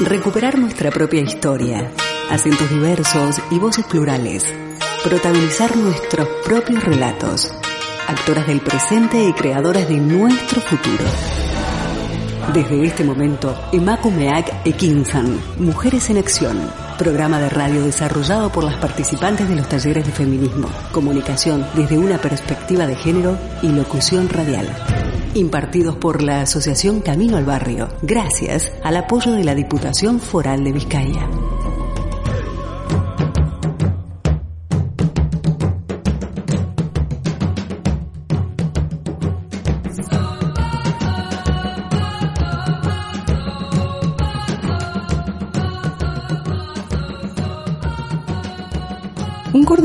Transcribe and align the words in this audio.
Recuperar 0.00 0.58
nuestra 0.58 0.90
propia 0.90 1.22
historia, 1.22 1.90
acentos 2.28 2.68
diversos 2.68 3.40
y 3.50 3.58
voces 3.58 3.86
plurales. 3.86 4.44
Protagonizar 5.02 5.74
nuestros 5.74 6.28
propios 6.44 6.84
relatos. 6.84 7.50
Actoras 8.06 8.46
del 8.46 8.60
presente 8.60 9.24
y 9.24 9.32
creadoras 9.32 9.88
de 9.88 9.96
nuestro 9.96 10.60
futuro. 10.60 11.02
Desde 12.52 12.84
este 12.84 13.04
momento, 13.04 13.58
Emakumeak 13.72 14.66
Ekinsan, 14.66 15.40
Mujeres 15.58 16.10
en 16.10 16.18
Acción, 16.18 16.70
programa 16.98 17.40
de 17.40 17.48
radio 17.48 17.82
desarrollado 17.82 18.52
por 18.52 18.64
las 18.64 18.76
participantes 18.76 19.48
de 19.48 19.56
los 19.56 19.66
talleres 19.66 20.04
de 20.04 20.12
feminismo, 20.12 20.68
comunicación 20.92 21.66
desde 21.74 21.96
una 21.96 22.18
perspectiva 22.18 22.86
de 22.86 22.96
género 22.96 23.38
y 23.62 23.68
locución 23.68 24.28
radial. 24.28 24.68
Impartidos 25.36 25.96
por 25.96 26.22
la 26.22 26.40
Asociación 26.40 27.00
Camino 27.00 27.36
al 27.36 27.44
Barrio, 27.44 27.88
gracias 28.00 28.72
al 28.82 28.96
apoyo 28.96 29.32
de 29.32 29.44
la 29.44 29.54
Diputación 29.54 30.18
Foral 30.18 30.64
de 30.64 30.72
Vizcaya. 30.72 31.28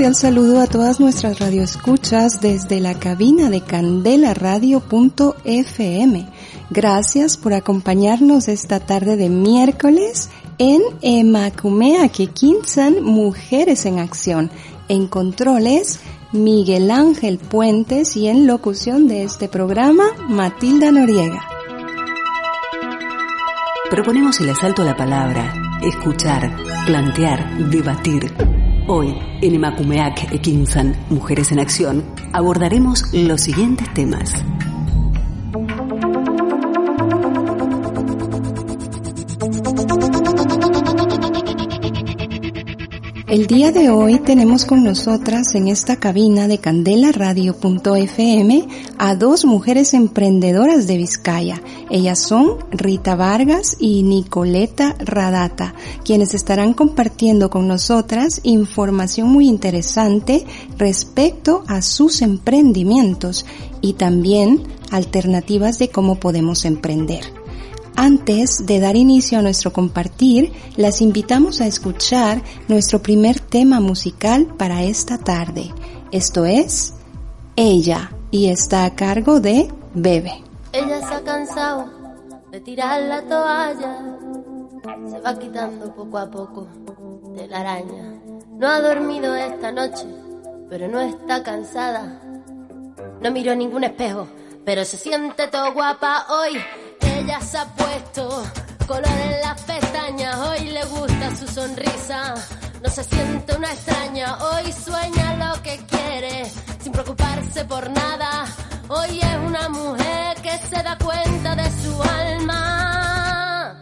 Cordial 0.01 0.15
saludo 0.15 0.61
a 0.61 0.65
todas 0.65 0.99
nuestras 0.99 1.37
radioescuchas 1.37 2.41
desde 2.41 2.79
la 2.79 2.97
cabina 2.97 3.51
de 3.51 3.61
candelaradio.fm. 3.61 6.27
Gracias 6.71 7.37
por 7.37 7.53
acompañarnos 7.53 8.47
esta 8.47 8.79
tarde 8.79 9.15
de 9.15 9.29
miércoles 9.29 10.31
en 10.57 10.81
Emakumea 11.03 12.09
Kekinsan 12.09 13.03
Mujeres 13.03 13.85
en 13.85 13.99
Acción. 13.99 14.49
En 14.87 15.05
controles, 15.05 15.99
Miguel 16.31 16.89
Ángel 16.89 17.37
Puentes 17.37 18.17
y 18.17 18.27
en 18.27 18.47
locución 18.47 19.07
de 19.07 19.21
este 19.21 19.49
programa, 19.49 20.05
Matilda 20.27 20.91
Noriega. 20.91 21.45
Proponemos 23.91 24.41
el 24.41 24.49
asalto 24.49 24.81
a 24.81 24.85
la 24.85 24.97
palabra, 24.97 25.53
escuchar, 25.83 26.57
plantear, 26.87 27.69
debatir 27.69 28.33
Hoy, 28.87 29.15
en 29.41 29.55
Emakumeak 29.55 30.33
Ekinsan, 30.33 30.95
Mujeres 31.09 31.51
en 31.51 31.59
Acción, 31.59 32.03
abordaremos 32.33 33.13
los 33.13 33.41
siguientes 33.41 33.93
temas. 33.93 34.33
El 43.31 43.47
día 43.47 43.71
de 43.71 43.89
hoy 43.89 44.19
tenemos 44.19 44.65
con 44.65 44.83
nosotras 44.83 45.55
en 45.55 45.69
esta 45.69 45.95
cabina 45.95 46.49
de 46.49 46.57
candelaradio.fm 46.57 48.67
a 48.97 49.15
dos 49.15 49.45
mujeres 49.45 49.93
emprendedoras 49.93 50.85
de 50.85 50.97
Vizcaya. 50.97 51.61
Ellas 51.89 52.19
son 52.19 52.57
Rita 52.71 53.15
Vargas 53.15 53.77
y 53.79 54.03
Nicoleta 54.03 54.97
Radata, 54.99 55.73
quienes 56.03 56.33
estarán 56.33 56.73
compartiendo 56.73 57.49
con 57.49 57.69
nosotras 57.69 58.41
información 58.43 59.29
muy 59.29 59.47
interesante 59.47 60.45
respecto 60.77 61.63
a 61.67 61.81
sus 61.81 62.21
emprendimientos 62.21 63.45
y 63.79 63.93
también 63.93 64.61
alternativas 64.91 65.79
de 65.79 65.87
cómo 65.87 66.15
podemos 66.15 66.65
emprender. 66.65 67.40
Antes 67.95 68.65
de 68.65 68.79
dar 68.79 68.95
inicio 68.95 69.37
a 69.37 69.41
nuestro 69.41 69.73
compartir, 69.73 70.53
las 70.77 71.01
invitamos 71.01 71.61
a 71.61 71.67
escuchar 71.67 72.41
nuestro 72.67 73.01
primer 73.01 73.39
tema 73.39 73.79
musical 73.79 74.47
para 74.57 74.83
esta 74.83 75.17
tarde. 75.17 75.73
Esto 76.11 76.45
es 76.45 76.93
Ella 77.55 78.11
y 78.31 78.47
está 78.47 78.85
a 78.85 78.95
cargo 78.95 79.39
de 79.39 79.67
Bebe. 79.93 80.43
Ella 80.71 81.05
se 81.05 81.13
ha 81.13 81.21
cansado 81.21 81.89
de 82.49 82.61
tirar 82.61 83.01
la 83.03 83.21
toalla, 83.23 84.17
se 85.09 85.19
va 85.19 85.37
quitando 85.37 85.93
poco 85.93 86.17
a 86.17 86.31
poco 86.31 86.67
de 87.35 87.47
la 87.47 87.59
araña. 87.59 88.21
No 88.51 88.67
ha 88.67 88.79
dormido 88.79 89.35
esta 89.35 89.71
noche, 89.71 90.05
pero 90.69 90.87
no 90.87 91.01
está 91.01 91.43
cansada. 91.43 92.21
No 93.21 93.31
miró 93.31 93.53
ningún 93.53 93.83
espejo, 93.83 94.27
pero 94.63 94.85
se 94.85 94.97
siente 94.97 95.47
todo 95.49 95.73
guapa 95.73 96.25
hoy 96.29 96.57
ella 97.03 97.39
se 97.41 97.57
ha 97.57 97.65
puesto 97.65 98.43
color 98.87 99.07
en 99.07 99.41
las 99.41 99.61
pestañas, 99.61 100.35
hoy 100.37 100.69
le 100.69 100.83
gusta 100.85 101.35
su 101.35 101.47
sonrisa. 101.47 102.35
No 102.83 102.89
se 102.89 103.03
siente 103.03 103.55
una 103.55 103.71
extraña, 103.71 104.37
hoy 104.37 104.71
sueña 104.73 105.35
lo 105.37 105.61
que 105.61 105.77
quiere, 105.85 106.51
sin 106.81 106.91
preocuparse 106.91 107.63
por 107.65 107.89
nada. 107.89 108.45
Hoy 108.89 109.19
es 109.19 109.37
una 109.45 109.69
mujer 109.69 110.41
que 110.41 110.57
se 110.69 110.83
da 110.83 110.97
cuenta 110.97 111.55
de 111.55 111.69
su 111.81 112.01
alma. 112.03 113.75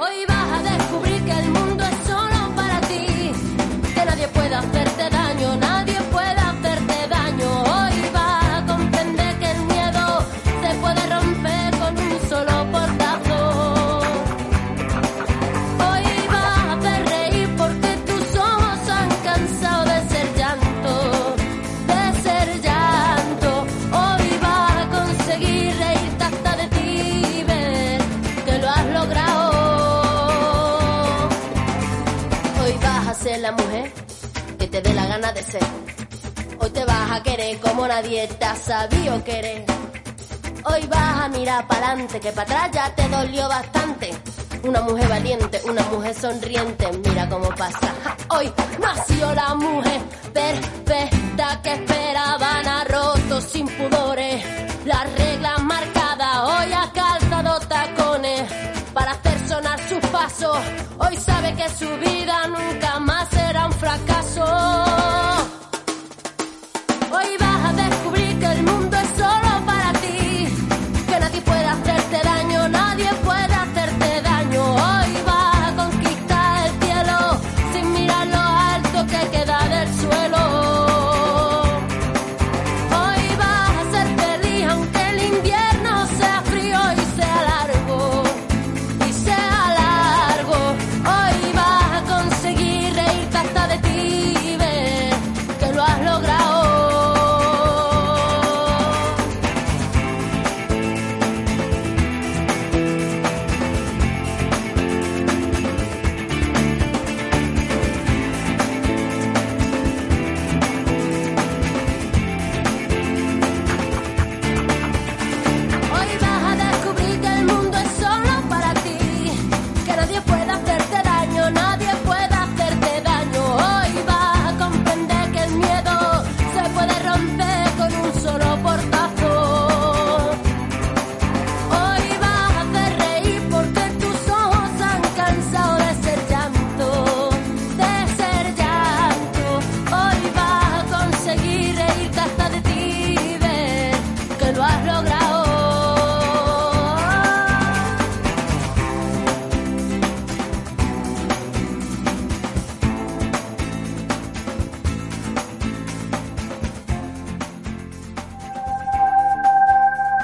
Hoy 0.00 0.24
vas 0.26 0.48
a 0.58 0.62
descubrir 0.72 1.24
que 1.24 1.32
el 1.32 1.50
mundo 1.50 1.84
es 1.84 1.96
solo 2.08 2.56
para 2.56 2.80
ti, 2.80 3.32
que 3.94 4.04
nadie 4.04 4.28
puede 4.28 4.54
hacerte 4.54 5.10
daño, 5.10 5.25
que 34.68 34.80
te 34.80 34.88
dé 34.88 34.94
la 34.94 35.06
gana 35.06 35.32
de 35.32 35.42
ser. 35.42 35.66
Hoy 36.58 36.70
te 36.70 36.84
vas 36.84 37.10
a 37.12 37.22
querer 37.22 37.58
como 37.60 37.86
nadie 37.86 38.26
te 38.26 38.44
ha 38.44 38.56
sabido 38.56 39.22
querer. 39.22 39.64
Hoy 40.64 40.86
vas 40.88 41.24
a 41.24 41.28
mirar 41.28 41.66
para 41.68 41.88
adelante, 41.88 42.18
que 42.18 42.32
para 42.32 42.64
atrás 42.64 42.70
ya 42.72 42.94
te 42.94 43.08
dolió 43.08 43.48
bastante. 43.48 44.10
Una 44.64 44.80
mujer 44.80 45.08
valiente, 45.08 45.60
una 45.68 45.82
mujer 45.84 46.14
sonriente, 46.14 46.90
mira 47.04 47.28
cómo 47.28 47.48
pasa. 47.50 47.94
Hoy 48.30 48.52
nació 48.80 49.34
la 49.34 49.54
mujer 49.54 50.00
perfecta 50.32 51.62
que 51.62 51.72
esperaban 51.74 52.66
a 52.66 52.84
rotos 52.84 53.44
sin 53.44 53.68
pudores. 53.68 54.44
Las 54.84 55.12
reglas 55.16 55.62
marcadas, 55.62 56.38
hoy 56.42 56.72
ha 56.72 56.90
calzado 56.92 57.60
tacones 57.68 58.42
para 58.92 59.12
hacer 59.12 59.48
sonar 59.48 59.78
sus 59.88 60.10
pasos. 60.10 60.58
Hoy 60.98 61.16
sabe 61.18 61.54
que 61.54 61.68
su 61.68 61.88
vida 61.98 62.48
nunca 62.48 62.98
más 62.98 63.28
será 63.28 63.66
un 63.66 63.72
fracaso. 63.72 64.15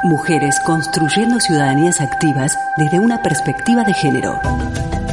Mujeres 0.04 0.58
construyendo 0.66 1.38
ciudadanías 1.38 2.00
activas 2.00 2.58
desde 2.76 2.98
una 2.98 3.22
perspectiva 3.22 3.84
de 3.84 3.94
género. 3.94 4.36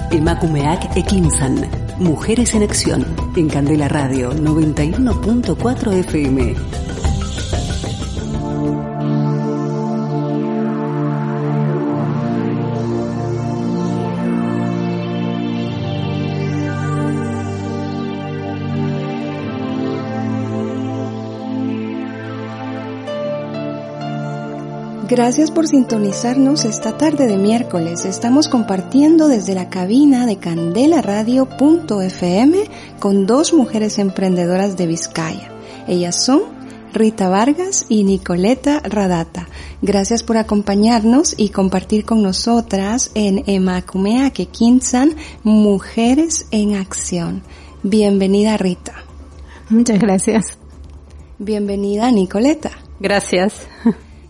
Emakumeak 0.10 0.98
Ekinsan. 0.98 1.70
Mujeres 2.00 2.56
en 2.56 2.64
Acción. 2.64 3.06
En 3.36 3.50
Candela 3.50 3.88
Radio 3.88 4.32
91.4 4.34 5.94
FM. 5.94 6.89
Gracias 25.10 25.50
por 25.50 25.68
sintonizarnos 25.68 26.66
esta 26.66 26.96
tarde 26.96 27.26
de 27.26 27.38
miércoles. 27.38 28.06
Estamos 28.06 28.48
compartiendo 28.48 29.28
desde 29.28 29.56
la 29.56 29.68
cabina 29.68 30.28
de 30.28 30.38
candelaradio.fm 30.38 32.58
con 33.00 33.26
dos 33.26 33.52
mujeres 33.52 33.98
emprendedoras 33.98 34.78
de 34.78 34.86
Vizcaya. 34.86 35.50
Ellas 35.88 36.24
son 36.24 36.44
Rita 36.94 37.28
Vargas 37.28 37.88
y 37.90 38.04
Nicoleta 38.04 38.82
Radata. 38.82 39.50
Gracias 39.82 40.22
por 40.22 40.38
acompañarnos 40.38 41.34
y 41.36 41.50
compartir 41.50 42.06
con 42.06 42.22
nosotras 42.22 43.10
en 43.16 43.44
Emakumea 43.48 44.30
Kekinsan 44.30 45.16
Mujeres 45.42 46.46
en 46.52 46.76
Acción. 46.76 47.42
Bienvenida 47.82 48.58
Rita. 48.58 48.94
Muchas 49.70 49.98
gracias. 49.98 50.60
Bienvenida 51.40 52.12
Nicoleta. 52.12 52.70
Gracias. 53.00 53.66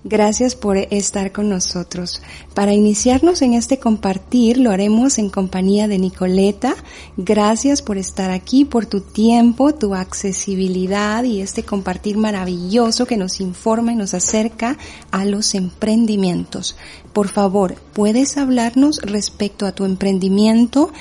Gracias 0.06 0.56
por 0.56 0.78
estar 0.78 1.34
con 1.34 1.50
nosotros. 1.50 2.22
Para 2.54 2.74
iniciarnos 2.74 3.42
en 3.42 3.54
este 3.54 3.80
compartir 3.80 4.57
lo 4.57 4.72
haremos 4.72 5.18
en 5.18 5.30
compañía 5.30 5.90
de 5.90 6.00
Nicoleta. 6.00 6.74
Gracias 7.18 7.81
por 7.81 7.98
estar 7.98 8.31
aquí, 8.31 8.63
por 8.63 8.86
tu 8.86 9.01
tiempo, 9.01 9.75
tu 9.75 9.96
accesibilidad 9.96 11.25
y 11.25 11.42
este 11.42 11.63
compartir 11.63 12.18
maravilloso 12.18 13.06
que 13.06 13.18
nos 13.18 13.42
informa 13.42 13.92
y 13.92 13.98
nos 13.98 14.13
acerca 14.13 14.78
a 15.12 15.25
los 15.25 15.54
emprendimientos. 15.54 16.78
Por 17.12 17.28
favor, 17.28 17.75
¿puedes 17.92 18.38
hablarnos 18.38 19.01
respecto 19.01 19.66
a 19.66 19.74
tu 19.74 19.84
emprendimiento 19.84 20.94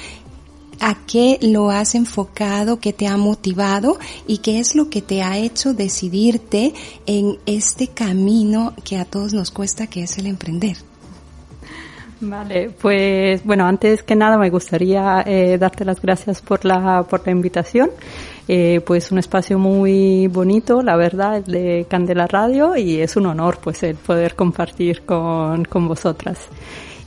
a 0.81 0.97
qué 1.07 1.39
lo 1.43 1.71
has 1.71 1.95
enfocado, 1.95 2.81
qué 2.81 2.93
te 2.93 3.07
ha 3.07 3.17
motivado 3.17 3.99
y 4.27 4.39
qué 4.39 4.59
es 4.59 4.75
lo 4.75 4.91
que 4.91 5.03
te 5.03 5.23
ha 5.23 5.39
hecho 5.39 5.75
decidirte 5.75 6.75
en 7.07 7.39
este 7.47 7.89
camino 7.89 8.75
que 8.85 8.97
a 8.97 9.05
todos 9.05 9.33
nos 9.33 9.51
cuesta, 9.51 9.87
que 9.87 10.03
es 10.03 10.19
el 10.19 10.27
emprender. 10.27 10.77
Vale, 12.21 12.71
pues 12.71 13.45
bueno, 13.45 13.65
antes 13.65 14.03
que 14.03 14.17
nada 14.17 14.39
me 14.39 14.51
gustaría 14.51 15.23
eh, 15.25 15.57
darte 15.57 15.85
las 15.85 16.03
gracias 16.03 16.43
por 16.43 16.65
la, 16.65 17.05
por 17.05 17.25
la 17.25 17.31
invitación. 17.31 17.91
Eh, 18.49 18.81
pues 18.85 19.13
un 19.13 19.19
espacio 19.19 19.59
muy 19.59 20.27
bonito, 20.27 20.83
la 20.83 20.97
verdad, 20.97 21.45
de 21.45 21.87
Candela 21.89 22.27
Radio 22.27 22.77
y 22.77 23.01
es 23.01 23.15
un 23.17 23.27
honor 23.27 23.59
pues 23.63 23.83
el 23.85 23.95
poder 23.95 24.35
compartir 24.35 25.03
con, 25.03 25.65
con 25.67 25.87
vosotras. 25.87 26.39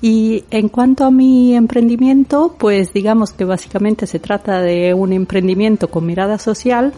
Y 0.01 0.45
en 0.49 0.69
cuanto 0.69 1.05
a 1.05 1.11
mi 1.11 1.55
emprendimiento, 1.55 2.55
pues 2.57 2.91
digamos 2.91 3.33
que 3.33 3.45
básicamente 3.45 4.07
se 4.07 4.19
trata 4.19 4.59
de 4.61 4.95
un 4.95 5.13
emprendimiento 5.13 5.89
con 5.89 6.07
mirada 6.07 6.39
social, 6.39 6.93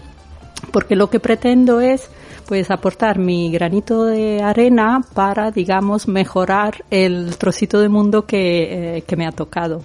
porque 0.72 0.96
lo 0.96 1.10
que 1.10 1.20
pretendo 1.20 1.82
es 1.82 2.10
pues 2.48 2.72
aportar 2.72 3.20
mi 3.20 3.52
granito 3.52 4.06
de 4.06 4.42
arena 4.42 5.02
para, 5.14 5.52
digamos, 5.52 6.08
mejorar 6.08 6.84
el 6.90 7.38
trocito 7.38 7.80
de 7.80 7.90
mundo 7.90 8.26
que, 8.26 8.98
eh, 8.98 9.02
que 9.02 9.16
me 9.16 9.26
ha 9.26 9.32
tocado. 9.32 9.82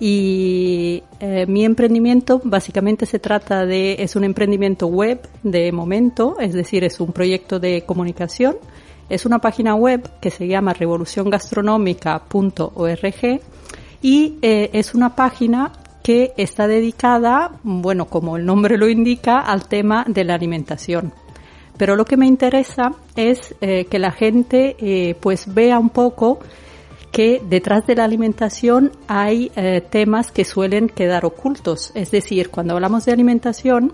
Y 0.00 1.02
eh, 1.18 1.44
mi 1.46 1.64
emprendimiento 1.64 2.40
básicamente 2.44 3.04
se 3.04 3.18
trata 3.18 3.66
de, 3.66 3.96
es 3.98 4.16
un 4.16 4.24
emprendimiento 4.24 4.86
web 4.86 5.20
de 5.42 5.72
momento, 5.72 6.36
es 6.40 6.52
decir, 6.52 6.84
es 6.84 7.00
un 7.00 7.12
proyecto 7.12 7.58
de 7.58 7.82
comunicación 7.82 8.56
es 9.08 9.26
una 9.26 9.38
página 9.38 9.74
web 9.74 10.08
que 10.20 10.30
se 10.30 10.46
llama 10.46 10.74
revoluciongastronómica.org 10.74 13.40
y 14.02 14.38
eh, 14.42 14.70
es 14.72 14.94
una 14.94 15.14
página 15.14 15.72
que 16.02 16.32
está 16.36 16.66
dedicada, 16.66 17.52
bueno, 17.62 18.06
como 18.06 18.36
el 18.36 18.46
nombre 18.46 18.78
lo 18.78 18.88
indica, 18.88 19.40
al 19.40 19.68
tema 19.68 20.04
de 20.06 20.24
la 20.24 20.34
alimentación. 20.34 21.12
Pero 21.76 21.96
lo 21.96 22.04
que 22.04 22.16
me 22.16 22.26
interesa 22.26 22.92
es 23.14 23.54
eh, 23.60 23.86
que 23.86 23.98
la 23.98 24.12
gente 24.12 24.76
eh, 24.78 25.16
pues 25.20 25.52
vea 25.52 25.78
un 25.78 25.90
poco 25.90 26.40
que 27.12 27.42
detrás 27.44 27.86
de 27.86 27.96
la 27.96 28.04
alimentación 28.04 28.92
hay 29.06 29.50
temas 29.90 30.30
que 30.30 30.44
suelen 30.44 30.88
quedar 30.88 31.24
ocultos. 31.24 31.90
Es 31.94 32.10
decir, 32.10 32.50
cuando 32.50 32.74
hablamos 32.74 33.06
de 33.06 33.12
alimentación, 33.12 33.92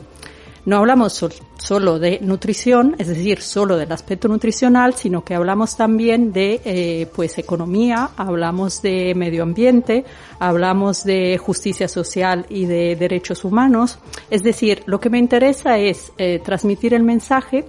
no 0.66 0.78
hablamos 0.78 1.24
solo 1.58 1.98
de 1.98 2.20
nutrición, 2.20 2.96
es 2.98 3.08
decir, 3.08 3.40
solo 3.40 3.76
del 3.76 3.92
aspecto 3.92 4.28
nutricional, 4.28 4.94
sino 4.94 5.22
que 5.22 5.34
hablamos 5.34 5.76
también 5.76 6.32
de 6.32 6.60
eh, 6.64 7.06
pues 7.14 7.36
economía, 7.38 8.10
hablamos 8.16 8.80
de 8.80 9.14
medio 9.14 9.42
ambiente, 9.42 10.04
hablamos 10.38 11.04
de 11.04 11.38
justicia 11.38 11.86
social 11.86 12.46
y 12.48 12.64
de 12.64 12.96
derechos 12.96 13.44
humanos. 13.44 13.98
Es 14.30 14.42
decir, 14.42 14.82
lo 14.86 15.00
que 15.00 15.10
me 15.10 15.18
interesa 15.18 15.78
es 15.78 16.12
eh, 16.16 16.40
transmitir 16.42 16.94
el 16.94 17.02
mensaje 17.02 17.64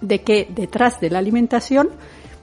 de 0.00 0.22
que 0.22 0.48
detrás 0.50 1.00
de 1.00 1.10
la 1.10 1.18
alimentación 1.18 1.90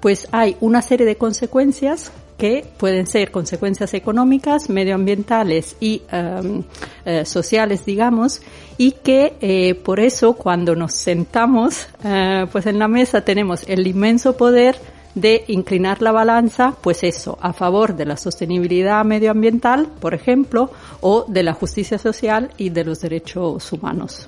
pues 0.04 0.28
hay 0.34 0.58
una 0.60 0.82
serie 0.82 1.06
de 1.06 1.16
consecuencias 1.16 2.12
que 2.38 2.66
pueden 2.76 3.08
ser 3.08 3.32
consecuencias 3.32 3.94
económicas, 3.94 4.70
medioambientales 4.70 5.78
y 5.80 6.02
em, 6.12 6.62
eh, 7.06 7.24
sociales, 7.24 7.86
digamos, 7.86 8.42
y 8.78 8.92
que 8.92 9.36
eh, 9.40 9.76
por 9.76 10.02
eso 10.02 10.34
cuando 10.34 10.76
nos 10.76 10.92
sentamos, 10.92 11.88
eh, 12.04 12.46
pues 12.52 12.66
en 12.66 12.80
la 12.80 12.90
mesa 12.90 13.22
tenemos 13.22 13.64
el 13.66 13.88
inmenso 13.88 14.36
poder 14.36 14.76
de 15.16 15.46
inclinar 15.48 16.02
la 16.02 16.12
balanza, 16.12 16.76
pues 16.82 17.06
eso, 17.06 17.38
a 17.40 17.54
favor 17.54 17.96
de 17.96 18.06
la 18.06 18.18
sostenibilidad 18.18 19.06
medioambiental, 19.06 19.88
por 20.02 20.14
ejemplo, 20.14 20.70
o 21.00 21.24
de 21.30 21.44
la 21.44 21.54
justicia 21.54 21.98
social 21.98 22.50
y 22.58 22.72
de 22.72 22.84
los 22.84 23.00
derechos 23.00 23.72
humanos. 23.72 24.28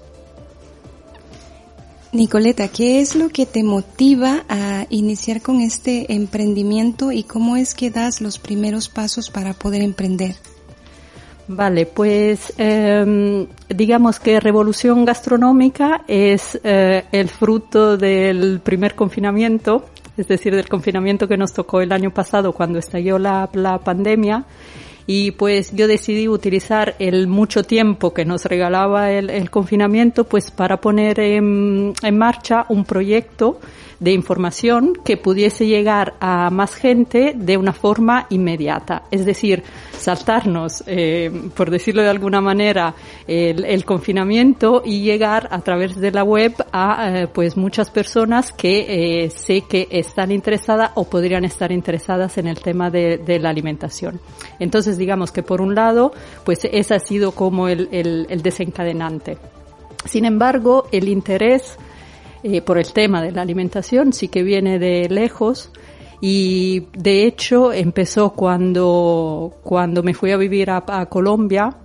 Nicoleta, 2.15 2.69
¿qué 2.69 3.01
es 3.01 3.15
lo 3.15 3.29
que 3.29 3.45
te 3.45 3.63
motiva 3.63 4.45
a 4.47 4.85
iniciar 4.89 5.41
con 5.41 5.59
este 5.59 6.13
emprendimiento 6.13 7.11
y 7.11 7.23
cómo 7.23 7.57
es 7.57 7.75
que 7.75 7.91
das 7.91 8.21
los 8.21 8.39
primeros 8.39 8.89
pasos 8.89 9.29
para 9.29 9.53
poder 9.53 9.81
emprender? 9.81 10.35
Vale, 11.47 11.85
pues 11.85 12.53
eh, 12.57 13.47
digamos 13.69 14.19
que 14.19 14.39
Revolución 14.39 15.05
Gastronómica 15.05 16.03
es 16.07 16.59
eh, 16.63 17.03
el 17.11 17.29
fruto 17.29 17.97
del 17.97 18.61
primer 18.63 18.95
confinamiento, 18.95 19.85
es 20.17 20.27
decir, 20.27 20.55
del 20.55 20.67
confinamiento 20.67 21.27
que 21.27 21.37
nos 21.37 21.53
tocó 21.53 21.81
el 21.81 21.91
año 21.91 22.11
pasado 22.11 22.53
cuando 22.53 22.79
estalló 22.79 23.19
la, 23.19 23.49
la 23.53 23.77
pandemia 23.77 24.45
y 25.07 25.31
pues 25.31 25.71
yo 25.73 25.87
decidí 25.87 26.27
utilizar 26.27 26.95
el 26.99 27.27
mucho 27.27 27.63
tiempo 27.63 28.13
que 28.13 28.25
nos 28.25 28.45
regalaba 28.45 29.11
el, 29.11 29.29
el 29.29 29.49
confinamiento 29.49 30.23
pues 30.23 30.51
para 30.51 30.81
poner 30.81 31.19
en, 31.19 31.93
en 32.01 32.17
marcha 32.17 32.65
un 32.69 32.85
proyecto 32.85 33.59
de 33.99 34.11
información 34.11 34.93
que 35.03 35.17
pudiese 35.17 35.67
llegar 35.67 36.15
a 36.19 36.49
más 36.49 36.75
gente 36.75 37.33
de 37.35 37.57
una 37.57 37.73
forma 37.73 38.27
inmediata. 38.29 39.03
Es 39.11 39.25
decir, 39.25 39.63
saltarnos, 39.91 40.83
eh, 40.87 41.31
por 41.55 41.69
decirlo 41.69 42.01
de 42.01 42.09
alguna 42.09 42.41
manera, 42.41 42.93
el, 43.27 43.85
confinamiento 43.85 44.81
y 44.83 45.01
llegar 45.01 45.47
a 45.51 45.59
través 45.61 45.95
de 45.95 46.11
la 46.11 46.23
web 46.23 46.53
a 46.71 47.09
eh, 47.09 47.27
pues 47.27 47.55
muchas 47.55 47.89
personas 47.91 48.51
que 48.51 49.25
eh, 49.25 49.29
sé 49.29 49.61
que 49.61 49.87
están 49.91 50.31
interesadas 50.31 50.91
o 50.95 51.03
podrían 51.05 51.45
estar 51.45 51.71
interesadas 51.71 52.37
en 52.37 52.47
el 52.47 52.59
tema 52.59 52.89
de, 52.89 53.17
de, 53.17 53.39
la 53.39 53.49
alimentación. 53.49 54.19
Entonces, 54.59 54.97
digamos 54.97 55.31
que 55.31 55.43
por 55.43 55.61
un 55.61 55.75
lado, 55.75 56.11
pues 56.43 56.59
ese 56.71 56.95
ha 56.95 56.99
sido 56.99 57.31
como 57.31 57.67
el, 57.67 57.89
el, 57.91 58.27
el 58.29 58.41
desencadenante. 58.41 59.37
Sin 60.05 60.25
embargo, 60.25 60.87
el 60.91 61.09
interés 61.09 61.77
eh, 62.47 62.61
por 62.61 62.77
el 62.77 62.93
tema 62.93 63.23
de 63.23 63.31
la 63.31 63.41
alimentación, 63.41 64.13
sí 64.13 64.27
que 64.27 64.43
viene 64.43 64.77
de 64.77 65.09
lejos 65.09 65.71
y 66.21 66.87
de 66.95 67.25
hecho 67.25 67.73
empezó 67.73 68.33
cuando, 68.33 69.57
cuando 69.63 70.03
me 70.03 70.13
fui 70.13 70.29
a 70.31 70.37
vivir 70.37 70.69
a, 70.69 71.05
Colombia, 71.07 71.75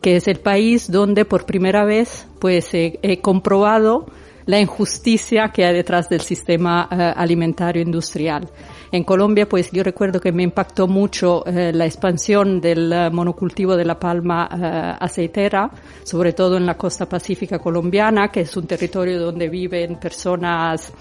que 0.00 0.14
es 0.14 0.28
el 0.28 0.38
país 0.38 0.88
donde 0.88 1.24
por 1.24 1.46
primera 1.46 1.84
vez 1.84 2.28
pues 2.38 2.68
he 2.72 3.20
comprobado 3.20 4.06
la 4.46 4.60
injusticia 4.60 5.48
que 5.48 5.64
hay 5.64 5.74
detrás 5.74 6.08
del 6.08 6.20
sistema 6.20 6.88
eh, 6.92 7.12
alimentario 7.16 7.82
industrial. 7.82 8.48
En 8.94 9.02
Colombia, 9.02 9.48
pues 9.48 9.72
yo 9.72 9.82
recuerdo 9.82 10.20
que 10.20 10.30
me 10.30 10.44
impactó 10.44 10.86
mucho 10.86 11.44
eh, 11.46 11.72
la 11.72 11.84
expansión 11.84 12.60
del 12.60 12.92
eh, 12.92 13.10
monocultivo 13.10 13.76
de 13.76 13.84
la 13.84 13.98
palma 13.98 14.48
eh, 14.48 14.96
aceitera, 15.00 15.68
sobre 16.04 16.32
todo 16.32 16.58
en 16.58 16.64
la 16.64 16.76
costa 16.76 17.08
pacífica 17.08 17.58
colombiana, 17.58 18.28
que 18.28 18.42
es 18.42 18.56
un 18.56 18.68
territorio 18.68 19.18
donde 19.18 19.48
viven 19.48 19.96
personas 19.96 20.92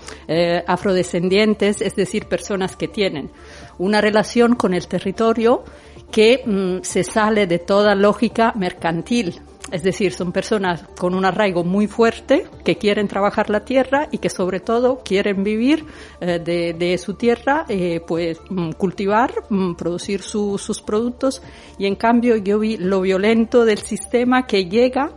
afrodescendientes, 0.65 1.81
es 1.81 1.95
decir, 1.95 2.25
personas 2.25 2.75
que 2.75 2.87
tienen 2.87 3.29
una 3.77 4.01
relación 4.01 4.55
con 4.55 4.73
el 4.73 4.87
territorio 4.87 5.63
que 6.11 6.41
mm, 6.43 6.81
se 6.81 7.03
sale 7.03 7.45
de 7.45 7.59
toda 7.59 7.93
lógica 7.93 8.53
mercantil. 8.55 9.39
Es 9.71 9.81
decir, 9.81 10.13
son 10.13 10.31
personas 10.31 10.83
con 10.97 11.15
un 11.15 11.25
arraigo 11.25 11.63
muy 11.63 11.87
fuerte 11.87 12.45
que 12.63 12.77
quieren 12.77 13.07
trabajar 13.07 13.49
la 13.49 13.61
tierra 13.61 14.07
y 14.11 14.17
que 14.17 14.29
sobre 14.29 14.59
todo 14.59 14.99
quieren 15.03 15.43
vivir 15.43 15.85
eh, 16.19 16.39
de, 16.77 16.97
su 16.97 17.15
tierra, 17.15 17.65
eh, 17.69 18.01
pues 18.05 18.39
mm, 18.49 18.71
cultivar, 18.71 19.33
mm, 19.49 19.73
producir 19.75 20.21
sus 20.21 20.81
productos. 20.85 21.41
Y 21.77 21.85
en 21.85 21.95
cambio 21.95 22.35
yo 22.35 22.59
vi 22.59 22.77
lo 22.77 23.01
violento 23.01 23.65
del 23.65 23.79
sistema 23.79 24.45
que 24.45 24.65
llega 24.65 25.11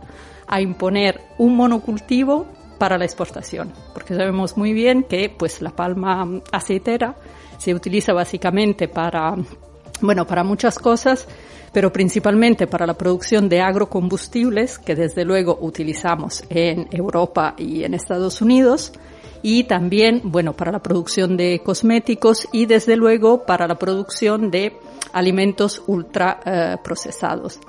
a 0.47 0.61
imponer 0.61 1.21
un 1.37 1.55
monocultivo 1.55 2.47
para 2.79 2.97
la 2.97 3.05
exportación, 3.05 3.73
porque 3.93 4.15
sabemos 4.15 4.55
muy 4.55 4.71
bien 4.71 5.03
que 5.03 5.29
pues 5.29 5.61
la 5.61 5.71
palma 5.71 6.41
aceitera 6.51 7.15
se 7.57 7.73
utiliza 7.73 8.13
básicamente 8.13 8.87
para 8.87 9.35
bueno, 10.01 10.27
para 10.27 10.43
muchas 10.43 10.77
cosas, 10.77 11.27
pero 11.77 11.93
principalmente 11.93 12.65
para 12.65 12.87
la 12.87 12.95
producción 12.95 13.47
de 13.49 13.61
agrocombustibles, 13.61 14.79
que 14.79 14.95
desde 14.95 15.23
luego 15.23 15.59
utilizamos 15.61 16.43
en 16.49 16.87
Europa 16.89 17.53
y 17.55 17.83
en 17.83 17.93
Estados 17.93 18.41
Unidos, 18.41 18.93
y 19.43 19.65
también, 19.65 20.21
bueno, 20.23 20.53
para 20.53 20.71
la 20.71 20.81
producción 20.81 21.37
de 21.37 21.61
cosméticos 21.63 22.47
y 22.51 22.65
desde 22.65 22.95
luego 22.95 23.45
para 23.45 23.67
la 23.67 23.75
producción 23.75 24.49
de 24.49 24.75
alimentos 25.13 25.83
ultra 25.85 26.79
procesados. 26.83 27.59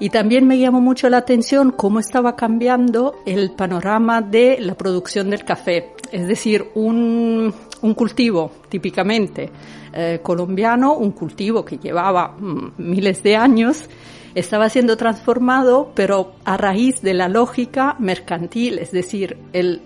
Y 0.00 0.10
también 0.10 0.46
me 0.46 0.58
llamó 0.58 0.80
mucho 0.80 1.08
la 1.08 1.18
atención 1.18 1.72
cómo 1.72 1.98
estaba 1.98 2.36
cambiando 2.36 3.16
el 3.26 3.50
panorama 3.50 4.22
de 4.22 4.58
la 4.60 4.74
producción 4.74 5.30
del 5.30 5.44
café. 5.44 5.92
Es 6.12 6.28
decir, 6.28 6.66
un, 6.74 7.52
un 7.82 7.94
cultivo 7.94 8.52
típicamente 8.68 9.50
eh, 9.92 10.20
colombiano, 10.22 10.94
un 10.94 11.10
cultivo 11.10 11.64
que 11.64 11.78
llevaba 11.78 12.28
mm, 12.28 12.74
miles 12.78 13.22
de 13.24 13.34
años, 13.34 13.88
estaba 14.34 14.68
siendo 14.68 14.96
transformado, 14.96 15.90
pero 15.94 16.34
a 16.44 16.56
raíz 16.56 17.02
de 17.02 17.14
la 17.14 17.28
lógica 17.28 17.96
mercantil, 17.98 18.78
es 18.78 18.92
decir, 18.92 19.36
el, 19.52 19.82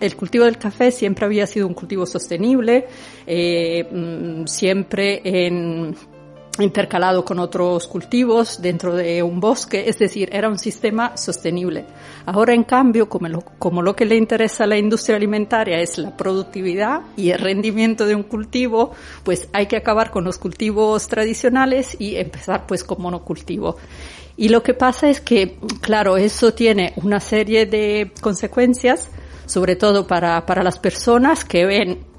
el 0.00 0.16
cultivo 0.16 0.44
del 0.44 0.58
café 0.58 0.90
siempre 0.90 1.26
había 1.26 1.46
sido 1.46 1.68
un 1.68 1.74
cultivo 1.74 2.06
sostenible, 2.06 2.86
eh, 3.26 3.84
mm, 3.92 4.46
siempre 4.46 5.20
en 5.24 5.94
intercalado 6.58 7.24
con 7.24 7.38
otros 7.38 7.86
cultivos 7.86 8.60
dentro 8.60 8.94
de 8.94 9.22
un 9.22 9.40
bosque, 9.40 9.88
es 9.88 9.98
decir, 9.98 10.28
era 10.32 10.48
un 10.48 10.58
sistema 10.58 11.16
sostenible. 11.16 11.86
Ahora, 12.26 12.52
en 12.52 12.64
cambio, 12.64 13.08
como 13.08 13.28
lo, 13.28 13.40
como 13.58 13.80
lo 13.80 13.96
que 13.96 14.04
le 14.04 14.16
interesa 14.16 14.64
a 14.64 14.66
la 14.66 14.76
industria 14.76 15.16
alimentaria 15.16 15.80
es 15.80 15.96
la 15.98 16.16
productividad 16.16 17.02
y 17.16 17.30
el 17.30 17.38
rendimiento 17.38 18.06
de 18.06 18.14
un 18.14 18.24
cultivo, 18.24 18.92
pues 19.24 19.48
hay 19.52 19.66
que 19.66 19.76
acabar 19.76 20.10
con 20.10 20.24
los 20.24 20.38
cultivos 20.38 21.08
tradicionales 21.08 21.96
y 21.98 22.16
empezar 22.16 22.66
pues 22.66 22.84
con 22.84 23.00
monocultivo. 23.00 23.76
Y 24.36 24.48
lo 24.48 24.62
que 24.62 24.74
pasa 24.74 25.08
es 25.08 25.20
que, 25.20 25.58
claro, 25.80 26.16
eso 26.16 26.52
tiene 26.52 26.92
una 26.96 27.20
serie 27.20 27.66
de 27.66 28.12
consecuencias, 28.20 29.08
sobre 29.46 29.76
todo 29.76 30.06
para, 30.06 30.44
para 30.46 30.62
las 30.62 30.78
personas 30.78 31.44
que 31.44 31.66
ven 31.66 32.11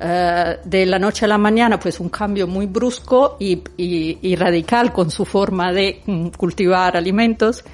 eh, 0.00 0.58
de 0.64 0.86
la 0.86 0.98
noche 0.98 1.24
a 1.24 1.28
la 1.28 1.38
mañana, 1.38 1.78
pues 1.78 2.00
un 2.00 2.08
cambio 2.08 2.46
muy 2.46 2.66
brusco 2.66 3.36
y, 3.38 3.62
y, 3.76 4.34
radical 4.34 4.92
con 4.92 5.10
su 5.10 5.24
forma 5.24 5.72
de 5.72 6.02
mm, 6.04 6.28
cultivar 6.30 6.96
alimentos. 6.96 7.64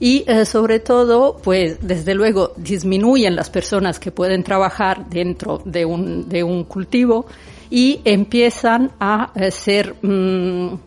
Y 0.00 0.24
eh, 0.26 0.44
sobre 0.44 0.80
todo, 0.80 1.36
pues 1.42 1.78
desde 1.80 2.14
luego 2.14 2.52
disminuyen 2.56 3.36
las 3.36 3.50
personas 3.50 3.98
que 3.98 4.10
pueden 4.10 4.42
trabajar 4.42 5.08
dentro 5.08 5.62
de 5.64 5.84
un, 5.84 6.28
de 6.28 6.42
un 6.42 6.64
cultivo 6.64 7.26
y 7.70 8.00
empiezan 8.04 8.92
a 8.98 9.32
eh, 9.34 9.50
ser, 9.50 9.94
mm, 10.02 10.78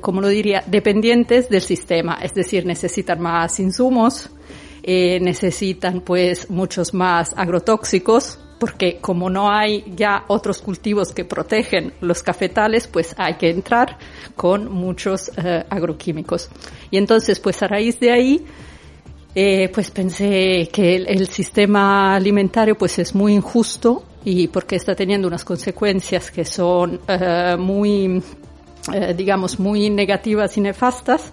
como 0.00 0.20
lo 0.20 0.28
diría, 0.28 0.62
dependientes 0.66 1.48
del 1.48 1.62
sistema, 1.62 2.18
es 2.22 2.34
decir, 2.34 2.66
necesitan 2.66 3.20
más 3.20 3.60
insumos, 3.60 4.28
necesitan 4.82 6.00
pues 6.00 6.50
muchos 6.50 6.92
más 6.92 7.32
agrotóxicos 7.36 8.38
porque 8.60 8.98
como 9.00 9.30
no 9.30 9.50
hay 9.50 9.82
ya 9.96 10.24
otros 10.28 10.60
cultivos 10.60 11.12
que 11.12 11.24
protegen 11.24 11.94
los 12.02 12.22
cafetales, 12.22 12.86
pues 12.86 13.14
hay 13.16 13.34
que 13.34 13.48
entrar 13.48 13.96
con 14.36 14.70
muchos 14.70 15.32
eh, 15.36 15.64
agroquímicos. 15.68 16.50
Y 16.90 16.98
entonces, 16.98 17.40
pues 17.40 17.60
a 17.62 17.68
raíz 17.68 17.98
de 17.98 18.12
ahí, 18.12 18.44
eh, 19.34 19.70
pues 19.72 19.90
pensé 19.90 20.68
que 20.70 20.94
el, 20.96 21.26
sistema 21.28 22.14
alimentario 22.14 22.76
pues 22.76 22.98
es 22.98 23.14
muy 23.14 23.32
injusto 23.32 24.04
y 24.24 24.48
porque 24.48 24.76
está 24.76 24.94
teniendo 24.94 25.26
unas 25.26 25.44
consecuencias 25.44 26.30
que 26.30 26.44
son 26.44 27.00
eh, 27.08 27.56
muy, 27.58 28.22
digamos, 29.16 29.58
muy 29.58 29.88
negativas 29.88 30.58
y 30.58 30.60
nefastas, 30.60 31.32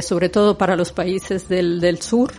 sobre 0.00 0.30
todo 0.30 0.58
para 0.58 0.74
los 0.74 0.90
países 0.90 1.48
del, 1.48 1.80
del 1.80 2.02
sur, 2.02 2.32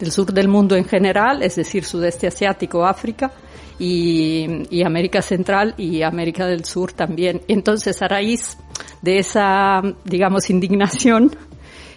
del 0.00 0.10
sur 0.10 0.32
del 0.32 0.48
mundo 0.48 0.74
en 0.74 0.84
general, 0.84 1.42
es 1.42 1.56
decir, 1.56 1.84
sudeste 1.84 2.26
asiático, 2.26 2.84
África, 2.84 3.30
y, 3.78 4.82
América 4.84 5.22
Central 5.22 5.74
y 5.78 6.02
América 6.02 6.46
del 6.46 6.64
Sur 6.64 6.92
también. 6.92 7.40
Entonces, 7.48 8.00
a 8.02 8.08
raíz 8.08 8.58
de 9.00 9.18
esa, 9.18 9.80
digamos, 10.04 10.50
indignación, 10.50 11.34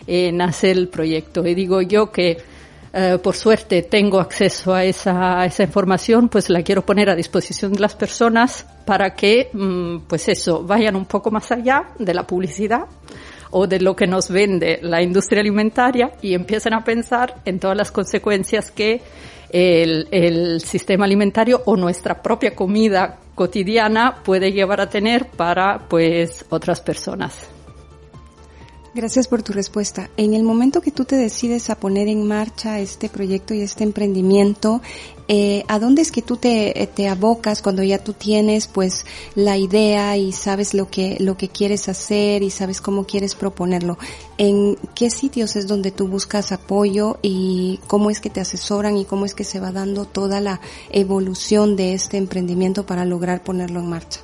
eh, 0.07 0.31
nace 0.31 0.71
el 0.71 0.87
proyecto. 0.87 1.45
Y 1.45 1.53
digo 1.53 1.81
yo 1.81 2.09
que, 2.11 2.37
eh, 2.93 3.17
por 3.21 3.35
suerte, 3.35 3.81
tengo 3.83 4.19
acceso 4.19 4.73
a 4.73 4.85
esa, 4.85 5.41
a 5.41 5.45
esa 5.45 5.63
información, 5.63 6.29
pues 6.29 6.49
la 6.49 6.61
quiero 6.61 6.85
poner 6.85 7.09
a 7.09 7.15
disposición 7.15 7.73
de 7.73 7.81
las 7.81 7.95
personas 7.95 8.65
para 8.85 9.13
que, 9.13 9.49
mm, 9.51 10.07
pues 10.07 10.29
eso, 10.29 10.63
vayan 10.63 10.95
un 10.95 11.05
poco 11.05 11.31
más 11.31 11.51
allá 11.51 11.89
de 11.99 12.13
la 12.13 12.25
publicidad 12.25 12.85
o 13.53 13.67
de 13.67 13.79
lo 13.79 13.95
que 13.95 14.07
nos 14.07 14.29
vende 14.29 14.79
la 14.81 15.01
industria 15.01 15.41
alimentaria 15.41 16.11
y 16.21 16.33
empiecen 16.33 16.73
a 16.73 16.83
pensar 16.83 17.35
en 17.45 17.59
todas 17.59 17.77
las 17.77 17.91
consecuencias 17.91 18.71
que 18.71 19.01
el, 19.49 20.07
el 20.11 20.61
sistema 20.61 21.05
alimentario 21.05 21.61
o 21.65 21.77
nuestra 21.77 22.21
propia 22.21 22.55
comida 22.55 23.19
cotidiana 23.35 24.15
puede 24.23 24.51
llevar 24.51 24.81
a 24.81 24.89
tener 24.89 25.27
para 25.27 25.87
pues 25.87 26.45
otras 26.49 26.81
personas. 26.81 27.47
Gracias 28.95 29.27
por 29.27 29.41
tu 29.41 29.53
respuesta. 29.53 30.11
En 30.17 30.35
el 30.35 30.43
momento 30.43 30.79
que 30.79 30.91
tú 30.91 31.03
te 31.03 31.15
decides 31.15 31.71
a 31.71 31.75
poner 31.75 32.07
en 32.07 32.27
marcha 32.27 32.79
este 32.79 33.09
proyecto 33.09 33.55
y 33.55 33.61
este 33.61 33.83
emprendimiento, 33.83 34.83
eh, 35.27 35.63
¿a 35.67 35.79
dónde 35.79 36.03
es 36.03 36.11
que 36.11 36.21
tú 36.21 36.37
te, 36.37 36.87
te, 36.93 37.07
abocas 37.07 37.63
cuando 37.63 37.81
ya 37.81 37.97
tú 37.97 38.13
tienes 38.13 38.67
pues 38.67 39.07
la 39.33 39.57
idea 39.57 40.15
y 40.15 40.31
sabes 40.31 40.75
lo 40.75 40.91
que, 40.91 41.17
lo 41.19 41.37
que 41.37 41.49
quieres 41.49 41.89
hacer 41.89 42.43
y 42.43 42.51
sabes 42.51 42.81
cómo 42.81 43.07
quieres 43.07 43.33
proponerlo? 43.33 43.97
¿En 44.37 44.77
qué 44.93 45.09
sitios 45.09 45.55
es 45.55 45.65
donde 45.65 45.89
tú 45.89 46.07
buscas 46.07 46.51
apoyo 46.51 47.17
y 47.23 47.79
cómo 47.87 48.11
es 48.11 48.19
que 48.19 48.29
te 48.29 48.41
asesoran 48.41 48.95
y 48.95 49.05
cómo 49.05 49.25
es 49.25 49.33
que 49.33 49.43
se 49.43 49.59
va 49.59 49.71
dando 49.71 50.05
toda 50.05 50.39
la 50.39 50.61
evolución 50.91 51.75
de 51.75 51.95
este 51.95 52.17
emprendimiento 52.17 52.85
para 52.85 53.05
lograr 53.05 53.43
ponerlo 53.43 53.79
en 53.79 53.89
marcha? 53.89 54.19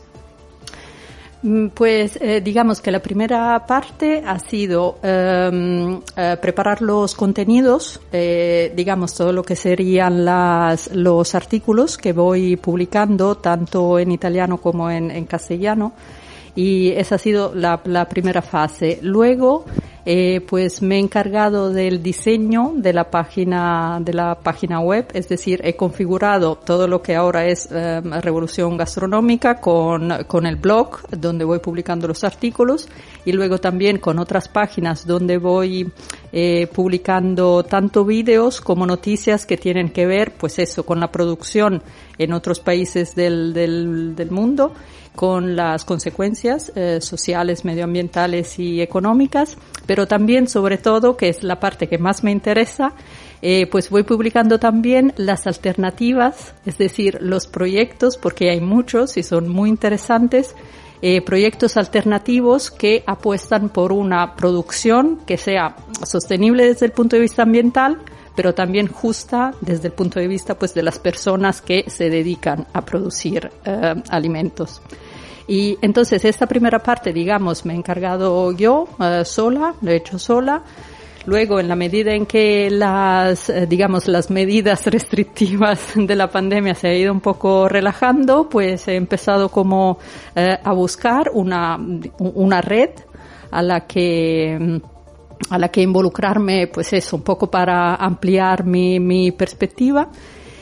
Mm, 1.41 1.67
pues 1.67 2.17
eh, 2.21 2.41
digamos 2.41 2.81
que 2.81 2.91
la 2.91 2.99
primera 2.99 3.65
parte 3.65 4.21
ha 4.25 4.39
sido 4.39 4.97
em, 5.01 6.01
eh, 6.17 6.37
preparar 6.41 6.81
los 6.81 7.15
contenidos, 7.15 8.01
eh, 8.11 8.73
digamos 8.75 9.13
todo 9.13 9.31
lo 9.31 9.43
que 9.43 9.55
serían 9.55 10.25
las, 10.25 10.93
los 10.93 11.35
artículos 11.35 11.97
que 11.97 12.11
voy 12.11 12.57
publicando 12.57 13.35
tanto 13.35 13.99
en 13.99 14.11
italiano 14.11 14.57
como 14.57 14.91
en, 14.91 15.11
en 15.11 15.25
castellano 15.25 15.93
y 16.55 16.89
esa 16.91 17.15
ha 17.15 17.17
sido 17.17 17.53
la, 17.55 17.79
la 17.85 18.09
primera 18.09 18.41
fase. 18.41 18.99
Luego 19.01 19.63
eh, 20.05 20.41
pues 20.41 20.81
me 20.81 20.95
he 20.95 20.99
encargado 20.99 21.71
del 21.71 22.01
diseño 22.01 22.73
de 22.75 22.93
la 22.93 23.09
página 23.11 23.99
de 24.01 24.13
la 24.13 24.35
página 24.35 24.79
web, 24.79 25.07
es 25.13 25.27
decir, 25.27 25.61
he 25.63 25.75
configurado 25.75 26.55
todo 26.55 26.87
lo 26.87 27.01
que 27.01 27.15
ahora 27.15 27.45
es 27.45 27.69
eh, 27.71 28.01
Revolución 28.21 28.77
Gastronómica 28.77 29.59
con, 29.59 30.23
con 30.27 30.45
el 30.45 30.55
blog 30.55 31.01
donde 31.11 31.45
voy 31.45 31.59
publicando 31.59 32.07
los 32.07 32.23
artículos 32.23 32.87
y 33.25 33.31
luego 33.31 33.57
también 33.57 33.99
con 33.99 34.19
otras 34.19 34.47
páginas 34.47 35.05
donde 35.05 35.37
voy 35.37 35.91
eh, 36.31 36.67
publicando 36.73 37.63
tanto 37.63 38.05
vídeos 38.05 38.61
como 38.61 38.85
noticias 38.85 39.45
que 39.45 39.57
tienen 39.57 39.89
que 39.89 40.05
ver, 40.05 40.33
pues 40.37 40.59
eso, 40.59 40.85
con 40.85 40.99
la 40.99 41.11
producción 41.11 41.83
en 42.17 42.33
otros 42.33 42.59
países 42.59 43.15
del, 43.15 43.53
del, 43.53 44.15
del 44.15 44.31
mundo 44.31 44.73
con 45.19 45.57
las 45.57 45.83
consecuencias 45.83 46.71
eh, 46.77 47.01
sociales, 47.01 47.65
medioambientales 47.65 48.57
y 48.57 48.79
económicas, 48.79 49.57
pero 49.85 50.07
también, 50.07 50.47
sobre 50.47 50.77
todo, 50.77 51.17
que 51.17 51.27
es 51.27 51.43
la 51.43 51.59
parte 51.59 51.89
que 51.89 51.97
más 51.97 52.23
me 52.23 52.31
interesa, 52.31 52.93
eh, 53.41 53.67
pues 53.67 53.89
voy 53.89 54.03
publicando 54.03 54.59
también 54.59 55.13
las 55.17 55.45
alternativas, 55.45 56.53
es 56.65 56.77
decir, 56.77 57.17
los 57.19 57.47
proyectos, 57.47 58.15
porque 58.15 58.49
hay 58.49 58.61
muchos 58.61 59.17
y 59.17 59.23
son 59.23 59.49
muy 59.49 59.67
interesantes, 59.67 60.55
eh, 61.01 61.21
proyectos 61.21 61.75
alternativos 61.75 62.71
que 62.71 63.03
apuestan 63.05 63.67
por 63.67 63.91
una 63.91 64.37
producción 64.37 65.19
que 65.25 65.35
sea 65.35 65.75
sostenible 66.01 66.65
desde 66.65 66.85
el 66.85 66.93
punto 66.93 67.17
de 67.17 67.23
vista 67.23 67.43
ambiental, 67.43 67.97
pero 68.37 68.53
también 68.53 68.87
justa 68.87 69.53
desde 69.59 69.89
el 69.89 69.93
punto 69.93 70.21
de 70.21 70.29
vista 70.29 70.57
pues 70.57 70.73
de 70.73 70.81
las 70.81 70.97
personas 70.97 71.61
que 71.61 71.83
se 71.89 72.09
dedican 72.09 72.67
a 72.71 72.85
producir 72.85 73.51
eh, 73.65 73.95
alimentos. 74.07 74.81
Y 75.49 75.79
entonces 75.81 76.23
esta 76.25 76.45
primera 76.45 76.77
parte, 76.77 77.11
digamos, 77.11 77.65
me 77.65 77.73
he 77.73 77.75
encargado 77.75 78.51
yo 78.51 78.87
sola, 79.25 79.73
lo 79.81 79.89
he 79.89 79.95
hecho 79.95 80.19
sola. 80.19 80.61
Luego, 81.25 81.59
en 81.59 81.67
la 81.67 81.75
medida 81.75 82.13
en 82.13 82.27
que 82.27 82.69
las, 82.69 83.49
eh, 83.49 83.65
digamos, 83.67 84.07
las 84.07 84.29
medidas 84.29 84.85
restrictivas 84.85 85.93
de 85.95 86.15
la 86.15 86.27
pandemia 86.27 86.75
se 86.75 86.89
ha 86.89 86.95
ido 86.95 87.11
un 87.11 87.19
poco 87.19 87.67
relajando, 87.67 88.47
pues 88.47 88.87
he 88.87 88.95
empezado 88.95 89.49
como 89.49 89.97
eh, 90.35 90.55
a 90.63 90.71
buscar 90.71 91.31
una, 91.33 91.79
una 92.19 92.61
red 92.61 92.91
a 93.49 93.63
la 93.63 93.87
que 93.87 94.79
a 95.49 95.57
la 95.57 95.69
que 95.69 95.81
involucrarme, 95.81 96.67
pues 96.67 96.93
eso, 96.93 97.15
un 97.15 97.23
poco 97.23 97.49
para 97.49 97.95
ampliar 97.95 98.65
mi, 98.65 98.99
mi 98.99 99.31
perspectiva. 99.31 100.09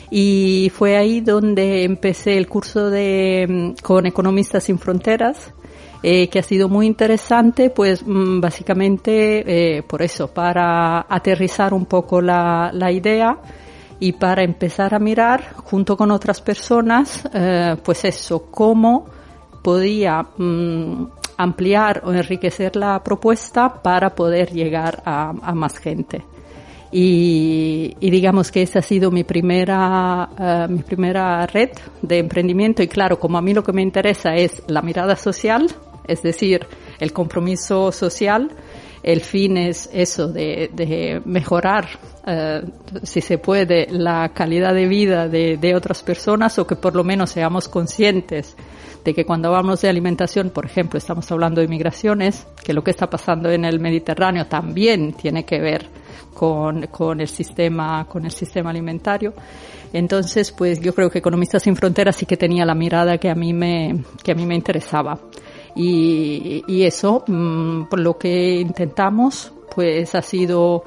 Y 0.10 0.72
fue 0.74 0.96
ahí 0.96 1.22
donde 1.22 1.84
empecé 1.84 2.38
el 2.38 2.48
curso 2.48 2.90
de, 2.90 3.76
con 3.84 4.06
Economistas 4.06 4.64
sin 4.64 4.80
Fronteras, 4.80 5.54
eh, 6.04 6.30
que 6.30 6.40
ha 6.40 6.44
sido 6.44 6.70
muy 6.70 6.86
interesante, 6.86 7.70
pues 7.70 8.06
mm, 8.06 8.40
básicamente 8.40 9.78
eh, 9.78 9.84
por 9.84 10.02
eso, 10.02 10.28
para 10.28 11.06
aterrizar 11.10 11.74
un 11.74 11.86
poco 11.86 12.22
la, 12.22 12.70
la, 12.72 12.92
idea 12.92 13.38
y 14.00 14.14
para 14.14 14.44
empezar 14.44 14.94
a 14.94 15.00
mirar 15.00 15.56
junto 15.56 15.98
con 15.98 16.12
otras 16.12 16.40
personas, 16.40 17.28
eh, 17.34 17.76
pues 17.84 18.06
eso, 18.06 18.46
cómo 18.52 19.06
podía 19.64 20.22
mm, 20.38 21.08
ampliar 21.38 22.04
o 22.06 22.14
enriquecer 22.14 22.76
la 22.76 23.04
propuesta 23.04 23.82
para 23.82 24.12
poder 24.12 24.52
llegar 24.52 25.02
a, 25.04 25.30
a 25.30 25.54
más 25.56 25.80
gente. 25.80 26.24
Y, 26.92 27.96
y, 28.00 28.10
digamos 28.10 28.50
que 28.50 28.62
esa 28.62 28.80
ha 28.80 28.82
sido 28.82 29.12
mi 29.12 29.24
primera, 29.26 30.30
uh, 30.40 30.72
mi 30.72 30.80
primera 30.84 31.46
red 31.46 31.72
de 32.02 32.20
emprendimiento. 32.20 32.82
Y 32.82 32.88
claro, 32.88 33.20
como 33.20 33.38
a 33.38 33.42
mí 33.42 33.54
lo 33.54 33.64
que 33.64 33.74
me 33.74 33.82
interesa 33.82 34.36
es 34.36 34.64
la 34.68 34.82
mirada 34.82 35.16
social, 35.16 35.68
es 36.08 36.22
decir, 36.22 36.66
el 37.00 37.12
compromiso 37.12 37.92
social, 37.92 38.52
el 39.08 39.22
fin 39.22 39.56
es 39.56 39.90
eso 39.94 40.28
de, 40.28 41.22
mejorar, 41.24 41.88
uh, 42.28 42.70
si 43.04 43.22
se 43.22 43.38
puede, 43.38 43.88
la 43.90 44.34
calidad 44.34 44.74
de 44.74 44.86
vida 44.86 45.30
de, 45.30 45.56
de 45.56 45.76
otras 45.76 46.04
personas 46.04 46.60
o 46.60 46.68
que 46.68 46.76
por 46.76 46.94
lo 46.94 47.06
menos 47.06 47.30
seamos 47.30 47.70
conscientes 47.70 48.58
de 49.06 49.14
que 49.14 49.26
cuando 49.26 49.48
hablamos 49.48 49.80
de 49.80 49.88
alimentación, 49.88 50.50
por 50.50 50.66
ejemplo, 50.66 50.98
estamos 50.98 51.32
hablando 51.32 51.62
de 51.62 51.70
migraciones, 51.70 52.46
que 52.62 52.74
lo 52.74 52.84
que 52.84 52.92
está 52.92 53.10
pasando 53.10 53.50
en 53.50 53.64
el 53.64 53.80
Mediterráneo 53.80 54.48
también 54.48 55.14
tiene 55.14 55.46
que 55.46 55.62
ver 55.62 55.88
con, 56.34 56.88
con 56.88 57.22
el 57.22 57.30
sistema, 57.30 58.06
con 58.10 58.26
el 58.26 58.32
sistema 58.32 58.72
alimentario. 58.72 59.34
Entonces, 59.94 60.52
pues 60.52 60.82
yo 60.82 60.94
creo 60.94 61.10
que 61.10 61.20
Economistas 61.20 61.64
sin 61.64 61.78
Fronteras 61.78 62.18
sí 62.18 62.26
que 62.26 62.36
tenía 62.36 62.66
la 62.66 62.76
mirada 62.76 63.18
que 63.18 63.30
a 63.30 63.36
mí 63.36 63.54
me, 63.54 64.04
que 64.22 64.34
a 64.34 64.36
mí 64.36 64.46
me 64.46 64.56
interesaba. 64.56 65.18
Y, 65.80 66.64
y 66.68 66.84
eso, 66.84 67.24
mmm, 67.28 67.84
por 67.84 68.00
lo 68.00 68.18
que 68.18 68.60
intentamos, 68.60 69.54
pues 69.76 70.16
ha 70.16 70.24
sido, 70.24 70.84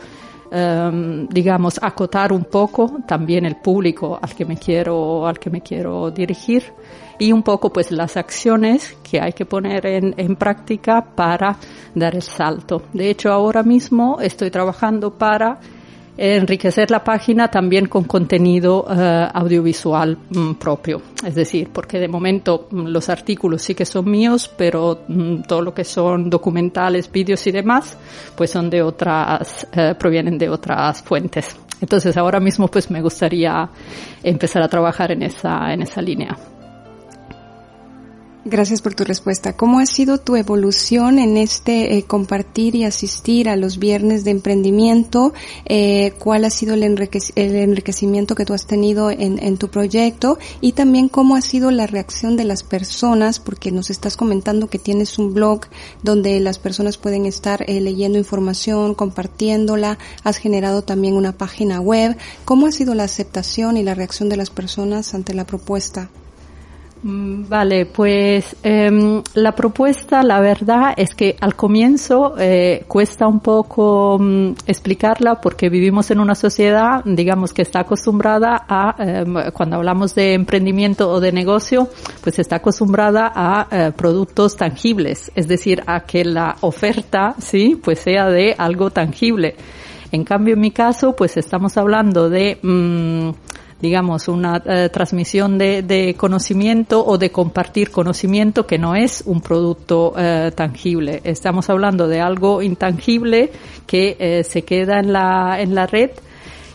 um, 0.50 1.28
digamos, 1.28 1.78
acotar 1.80 2.32
un 2.32 2.45
poco 2.45 2.99
también 3.06 3.47
el 3.47 3.56
público 3.56 4.19
al 4.21 4.34
que 4.34 4.45
me 4.45 4.56
quiero, 4.56 5.28
al 5.28 5.38
que 5.38 5.49
me 5.49 5.60
quiero 5.60 6.10
dirigir 6.10 6.65
y 7.21 7.30
un 7.30 7.45
poco 7.45 7.71
pues 7.73 7.93
las 7.93 8.17
acciones 8.17 8.97
que 9.08 9.21
hay 9.21 9.32
que 9.32 9.45
poner 9.45 9.86
en, 9.86 10.15
en 10.17 10.34
práctica 10.34 11.02
para 11.15 11.56
dar 11.95 12.17
el 12.17 12.23
salto. 12.23 12.82
De 12.93 13.10
hecho, 13.10 13.30
ahora 13.30 13.62
mismo 13.62 14.19
estoy 14.21 14.50
trabajando 14.50 15.12
para 15.12 15.60
enriquecer 16.21 16.91
la 16.91 17.02
página 17.02 17.49
también 17.49 17.87
con 17.87 18.04
contenido 18.04 18.85
uh, 18.85 19.30
audiovisual 19.33 20.19
mm, 20.28 20.52
propio. 20.54 21.00
Es 21.25 21.35
decir, 21.35 21.71
porque 21.73 21.99
de 21.99 22.09
momento 22.09 22.69
mm, 22.71 22.89
los 22.89 23.09
artículos 23.09 23.63
sí 23.63 23.75
que 23.75 23.87
son 23.87 24.11
míos, 24.11 24.50
pero 24.54 25.00
mm, 25.09 25.43
todo 25.49 25.63
lo 25.63 25.73
que 25.73 25.83
son 25.85 26.28
documentales, 26.28 27.11
vídeos 27.11 27.47
y 27.47 27.52
demás, 27.52 27.97
pues 28.37 28.50
son 28.50 28.69
de 28.69 28.83
otras, 28.83 29.67
uh, 29.75 29.97
provienen 29.99 30.37
de 30.37 30.50
otras 30.50 31.02
fuentes. 31.02 31.56
Entonces 31.80 32.15
ahora 32.19 32.39
mismo 32.39 32.69
pues 32.69 32.91
me 32.91 33.00
gustaría 33.00 33.71
empezar 34.23 34.63
a 34.63 34.69
trabajar 34.69 35.13
en 35.13 35.23
esa, 35.23 35.73
en 35.73 35.80
esa 35.80 36.02
línea. 36.02 36.37
Gracias 38.47 38.81
por 38.81 38.95
tu 38.95 39.05
respuesta. 39.05 39.55
¿Cómo 39.55 39.81
ha 39.81 39.87
sido 39.87 40.17
tu 40.17 40.35
evolución 40.35 41.19
en 41.19 41.37
este 41.37 41.99
eh, 41.99 42.05
compartir 42.05 42.75
y 42.75 42.85
asistir 42.85 43.50
a 43.50 43.57
los 43.57 43.79
viernes 43.79 44.25
de 44.25 44.31
emprendimiento? 44.31 45.35
Eh, 45.67 46.15
¿Cuál 46.19 46.47
ha 46.47 46.50
sido 46.50 46.73
el, 46.73 46.83
enriquec 46.83 47.33
el, 47.35 47.55
enriquecimiento 47.55 48.35
que 48.35 48.47
tú 48.47 48.55
has 48.55 48.67
tenido 48.67 49.11
en, 49.11 49.39
en, 49.45 49.59
tu 49.59 49.69
proyecto? 49.69 50.39
Y 50.63 50.73
también 50.73 51.11
cómo 51.11 51.37
ha 51.37 51.43
sido 51.43 51.71
la 51.71 51.87
reacción 51.87 52.39
de 52.39 52.45
las 52.45 52.63
personas, 52.63 53.41
porque 53.41 53.73
nos 53.73 53.91
estás 53.91 54.17
comentando 54.17 54.71
que 54.71 54.79
tienes 54.79 55.19
un 55.19 55.35
blog 55.35 55.67
donde 56.03 56.41
las 56.41 56.59
personas 56.59 56.97
pueden 56.97 57.26
estar 57.26 57.67
eh, 57.69 57.79
leyendo 57.83 58.17
información, 58.17 58.95
compartiéndola. 58.95 59.99
Has 60.25 60.39
generado 60.39 60.81
también 60.81 61.13
una 61.13 61.33
página 61.33 61.79
web. 61.83 62.17
¿Cómo 62.47 62.69
ha 62.69 62.73
sido 62.73 62.95
la 62.95 63.05
aceptación 63.05 63.76
y 63.76 63.83
la 63.83 63.95
reacción 63.95 64.31
de 64.31 64.39
las 64.39 64.49
personas 64.49 65.13
ante 65.13 65.35
la 65.35 65.45
propuesta? 65.45 66.09
Mm, 67.02 67.49
vale, 67.49 67.86
pues 67.86 68.56
eh, 68.63 69.23
la 69.32 69.52
propuesta, 69.52 70.23
la 70.23 70.39
verdad 70.41 70.93
es 70.99 71.15
que 71.15 71.34
al 71.41 71.56
comienzo 71.56 72.34
eh, 72.39 72.84
cuesta 72.89 73.26
un 73.26 73.41
poco 73.41 74.17
um, 74.17 74.54
explicarla 74.67 75.41
porque 75.41 75.71
vivimos 75.71 76.10
en 76.10 76.21
una 76.21 76.34
sociedad, 76.34 77.02
digamos, 77.06 77.54
que 77.54 77.63
está 77.63 77.80
acostumbrada 77.80 78.67
a, 78.69 78.97
eh, 78.99 79.25
cuando 79.54 79.76
hablamos 79.76 80.15
de 80.15 80.34
emprendimiento 80.34 81.10
o 81.10 81.21
de 81.21 81.32
negocio, 81.32 81.89
pues 82.23 82.39
está 82.39 82.56
acostumbrada 82.56 83.32
a 83.34 83.67
eh, 83.71 83.93
productos 83.97 84.56
tangibles, 84.56 85.32
es 85.34 85.49
decir, 85.49 85.82
a 85.86 86.00
que 86.00 86.23
la 86.26 86.56
oferta, 86.60 87.34
sí, 87.39 87.80
pues 87.82 88.00
sea 88.00 88.26
de 88.28 88.54
algo 88.58 88.91
tangible. 88.91 89.56
En 90.13 90.25
cambio, 90.25 90.52
en 90.54 90.60
mi 90.60 90.71
caso, 90.71 91.17
pues 91.17 91.39
estamos 91.39 91.78
hablando 91.78 92.28
de 92.28 92.58
mmm, 92.60 93.30
digamos, 93.80 94.28
una 94.28 94.62
eh, 94.64 94.88
transmisión 94.93 95.56
de, 95.58 95.82
de, 95.82 96.14
conocimiento 96.14 97.04
o 97.04 97.16
de 97.19 97.30
compartir 97.30 97.90
conocimiento 97.90 98.66
que 98.66 98.78
no 98.78 98.95
es 98.95 99.23
un 99.26 99.40
producto 99.40 100.12
eh, 100.16 100.52
tangible. 100.54 101.21
Estamos 101.25 101.71
hablando 101.71 102.06
de 102.06 102.21
algo 102.21 102.62
intangible 102.62 103.50
que 103.86 104.16
eh, 104.19 104.45
se 104.45 104.62
queda 104.62 105.00
en 105.00 105.12
la, 105.12 105.60
en 105.60 105.75
la 105.75 105.86
red 105.86 106.10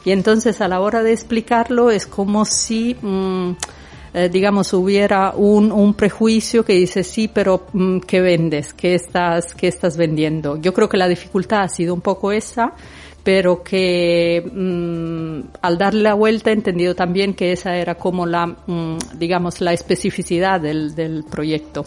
y 0.03 0.11
entonces 0.11 0.61
a 0.61 0.67
la 0.67 0.81
hora 0.81 1.03
de 1.03 1.13
explicarlo 1.13 1.89
es 1.91 2.05
como 2.07 2.45
si, 2.45 2.95
mmm, 2.99 3.51
digamos, 4.31 4.71
hubiera 4.73 5.33
un, 5.35 5.73
un, 5.73 5.93
prejuicio 5.93 6.63
que 6.63 6.73
dice, 6.73 7.03
sí, 7.03 7.27
pero 7.27 7.65
mmm, 7.73 7.99
¿qué 7.99 8.21
vendes? 8.21 8.73
¿Qué 8.73 8.95
estás, 8.95 9.53
qué 9.53 9.67
estás 9.67 9.97
vendiendo? 9.97 10.55
Yo 10.57 10.73
creo 10.73 10.87
que 10.87 10.95
la 10.95 11.07
dificultad 11.07 11.63
ha 11.63 11.67
sido 11.67 11.93
un 11.93 12.01
poco 12.01 12.31
esa 12.31 12.73
pero 13.25 13.63
que 13.63 14.39
mmm, 14.53 15.49
al 15.63 15.79
darle 15.79 16.03
la 16.03 16.13
vuelta 16.13 16.51
he 16.51 16.53
entendido 16.53 16.93
también 16.93 17.33
que 17.33 17.51
esa 17.51 17.75
era 17.75 17.95
como 17.95 18.27
la, 18.27 18.45
mmm, 18.45 18.97
digamos, 19.15 19.61
la 19.61 19.73
especificidad 19.73 20.61
del, 20.61 20.93
del 20.93 21.23
proyecto. 21.23 21.85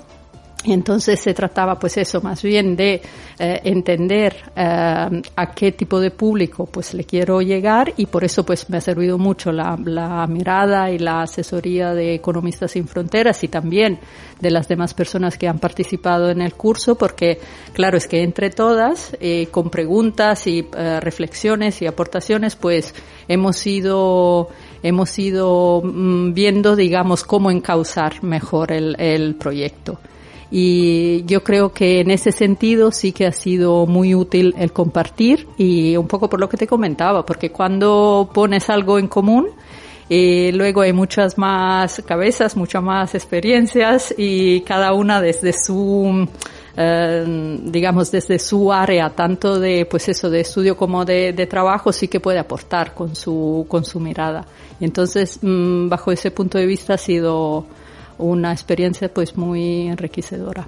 Y 0.65 0.73
entonces 0.73 1.21
se 1.21 1.35
trataba 1.35 1.79
pues 1.79 1.97
eso, 1.99 2.21
más 2.21 2.43
bien 2.43 2.75
de 2.75 3.01
eh, 3.39 3.61
entender 3.63 4.35
eh, 4.57 5.23
a 5.37 5.55
qué 5.55 5.71
tipo 5.71 6.01
de 6.01 6.11
público 6.11 6.67
pues 6.67 6.95
le 6.95 7.05
quiero 7.05 7.41
llegar 7.41 7.95
y 7.97 8.07
por 8.07 8.25
eso 8.25 8.45
pues 8.45 8.69
me 8.69 8.79
ha 8.79 8.81
servido 8.81 9.19
mucho 9.19 9.53
la, 9.53 9.79
la, 9.85 10.27
mirada 10.27 10.91
y 10.91 10.99
la 10.99 11.23
asesoría 11.23 11.95
de 11.95 12.15
Economistas 12.15 12.73
sin 12.73 12.89
Fronteras 12.89 13.45
y 13.45 13.49
también 13.49 14.01
de 14.41 14.51
las 14.51 14.67
demás 14.67 14.95
personas 14.95 15.39
que 15.39 15.47
han 15.47 15.61
participado 15.61 16.29
en 16.29 16.43
el 16.43 16.55
curso 16.55 16.97
porque 16.97 17.39
claro 17.73 17.97
es 17.97 18.09
que 18.09 18.25
entre 18.25 18.51
todas 18.51 19.17
eh, 19.21 19.47
con 19.53 19.71
preguntas 19.71 20.45
y 20.49 20.67
eh, 20.77 20.99
reflexiones 20.99 21.81
y 21.83 21.87
aportaciones 21.87 22.57
pues 22.57 22.97
hemos 23.29 23.65
ido 23.65 24.49
hemos 24.83 25.17
ido 25.21 25.83
mmm, 25.85 26.33
viendo 26.33 26.75
digamos 26.75 27.23
cómo 27.23 27.53
encauzar 27.53 28.25
mejor 28.25 28.73
el, 28.73 28.97
el 28.99 29.37
proyecto. 29.37 30.01
Y 30.51 31.25
yo 31.27 31.45
creo 31.45 31.73
que 31.73 32.01
en 32.01 32.11
ese 32.11 32.33
sentido 32.33 32.91
sí 32.91 33.13
que 33.13 33.27
ha 33.27 33.33
sido 33.33 33.87
muy 33.87 34.15
útil 34.15 34.55
el 34.59 34.73
compartir 34.73 35.47
y 35.59 35.97
un 35.97 36.09
poco 36.09 36.31
por 36.31 36.41
lo 36.41 36.49
que 36.49 36.57
te 36.57 36.67
comentaba, 36.67 37.27
porque 37.27 37.51
cuando 37.51 38.31
pones 38.33 38.71
algo 38.71 38.99
en 38.99 39.09
común, 39.09 39.49
y 40.09 40.53
luego 40.53 40.81
hay 40.81 40.95
muchas 40.95 41.37
más 41.37 42.03
cabezas, 42.07 42.57
muchas 42.57 42.83
más 42.83 43.15
experiencias 43.15 44.15
y 44.17 44.63
cada 44.63 44.95
una 44.95 45.21
desde 45.21 45.53
su 45.53 46.27
eh, 46.81 47.59
digamos, 47.65 48.13
desde 48.13 48.39
su 48.39 48.73
área, 48.73 49.11
tanto 49.11 49.59
de, 49.59 49.85
pues 49.85 50.09
eso, 50.09 50.31
de 50.31 50.43
estudio 50.43 50.77
como 50.77 51.05
de, 51.05 51.47
trabajo, 51.51 51.93
sí 51.93 52.07
que 52.07 52.21
puede 52.21 52.39
aportar 52.39 52.95
con 52.95 53.17
su, 53.17 53.67
con 53.69 53.85
su 53.85 53.99
mirada. 53.99 54.47
Entonces, 54.79 55.41
mm, 55.43 55.89
bajo 55.89 56.13
ese 56.13 56.31
punto 56.31 56.57
de 56.57 56.67
vista 56.67 56.95
ha 56.95 56.99
sido 56.99 57.67
una 58.19 58.53
experiencia 58.53 59.13
pues 59.13 59.37
muy 59.37 59.89
enriquecedora. 59.89 60.67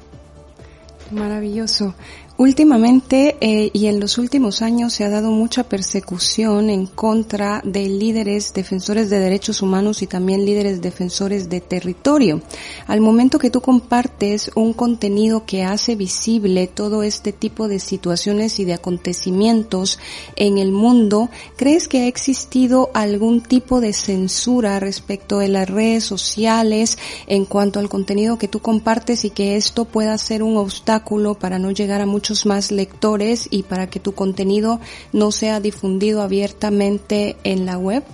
Maravilloso. 1.10 1.94
Últimamente 2.40 3.36
eh, 3.42 3.68
y 3.74 3.84
en 3.88 4.00
los 4.00 4.16
últimos 4.16 4.62
años 4.62 4.94
se 4.94 5.04
ha 5.04 5.10
dado 5.10 5.30
mucha 5.30 5.64
persecución 5.64 6.70
en 6.70 6.86
contra 6.86 7.60
de 7.66 7.86
líderes 7.86 8.54
defensores 8.54 9.10
de 9.10 9.18
derechos 9.18 9.60
humanos 9.60 10.00
y 10.00 10.06
también 10.06 10.46
líderes 10.46 10.80
defensores 10.80 11.50
de 11.50 11.60
territorio. 11.60 12.40
Al 12.86 13.02
momento 13.02 13.38
que 13.38 13.50
tú 13.50 13.60
compartes 13.60 14.50
un 14.54 14.72
contenido 14.72 15.44
que 15.44 15.64
hace 15.64 15.96
visible 15.96 16.66
todo 16.66 17.02
este 17.02 17.34
tipo 17.34 17.68
de 17.68 17.78
situaciones 17.78 18.58
y 18.58 18.64
de 18.64 18.72
acontecimientos 18.72 19.98
en 20.34 20.56
el 20.56 20.72
mundo, 20.72 21.28
¿crees 21.56 21.88
que 21.88 22.04
ha 22.04 22.06
existido 22.06 22.88
algún 22.94 23.42
tipo 23.42 23.82
de 23.82 23.92
censura 23.92 24.80
respecto 24.80 25.40
de 25.40 25.48
las 25.48 25.68
redes 25.68 26.04
sociales 26.04 26.96
en 27.26 27.44
cuanto 27.44 27.80
al 27.80 27.90
contenido 27.90 28.38
que 28.38 28.48
tú 28.48 28.60
compartes 28.60 29.26
y 29.26 29.30
que 29.30 29.56
esto 29.56 29.84
pueda 29.84 30.16
ser 30.16 30.42
un 30.42 30.56
obstáculo 30.56 31.34
para 31.34 31.58
no 31.58 31.70
llegar 31.70 32.00
a 32.00 32.06
muchos 32.06 32.29
más 32.46 32.70
lectores 32.70 33.48
y 33.50 33.62
para 33.64 33.88
que 33.88 34.00
tu 34.00 34.12
contenido 34.12 34.80
no 35.12 35.32
sea 35.32 35.60
difundido 35.60 36.22
abiertamente 36.22 37.36
en 37.44 37.66
la 37.66 37.78
web? 37.78 38.04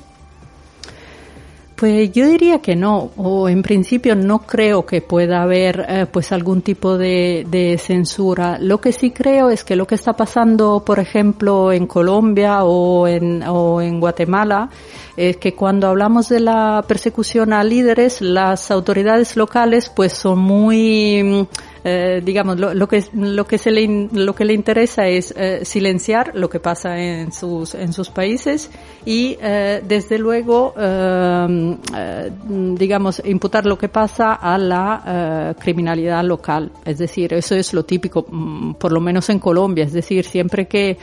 Pues 1.76 2.10
yo 2.12 2.26
diría 2.26 2.60
que 2.60 2.74
no, 2.74 3.10
o 3.18 3.50
en 3.50 3.60
principio 3.60 4.16
no 4.16 4.38
creo 4.38 4.86
que 4.86 5.02
pueda 5.02 5.42
haber 5.42 5.84
eh, 5.86 6.06
pues 6.10 6.32
algún 6.32 6.62
tipo 6.62 6.96
de, 6.96 7.46
de, 7.50 7.76
censura. 7.76 8.56
Lo 8.58 8.80
que 8.80 8.92
sí 8.92 9.10
creo 9.10 9.50
es 9.50 9.62
que 9.62 9.76
lo 9.76 9.86
que 9.86 9.94
está 9.94 10.14
pasando, 10.14 10.82
por 10.86 10.98
ejemplo, 10.98 11.70
en 11.72 11.86
Colombia 11.86 12.64
o 12.64 13.06
en, 13.06 13.42
o 13.42 13.82
en 13.82 14.00
Guatemala, 14.00 14.70
es 15.18 15.36
que 15.36 15.54
cuando 15.54 15.88
hablamos 15.88 16.30
de 16.30 16.40
la 16.40 16.82
persecución 16.88 17.52
a 17.52 17.62
líderes, 17.62 18.22
las 18.22 18.70
autoridades 18.70 19.36
locales 19.36 19.90
pues 19.94 20.14
son 20.14 20.38
muy 20.38 21.46
eh, 21.88 22.20
digamos, 22.20 22.58
lo, 22.58 22.74
lo, 22.74 22.88
que 22.88 23.04
lo 23.14 23.46
que 23.46 23.58
se 23.58 23.70
le 23.70 24.08
lo 24.12 24.34
que 24.34 24.44
le 24.44 24.54
interesa 24.54 25.06
es 25.06 25.32
eh, 25.36 25.64
silenciar 25.64 26.32
lo 26.34 26.50
que 26.50 26.58
pasa 26.58 26.98
en 26.98 27.30
sus 27.30 27.76
en 27.76 27.92
sus 27.92 28.10
países 28.10 28.72
y 29.04 29.38
eh, 29.40 29.80
desde 29.86 30.18
luego 30.18 30.74
eh, 30.76 31.76
eh, 31.96 32.30
digamos 32.76 33.22
imputar 33.24 33.64
lo 33.64 33.78
que 33.78 33.88
pasa 33.88 34.34
a 34.34 34.58
la 34.58 35.54
criminalidad 35.60 36.24
local. 36.24 36.72
Es 36.84 36.98
decir, 36.98 37.32
eso 37.34 37.54
es 37.54 37.72
lo 37.72 37.84
típico, 37.84 38.26
mm, 38.28 38.74
por 38.74 38.90
lo 38.90 39.00
menos 39.00 39.30
en 39.30 39.38
Colombia. 39.38 39.84
Es 39.84 39.92
decir, 39.92 40.24
siempre 40.24 40.66
que 40.66 40.98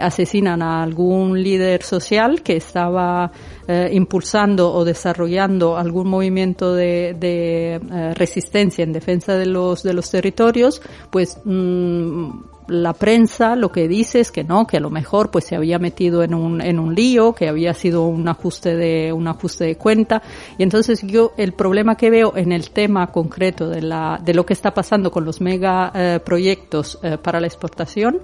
asesinan 0.00 0.62
a 0.62 0.82
algún 0.82 1.42
líder 1.42 1.82
social 1.82 2.42
que 2.42 2.56
estaba 2.56 3.32
eh, 3.72 3.88
impulsando 3.92 4.74
o 4.74 4.84
desarrollando 4.84 5.76
algún 5.76 6.08
movimiento 6.08 6.74
de, 6.74 7.14
de 7.16 7.74
eh, 7.74 8.14
resistencia 8.14 8.82
en 8.82 8.92
defensa 8.92 9.36
de 9.36 9.46
los, 9.46 9.84
de 9.84 9.94
los 9.94 10.10
territorios, 10.10 10.82
pues 11.08 11.38
mm, 11.44 12.30
la 12.66 12.92
prensa 12.94 13.54
lo 13.54 13.70
que 13.70 13.86
dice 13.86 14.18
es 14.18 14.32
que 14.32 14.42
no, 14.42 14.66
que 14.66 14.78
a 14.78 14.80
lo 14.80 14.90
mejor 14.90 15.30
pues 15.30 15.44
se 15.44 15.54
había 15.54 15.78
metido 15.78 16.24
en 16.24 16.34
un, 16.34 16.60
en 16.60 16.80
un 16.80 16.96
lío, 16.96 17.32
que 17.32 17.48
había 17.48 17.72
sido 17.72 18.06
un 18.06 18.28
ajuste 18.28 18.74
de, 18.74 19.12
un 19.12 19.28
ajuste 19.28 19.66
de 19.66 19.76
cuenta. 19.76 20.20
Y 20.58 20.64
entonces 20.64 21.02
yo 21.06 21.30
el 21.36 21.52
problema 21.52 21.94
que 21.94 22.10
veo 22.10 22.32
en 22.34 22.50
el 22.50 22.70
tema 22.70 23.06
concreto 23.12 23.68
de 23.68 23.82
la, 23.82 24.20
de 24.20 24.34
lo 24.34 24.44
que 24.44 24.52
está 24.52 24.72
pasando 24.72 25.12
con 25.12 25.24
los 25.24 25.40
mega 25.40 25.92
eh, 25.94 26.18
proyectos 26.24 26.98
para 27.22 27.38
la 27.40 27.46
exportación 27.46 28.18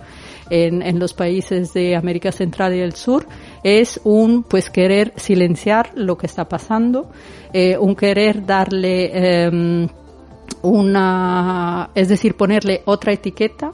en, 0.51 0.83
en 0.83 0.99
los 0.99 1.15
países 1.15 1.73
de 1.73 1.95
América 1.95 2.33
Central 2.33 2.75
y 2.75 2.79
del 2.79 2.95
Sur 2.95 3.27
es 3.67 4.01
un 4.05 4.45
pues 4.45 4.71
querer 4.71 5.13
silenciar 5.17 5.91
lo 5.97 6.17
que 6.17 6.27
está 6.27 6.49
pasando, 6.49 7.11
eh, 7.53 7.77
un 7.77 7.97
querer 7.97 8.47
darle 8.47 9.11
eh, 9.13 9.89
una, 10.63 11.91
es 11.97 12.09
decir, 12.09 12.37
ponerle 12.37 12.83
otra 12.85 13.13
etiqueta 13.13 13.73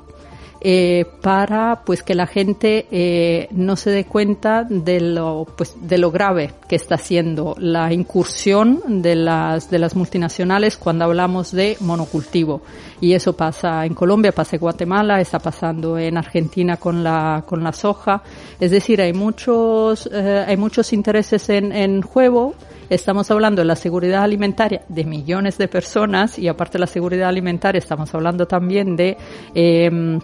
eh, 0.64 1.06
para 1.20 1.82
pues 1.84 2.04
que 2.04 2.14
la 2.14 2.28
gente 2.28 2.86
eh, 2.92 3.48
no 3.50 3.74
se 3.74 3.90
dé 3.90 4.04
cuenta 4.04 4.62
de 4.62 5.00
lo 5.00 5.44
pues 5.56 5.74
de 5.80 5.98
lo 5.98 6.12
grave 6.12 6.52
que 6.68 6.76
está 6.76 6.98
siendo 6.98 7.56
la 7.58 7.92
incursión 7.92 8.80
de 8.86 9.16
las 9.16 9.70
de 9.70 9.80
las 9.80 9.96
multinacionales 9.96 10.76
cuando 10.76 11.04
hablamos 11.04 11.50
de 11.50 11.76
monocultivo. 11.80 12.62
Y 13.00 13.14
eso 13.14 13.32
pasa 13.32 13.84
en 13.84 13.94
Colombia 13.94 14.30
pasa 14.30 14.54
en 14.54 14.60
Guatemala 14.60 15.20
está 15.20 15.40
pasando 15.40 15.98
en 15.98 16.16
Argentina 16.16 16.76
con 16.76 17.02
la 17.02 17.42
con 17.44 17.64
la 17.64 17.72
soja. 17.72 18.22
Es 18.60 18.70
decir 18.70 19.02
hay 19.02 19.12
muchos 19.12 20.08
eh, 20.12 20.44
hay 20.46 20.56
muchos 20.56 20.92
intereses 20.92 21.48
en, 21.48 21.72
en 21.72 22.02
juego. 22.02 22.54
Estamos 22.88 23.32
hablando 23.32 23.62
de 23.62 23.66
la 23.66 23.74
seguridad 23.74 24.22
alimentaria 24.22 24.82
de 24.88 25.04
millones 25.04 25.58
de 25.58 25.66
personas 25.66 26.38
y 26.38 26.46
aparte 26.46 26.74
de 26.74 26.80
la 26.80 26.86
seguridad 26.86 27.28
alimentaria 27.28 27.80
estamos 27.80 28.14
hablando 28.14 28.46
también 28.46 28.94
de 28.94 29.16
eh, 29.54 30.20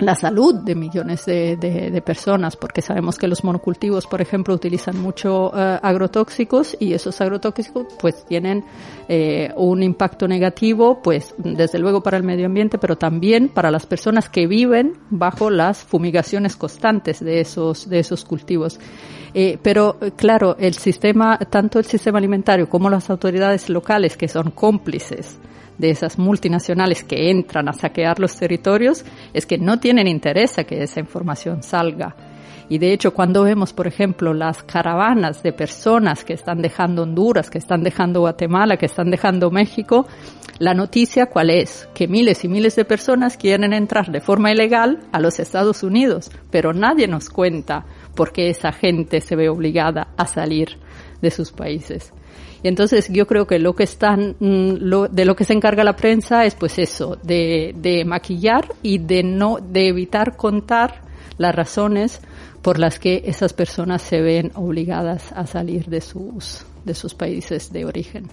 la 0.00 0.14
salud 0.14 0.54
de 0.54 0.74
millones 0.74 1.26
de, 1.26 1.56
de, 1.56 2.02
personas, 2.02 2.56
porque 2.56 2.82
sabemos 2.82 3.18
que 3.18 3.28
los 3.28 3.44
monocultivos, 3.44 4.06
por 4.06 4.20
ejemplo, 4.20 4.54
utilizan 4.54 4.98
mucho 5.00 5.52
eh, 5.54 5.78
agrotóxicos 5.82 6.76
y 6.80 6.94
esos 6.94 7.20
agrotóxicos 7.20 7.86
pues 8.00 8.24
tienen 8.24 8.64
eh, 9.08 9.52
un 9.56 9.82
impacto 9.82 10.26
negativo, 10.26 11.02
pues 11.02 11.34
desde 11.36 11.78
luego 11.78 12.02
para 12.02 12.16
el 12.16 12.22
medio 12.22 12.46
ambiente, 12.46 12.78
pero 12.78 12.96
también 12.96 13.48
para 13.48 13.70
las 13.70 13.86
personas 13.86 14.28
que 14.28 14.46
viven 14.46 14.94
bajo 15.10 15.50
las 15.50 15.84
fumigaciones 15.84 16.56
constantes 16.56 17.20
de 17.20 17.40
esos, 17.40 17.88
de 17.88 17.98
esos 17.98 18.24
cultivos. 18.24 18.78
Eh, 19.32 19.58
pero 19.62 19.96
claro, 20.16 20.56
el 20.58 20.74
sistema, 20.74 21.38
tanto 21.38 21.78
el 21.78 21.84
sistema 21.84 22.18
alimentario 22.18 22.68
como 22.68 22.90
las 22.90 23.10
autoridades 23.10 23.68
locales 23.68 24.16
que 24.16 24.28
son 24.28 24.50
cómplices 24.50 25.38
de 25.78 25.90
esas 25.90 26.18
multinacionales 26.18 27.04
que 27.04 27.30
entran 27.30 27.68
a 27.68 27.72
saquear 27.72 28.18
los 28.20 28.36
territorios 28.36 29.04
es 29.32 29.46
que 29.46 29.58
no 29.58 29.80
tienen 29.80 30.06
interés 30.08 30.58
a 30.58 30.64
que 30.64 30.82
esa 30.82 31.00
información 31.00 31.62
salga. 31.62 32.14
Y 32.68 32.78
de 32.78 32.92
hecho, 32.92 33.12
cuando 33.12 33.42
vemos, 33.42 33.72
por 33.72 33.88
ejemplo, 33.88 34.32
las 34.32 34.62
caravanas 34.62 35.42
de 35.42 35.52
personas 35.52 36.24
que 36.24 36.34
están 36.34 36.62
dejando 36.62 37.02
Honduras, 37.02 37.50
que 37.50 37.58
están 37.58 37.82
dejando 37.82 38.20
Guatemala, 38.20 38.76
que 38.76 38.86
están 38.86 39.10
dejando 39.10 39.50
México, 39.50 40.06
la 40.60 40.72
noticia 40.72 41.26
cuál 41.26 41.50
es? 41.50 41.88
Que 41.94 42.06
miles 42.06 42.44
y 42.44 42.48
miles 42.48 42.76
de 42.76 42.84
personas 42.84 43.36
quieren 43.36 43.72
entrar 43.72 44.12
de 44.12 44.20
forma 44.20 44.52
ilegal 44.52 45.00
a 45.10 45.18
los 45.18 45.40
Estados 45.40 45.82
Unidos, 45.82 46.30
pero 46.52 46.72
nadie 46.72 47.08
nos 47.08 47.28
cuenta 47.28 47.86
por 48.20 48.32
qué 48.34 48.50
esa 48.50 48.70
gente 48.70 49.22
se 49.22 49.34
ve 49.34 49.48
obligada 49.48 50.08
a 50.18 50.26
salir 50.26 50.76
de 51.22 51.30
sus 51.30 51.52
países. 51.52 52.12
Y 52.62 52.68
entonces 52.68 53.08
yo 53.08 53.26
creo 53.26 53.46
que 53.46 53.58
lo 53.58 53.74
que 53.74 53.84
están, 53.84 54.36
mm, 54.38 54.74
de 55.10 55.24
lo 55.24 55.34
que 55.34 55.46
se 55.46 55.54
encarga 55.54 55.84
la 55.84 55.96
prensa 55.96 56.44
es 56.44 56.54
pues 56.54 56.78
eso, 56.78 57.16
de, 57.22 57.74
de 57.78 58.04
maquillar 58.04 58.74
y 58.82 58.98
de 58.98 59.22
no, 59.22 59.56
de 59.56 59.88
evitar 59.88 60.36
contar 60.36 61.00
las 61.38 61.54
razones 61.54 62.20
por 62.60 62.78
las 62.78 62.98
que 62.98 63.22
esas 63.24 63.54
personas 63.54 64.02
se 64.02 64.20
ven 64.20 64.52
obligadas 64.54 65.32
a 65.32 65.46
salir 65.46 65.86
de 65.86 66.02
sus, 66.02 66.66
de 66.84 66.94
sus 66.94 67.14
países 67.14 67.72
de 67.72 67.86
origen. 67.86 68.28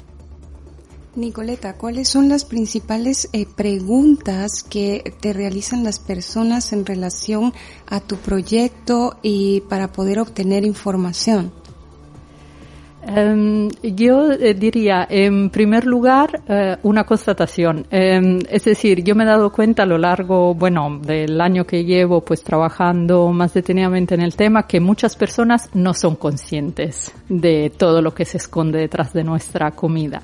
Nicoleta, 1.17 1.73
¿cuáles 1.73 2.09
son 2.09 2.29
las 2.29 2.45
principales 2.45 3.27
eh, 3.33 3.47
preguntas 3.55 4.61
que 4.61 5.15
te 5.19 5.33
realizan 5.33 5.83
las 5.83 5.97
personas 5.99 6.73
en 6.73 6.85
relación 6.85 7.53
a 7.87 8.01
tu 8.01 8.17
proyecto 8.17 9.17
y 9.23 9.61
para 9.61 9.91
poder 9.91 10.19
obtener 10.19 10.63
información? 10.63 11.51
Um, 13.07 13.69
yo 13.81 14.31
eh, 14.33 14.53
diría, 14.53 15.07
en 15.09 15.49
primer 15.49 15.87
lugar, 15.87 16.43
uh, 16.47 16.87
una 16.87 17.03
constatación. 17.05 17.87
Um, 17.91 18.39
es 18.49 18.65
decir, 18.65 19.03
yo 19.03 19.15
me 19.15 19.23
he 19.23 19.27
dado 19.27 19.51
cuenta 19.51 19.83
a 19.83 19.85
lo 19.87 19.97
largo, 19.97 20.53
bueno, 20.53 20.99
del 21.01 21.39
año 21.41 21.65
que 21.65 21.83
llevo 21.83 22.21
pues 22.21 22.43
trabajando 22.43 23.31
más 23.31 23.53
detenidamente 23.55 24.13
en 24.13 24.21
el 24.21 24.35
tema, 24.35 24.67
que 24.67 24.79
muchas 24.79 25.15
personas 25.15 25.69
no 25.73 25.95
son 25.95 26.15
conscientes 26.15 27.11
de 27.27 27.71
todo 27.75 28.03
lo 28.03 28.13
que 28.13 28.25
se 28.25 28.37
esconde 28.37 28.79
detrás 28.79 29.13
de 29.13 29.23
nuestra 29.23 29.71
comida. 29.71 30.21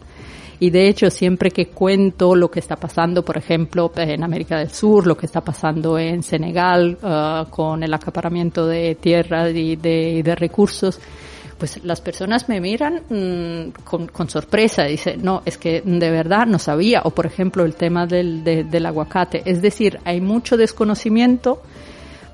Y 0.64 0.70
de 0.70 0.88
hecho, 0.88 1.10
siempre 1.12 1.52
que 1.52 1.66
cuento 1.66 2.38
lo 2.38 2.50
que 2.50 2.62
está 2.62 2.78
pasando, 2.78 3.22
por 3.22 3.36
ejemplo, 3.36 3.92
en 3.98 4.24
América 4.24 4.60
del 4.60 4.70
Sur, 4.70 5.06
lo 5.06 5.18
que 5.18 5.26
está 5.26 5.42
pasando 5.42 6.00
en 6.00 6.24
Senegal, 6.24 6.98
uh, 7.04 7.50
con 7.50 7.84
el 7.84 7.94
acaparamiento 7.94 8.66
de 8.66 8.96
tierra 8.96 9.50
y 9.50 9.76
de, 9.76 10.36
recursos, 10.38 11.02
pues 11.58 11.84
las 11.84 12.00
personas 12.00 12.48
me 12.48 12.62
miran 12.62 13.02
mm, 13.10 14.08
con, 14.10 14.30
sorpresa, 14.30 14.86
dicen, 14.86 15.22
no, 15.22 15.42
es 15.46 15.58
que 15.58 15.82
de 15.82 16.10
verdad 16.10 16.46
no 16.48 16.60
sabía, 16.60 17.02
o 17.04 17.10
por 17.10 17.26
ejemplo 17.26 17.66
el 17.66 17.76
tema 17.76 18.08
del, 18.08 18.46
del 18.46 18.86
aguacate, 18.86 19.42
es 19.44 19.62
decir, 19.62 20.00
hay 20.06 20.22
mucho 20.22 20.56
desconocimiento 20.56 21.62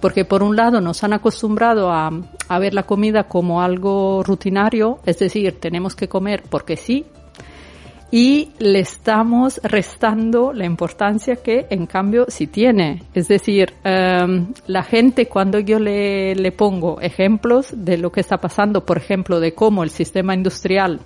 porque 0.01 0.23
por 0.23 0.43
un 0.43 0.55
lado 0.55 0.81
nos 0.81 1.03
han 1.03 1.13
acostumbrado 1.13 1.91
a 1.91 2.59
ver 2.59 2.75
la 2.75 2.83
comida 2.83 3.23
como 3.23 3.63
algo 3.63 4.21
rutinario, 4.23 4.99
es 5.07 5.17
decir, 5.17 5.59
tenemos 5.59 5.95
que 5.95 6.07
comer 6.07 6.43
porque 6.47 6.77
sí, 6.77 7.07
y 8.11 8.49
le 8.57 8.79
estamos 8.79 9.59
restando 9.63 10.51
la 10.51 10.65
importancia 10.65 11.35
que 11.35 11.67
en 11.69 11.85
cambio 11.85 12.25
sí 12.27 12.47
tiene. 12.47 13.03
Es 13.13 13.27
decir, 13.27 13.73
em, 13.83 14.47
la 14.67 14.83
gente 14.83 15.27
cuando 15.27 15.59
yo 15.59 15.79
le, 15.79 16.33
le 16.35 16.51
pongo 16.51 16.99
ejemplos 17.01 17.67
de 17.71 17.97
lo 17.97 18.11
que 18.11 18.21
está 18.21 18.37
pasando, 18.37 18.85
por 18.85 18.97
ejemplo, 18.97 19.39
de 19.39 19.53
cómo 19.53 19.83
el 19.83 19.91
sistema 19.91 20.33
industrial 20.33 21.01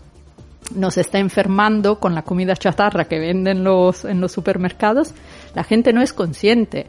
nos 0.75 0.97
está 0.97 1.19
enfermando 1.19 1.99
con 1.99 2.15
la 2.15 2.23
comida 2.23 2.55
chatarra 2.55 3.05
que 3.05 3.19
venden 3.19 3.63
los, 3.63 4.05
en 4.05 4.21
los 4.21 4.31
supermercados, 4.31 5.13
la 5.53 5.63
gente 5.63 5.93
no 5.93 6.01
es 6.01 6.13
consciente. 6.13 6.87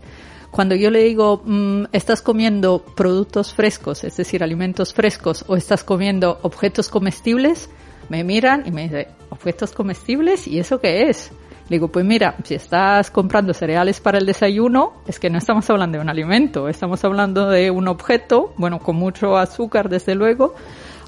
Cuando 0.51 0.77
yo 0.77 0.91
le 0.91 1.03
digo, 1.03 1.43
mm, 1.45 1.87
estás 1.93 2.23
comiendo 2.23 2.85
productos 2.95 3.53
frescos, 3.53 4.05
es 4.05 4.17
decir, 4.17 4.45
alimentos 4.45 4.95
frescos, 4.95 5.45
o 5.49 5.57
estás 5.57 5.83
comiendo 5.83 6.39
objetos 6.43 6.89
comestibles, 6.89 7.69
me 8.09 8.23
miran 8.23 8.63
y 8.67 8.71
me 8.71 8.85
dicen, 8.85 9.07
¿objetos 9.35 9.73
comestibles? 9.73 10.47
¿Y 10.47 10.59
eso 10.59 10.81
qué 10.81 11.09
es? 11.09 11.31
Le 11.69 11.77
digo, 11.77 11.89
pues 11.89 12.05
mira, 12.05 12.37
si 12.45 12.55
estás 12.55 13.11
comprando 13.11 13.55
cereales 13.55 14.01
para 14.01 14.19
el 14.19 14.27
desayuno, 14.27 14.93
es 15.07 15.19
que 15.19 15.31
no 15.31 15.39
estamos 15.39 15.69
hablando 15.71 15.99
de 15.99 16.03
un 16.03 16.11
alimento, 16.11 16.69
estamos 16.69 17.03
hablando 17.05 17.49
de 17.49 17.71
un 17.71 17.89
objeto, 17.89 18.53
bueno, 18.59 18.79
con 18.79 18.97
mucho 18.97 19.37
azúcar, 19.37 19.89
desde 19.89 20.15
luego. 20.15 20.55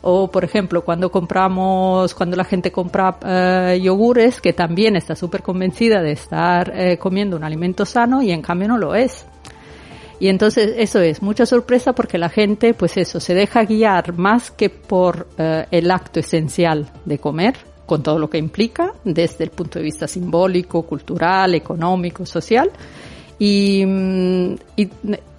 O, 0.02 0.30
por 0.30 0.44
ejemplo, 0.44 0.82
cuando 0.82 1.10
compramos, 1.10 2.14
cuando 2.14 2.36
la 2.36 2.44
gente 2.44 2.70
compra 2.70 3.18
eh, 3.24 3.80
yogures, 3.82 4.40
que 4.40 4.52
también 4.52 4.96
está 4.96 5.14
súper 5.14 5.42
convencida 5.42 6.00
de 6.00 6.12
estar 6.12 6.72
eh, 6.74 6.96
comiendo 6.96 7.36
un 7.36 7.44
alimento 7.44 7.84
sano 7.84 8.22
y 8.22 8.30
en 8.30 8.40
cambio 8.40 8.68
no 8.68 8.78
lo 8.78 8.94
es. 8.94 9.26
Y 10.18 10.28
entonces 10.28 10.74
eso 10.78 11.00
es 11.00 11.20
mucha 11.20 11.44
sorpresa 11.44 11.92
porque 11.92 12.16
la 12.16 12.30
gente, 12.30 12.72
pues 12.72 12.96
eso, 12.96 13.20
se 13.20 13.34
deja 13.34 13.64
guiar 13.64 14.16
más 14.16 14.50
que 14.50 14.70
por 14.70 15.28
eh, 15.36 15.66
el 15.70 15.90
acto 15.90 16.20
esencial 16.20 16.90
de 17.04 17.18
comer, 17.18 17.56
con 17.86 18.02
todo 18.02 18.18
lo 18.18 18.28
que 18.28 18.38
implica, 18.38 18.92
desde 19.04 19.44
el 19.44 19.50
punto 19.50 19.78
de 19.78 19.84
vista 19.84 20.08
simbólico, 20.08 20.82
cultural, 20.82 21.54
económico, 21.54 22.26
social. 22.26 22.70
Y, 23.38 23.84
mm, 23.86 24.54
y, 24.76 24.88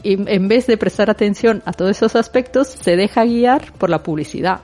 en 0.04 0.48
vez 0.48 0.68
de 0.68 0.78
prestar 0.78 1.10
atención 1.10 1.62
a 1.66 1.74
todos 1.74 1.92
esos 1.92 2.16
aspectos, 2.16 2.68
se 2.68 2.96
deja 2.96 3.26
guiar 3.26 3.74
por 3.74 3.90
la 3.90 4.02
publicidad. 4.02 4.62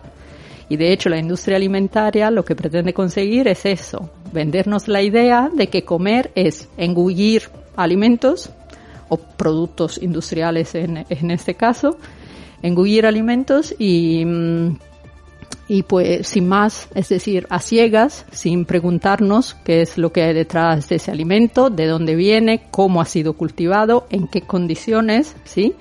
Y 0.69 0.77
de 0.77 0.93
hecho 0.93 1.09
la 1.09 1.17
industria 1.17 1.57
alimentaria 1.57 2.31
lo 2.31 2.45
que 2.45 2.55
pretende 2.55 2.93
conseguir 2.93 3.47
es 3.47 3.65
eso, 3.65 4.09
vendernos 4.31 4.87
la 4.87 5.01
idea 5.01 5.49
de 5.53 5.67
que 5.67 5.83
comer 5.83 6.31
es 6.35 6.69
engullir 6.77 7.49
alimentos 7.75 8.49
o 9.09 9.17
productos 9.17 10.01
industriales 10.01 10.73
en, 10.75 11.05
en 11.09 11.31
este 11.31 11.55
caso, 11.55 11.97
engullir 12.61 13.05
alimentos 13.05 13.75
y, 13.77 14.23
mm, 14.25 14.77
y 15.67 15.83
pues 15.83 16.27
sin 16.27 16.47
más, 16.47 16.87
es 16.95 17.09
decir, 17.09 17.47
a 17.49 17.59
ciegas, 17.59 18.25
sin 18.31 18.65
preguntarnos 18.65 19.55
qué 19.63 19.81
es 19.81 19.97
lo 19.97 20.11
que 20.11 20.23
hay 20.23 20.33
detrás 20.33 20.89
de 20.89 20.95
ese 20.97 21.11
alimento, 21.11 21.69
de 21.69 21.87
dónde 21.87 22.15
viene, 22.15 22.63
cómo 22.71 23.01
ha 23.01 23.05
sido 23.05 23.33
cultivado, 23.33 24.07
en 24.09 24.27
qué 24.27 24.41
condiciones, 24.41 25.35
¿sí? 25.45 25.75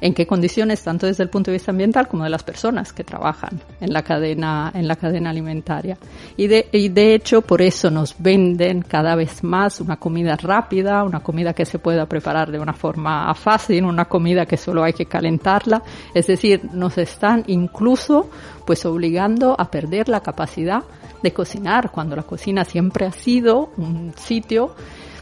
En 0.00 0.14
qué 0.14 0.26
condiciones, 0.26 0.82
tanto 0.82 1.06
desde 1.06 1.22
el 1.22 1.30
punto 1.30 1.50
de 1.50 1.56
vista 1.56 1.70
ambiental 1.70 2.08
como 2.08 2.24
de 2.24 2.30
las 2.30 2.42
personas 2.42 2.92
que 2.92 3.04
trabajan 3.04 3.60
en 3.80 3.92
la 3.92 4.02
cadena, 4.02 4.70
en 4.74 4.86
la 4.86 4.96
cadena 4.96 5.30
alimentaria. 5.30 5.96
Y 6.36 6.46
de, 6.46 6.68
y 6.72 6.88
de 6.88 7.14
hecho, 7.14 7.42
por 7.42 7.62
eso 7.62 7.90
nos 7.90 8.14
venden 8.18 8.82
cada 8.82 9.14
vez 9.14 9.42
más 9.42 9.80
una 9.80 9.96
comida 9.96 10.36
rápida, 10.36 11.04
una 11.04 11.20
comida 11.20 11.52
que 11.52 11.64
se 11.64 11.78
pueda 11.78 12.06
preparar 12.06 12.50
de 12.50 12.58
una 12.58 12.72
forma 12.72 13.34
fácil, 13.34 13.84
una 13.84 14.06
comida 14.06 14.46
que 14.46 14.56
solo 14.56 14.84
hay 14.84 14.92
que 14.92 15.06
calentarla. 15.06 15.82
Es 16.14 16.26
decir, 16.26 16.68
nos 16.72 16.98
están 16.98 17.44
incluso 17.46 18.30
pues 18.64 18.84
obligando 18.84 19.56
a 19.58 19.70
perder 19.70 20.08
la 20.08 20.20
capacidad 20.20 20.82
de 21.22 21.32
cocinar, 21.32 21.90
cuando 21.90 22.14
la 22.14 22.22
cocina 22.22 22.64
siempre 22.64 23.06
ha 23.06 23.12
sido 23.12 23.70
un 23.76 24.12
sitio 24.16 24.74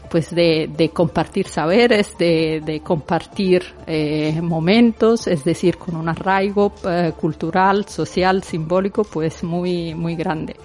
pues 0.09 0.33
de, 0.33 0.69
de 0.75 0.89
compartir 0.89 1.47
saberes, 1.47 2.17
de, 2.17 2.61
de 2.65 2.79
compartir 2.81 3.63
eh, 3.85 4.39
momentos, 4.41 5.27
es 5.27 5.43
decir, 5.43 5.77
con 5.77 5.95
un 5.95 6.09
arraigo 6.09 6.73
eh, 6.87 7.13
cultural, 7.19 7.87
social, 7.87 8.43
simbólico, 8.43 9.03
pues 9.03 9.43
muy, 9.43 9.93
muy 9.93 10.15
grande. 10.15 10.55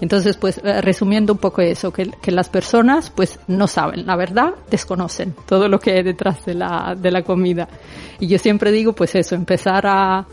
Entonces, 0.00 0.36
pues 0.36 0.58
eh, 0.64 0.80
resumiendo 0.80 1.34
un 1.34 1.38
poco 1.38 1.60
eso, 1.60 1.92
que, 1.92 2.10
que, 2.22 2.30
las 2.30 2.48
personas 2.48 3.10
pues 3.10 3.38
no 3.48 3.66
saben, 3.66 4.06
la 4.06 4.16
verdad, 4.16 4.54
desconocen 4.70 5.34
todo 5.46 5.68
lo 5.68 5.78
que 5.78 5.92
hay 5.92 6.02
detrás 6.02 6.44
de 6.46 6.54
la, 6.54 6.96
de 6.96 7.10
la 7.10 7.22
comida. 7.22 7.68
Y 8.18 8.26
yo 8.26 8.38
siempre 8.38 8.72
digo 8.72 8.94
pues 8.94 9.14
eso, 9.14 9.34
empezar 9.34 9.86
a, 9.86 10.26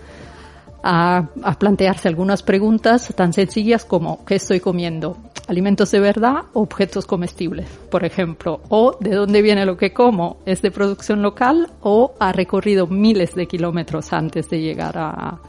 a, 0.87 1.27
plantearse 1.59 2.07
algunas 2.07 2.43
preguntas 2.43 3.13
tan 3.13 3.33
sencillas 3.33 3.83
como 3.83 4.23
¿qué 4.23 4.35
estoy 4.35 4.61
comiendo? 4.61 5.17
¿Alimentos 5.47 5.91
de 5.91 5.99
verdad 5.99 6.43
o 6.53 6.61
objetos 6.61 7.05
comestibles, 7.05 7.67
por 7.91 8.05
ejemplo? 8.05 8.61
¿O 8.69 8.95
de 8.99 9.11
dónde 9.15 9.41
viene 9.41 9.65
lo 9.65 9.75
que 9.75 9.93
como? 9.93 10.37
¿Es 10.45 10.61
de 10.61 10.71
producción 10.71 11.21
local 11.21 11.69
o 11.81 12.13
ha 12.19 12.31
recorrido 12.31 12.87
miles 12.87 13.35
de 13.35 13.47
kilómetros 13.47 14.13
antes 14.13 14.49
de 14.49 14.61
llegar 14.61 14.97
a, 14.97 15.39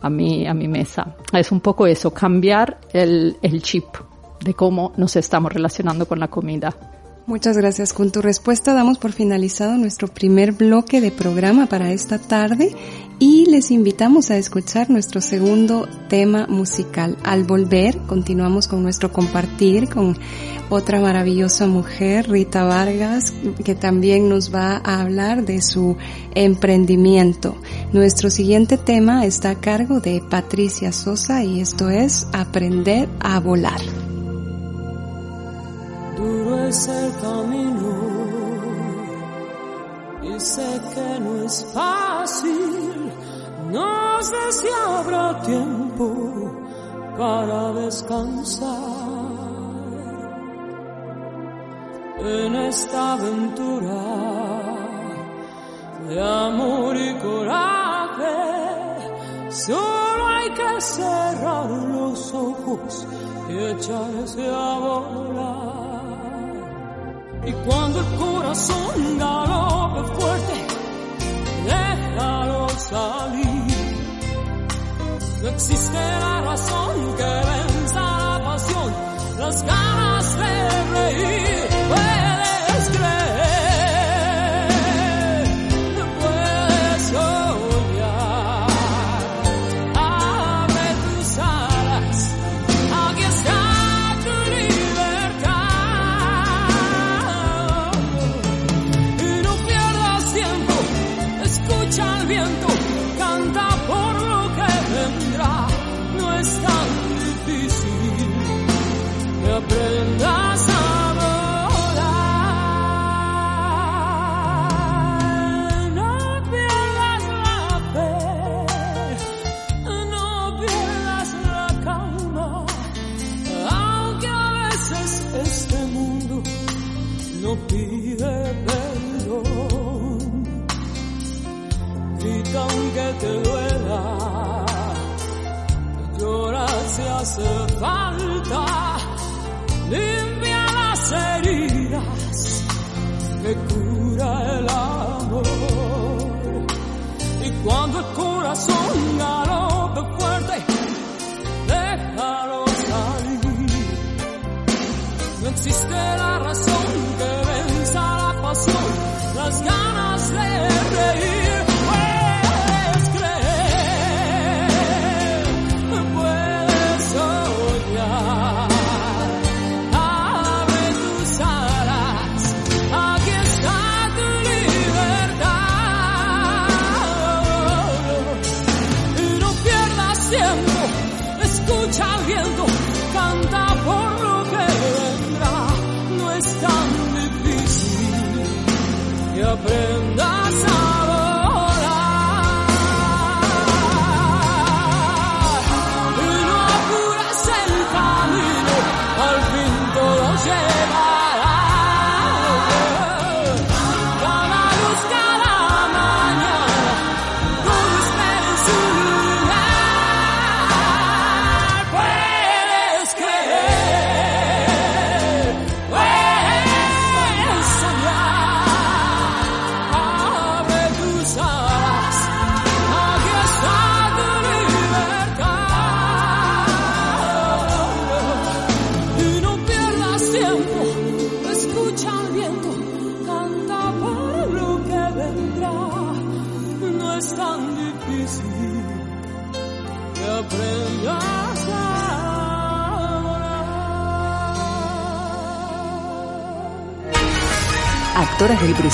a, 0.00 0.10
mi, 0.10 0.46
a 0.46 0.54
mi 0.54 0.66
mesa? 0.66 1.16
Es 1.32 1.52
un 1.52 1.60
poco 1.60 1.86
eso, 1.86 2.12
cambiar 2.12 2.78
el, 2.92 3.36
el 3.40 3.62
chip 3.62 3.86
de 4.40 4.54
cómo 4.54 4.92
nos 4.96 5.14
estamos 5.14 5.52
relacionando 5.52 6.06
con 6.06 6.18
la 6.18 6.28
comida. 6.28 6.74
Muchas 7.28 7.58
gracias. 7.58 7.92
Con 7.92 8.10
tu 8.10 8.22
respuesta 8.22 8.72
damos 8.72 8.96
por 8.96 9.12
finalizado 9.12 9.76
nuestro 9.76 10.08
primer 10.08 10.52
bloque 10.52 11.02
de 11.02 11.10
programa 11.10 11.66
para 11.66 11.92
esta 11.92 12.18
tarde 12.18 12.74
y 13.18 13.44
les 13.50 13.70
invitamos 13.70 14.30
a 14.30 14.38
escuchar 14.38 14.88
nuestro 14.88 15.20
segundo 15.20 15.86
tema 16.08 16.46
musical. 16.46 17.18
Al 17.24 17.44
volver, 17.44 17.98
continuamos 18.06 18.66
con 18.66 18.82
nuestro 18.82 19.12
compartir 19.12 19.90
con 19.90 20.16
otra 20.70 21.00
maravillosa 21.00 21.66
mujer, 21.66 22.30
Rita 22.30 22.64
Vargas, 22.64 23.34
que 23.62 23.74
también 23.74 24.30
nos 24.30 24.54
va 24.54 24.80
a 24.82 25.02
hablar 25.02 25.44
de 25.44 25.60
su 25.60 25.98
emprendimiento. 26.34 27.56
Nuestro 27.92 28.30
siguiente 28.30 28.78
tema 28.78 29.26
está 29.26 29.50
a 29.50 29.60
cargo 29.60 30.00
de 30.00 30.22
Patricia 30.30 30.92
Sosa 30.92 31.44
y 31.44 31.60
esto 31.60 31.90
es 31.90 32.26
Aprender 32.32 33.06
a 33.20 33.38
volar 33.38 33.82
duro 36.18 36.58
es 36.64 36.88
el 36.88 37.12
camino 37.20 37.94
y 40.22 40.40
sé 40.40 40.80
que 40.94 41.20
no 41.20 41.44
es 41.44 41.64
fácil. 41.72 43.12
No 43.70 44.22
sé 44.22 44.52
si 44.52 44.66
habrá 44.86 45.40
tiempo 45.42 46.08
para 47.16 47.72
descansar 47.72 49.18
en 52.18 52.56
esta 52.56 53.12
aventura 53.14 54.02
de 56.08 56.20
amor 56.20 56.96
y 56.96 57.14
coraje. 57.14 58.38
Solo 59.50 60.26
hay 60.26 60.50
que 60.50 60.80
cerrar 60.80 61.70
los 61.70 62.34
ojos 62.34 63.06
y 63.48 63.58
echarse 63.72 64.46
a 64.48 64.78
volar. 64.78 65.67
Y 67.48 67.52
cuando 67.66 67.98
el 68.00 68.06
corazón 68.16 69.18
galope 69.18 70.02
fuerte, 70.20 70.66
déjalo 71.64 72.68
salir. 72.68 73.98
No 75.42 75.48
existe 75.48 75.96
la 75.96 76.42
razón 76.42 76.87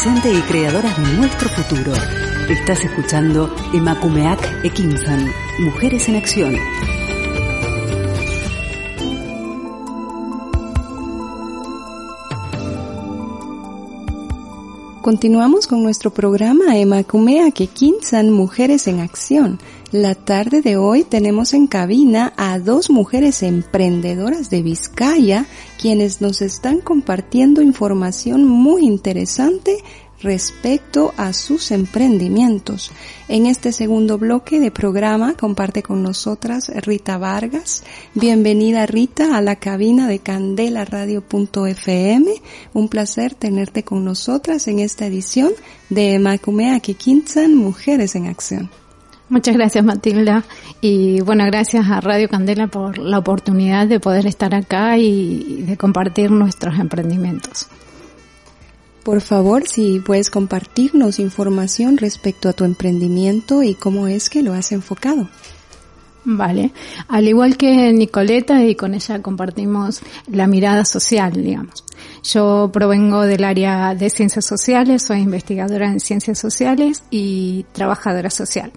presente 0.04 0.34
y 0.34 0.40
creadoras 0.42 0.94
de 0.98 1.16
nuestro 1.16 1.48
futuro. 1.48 1.92
Estás 2.50 2.84
escuchando 2.84 3.54
Emakumeak 3.72 4.38
Ekinsan, 4.62 5.32
Mujeres 5.60 6.06
en 6.10 6.16
Acción. 6.16 6.54
Continuamos 15.04 15.66
con 15.66 15.82
nuestro 15.82 16.14
programa 16.14 16.78
Emakumea 16.78 17.50
Kekinsan 17.50 18.30
Mujeres 18.30 18.88
en 18.88 19.00
Acción. 19.00 19.58
La 19.92 20.14
tarde 20.14 20.62
de 20.62 20.78
hoy 20.78 21.04
tenemos 21.04 21.52
en 21.52 21.66
cabina 21.66 22.32
a 22.38 22.58
dos 22.58 22.88
mujeres 22.88 23.42
emprendedoras 23.42 24.48
de 24.48 24.62
Vizcaya 24.62 25.44
quienes 25.78 26.22
nos 26.22 26.40
están 26.40 26.80
compartiendo 26.80 27.60
información 27.60 28.46
muy 28.46 28.86
interesante 28.86 29.76
respecto 30.24 31.14
a 31.16 31.32
sus 31.32 31.70
emprendimientos. 31.70 32.90
En 33.28 33.46
este 33.46 33.70
segundo 33.70 34.18
bloque 34.18 34.58
de 34.58 34.72
programa 34.72 35.34
comparte 35.34 35.82
con 35.82 36.02
nosotras 36.02 36.72
Rita 36.74 37.18
Vargas. 37.18 37.84
Bienvenida 38.14 38.86
Rita 38.86 39.36
a 39.36 39.42
la 39.42 39.56
cabina 39.56 40.08
de 40.08 40.18
candelaradio.fm. 40.18 42.32
Un 42.72 42.88
placer 42.88 43.34
tenerte 43.34 43.84
con 43.84 44.04
nosotras 44.04 44.66
en 44.66 44.80
esta 44.80 45.06
edición 45.06 45.52
de 45.90 46.18
Macumea 46.18 46.80
Kikinsan 46.80 47.54
Mujeres 47.54 48.16
en 48.16 48.26
Acción. 48.26 48.70
Muchas 49.28 49.56
gracias 49.56 49.84
Matilda 49.84 50.44
y 50.80 51.20
bueno, 51.20 51.44
gracias 51.46 51.86
a 51.88 52.00
Radio 52.00 52.28
Candela 52.28 52.66
por 52.66 52.98
la 52.98 53.18
oportunidad 53.18 53.86
de 53.86 54.00
poder 54.00 54.26
estar 54.26 54.54
acá 54.54 54.98
y 54.98 55.62
de 55.62 55.76
compartir 55.76 56.30
nuestros 56.30 56.78
emprendimientos. 56.78 57.68
Por 59.04 59.20
favor, 59.20 59.68
si 59.68 60.00
puedes 60.00 60.30
compartirnos 60.30 61.18
información 61.18 61.98
respecto 61.98 62.48
a 62.48 62.54
tu 62.54 62.64
emprendimiento 62.64 63.62
y 63.62 63.74
cómo 63.74 64.08
es 64.08 64.30
que 64.30 64.42
lo 64.42 64.54
has 64.54 64.72
enfocado. 64.72 65.28
Vale, 66.24 66.72
al 67.08 67.28
igual 67.28 67.58
que 67.58 67.92
Nicoleta 67.92 68.64
y 68.64 68.74
con 68.74 68.94
ella 68.94 69.20
compartimos 69.20 70.00
la 70.26 70.46
mirada 70.46 70.86
social, 70.86 71.34
digamos. 71.34 71.84
Yo 72.22 72.70
provengo 72.72 73.22
del 73.22 73.44
área 73.44 73.94
de 73.94 74.08
ciencias 74.08 74.46
sociales, 74.46 75.04
soy 75.06 75.18
investigadora 75.18 75.86
en 75.86 76.00
ciencias 76.00 76.38
sociales 76.38 77.02
y 77.10 77.66
trabajadora 77.72 78.30
social. 78.30 78.72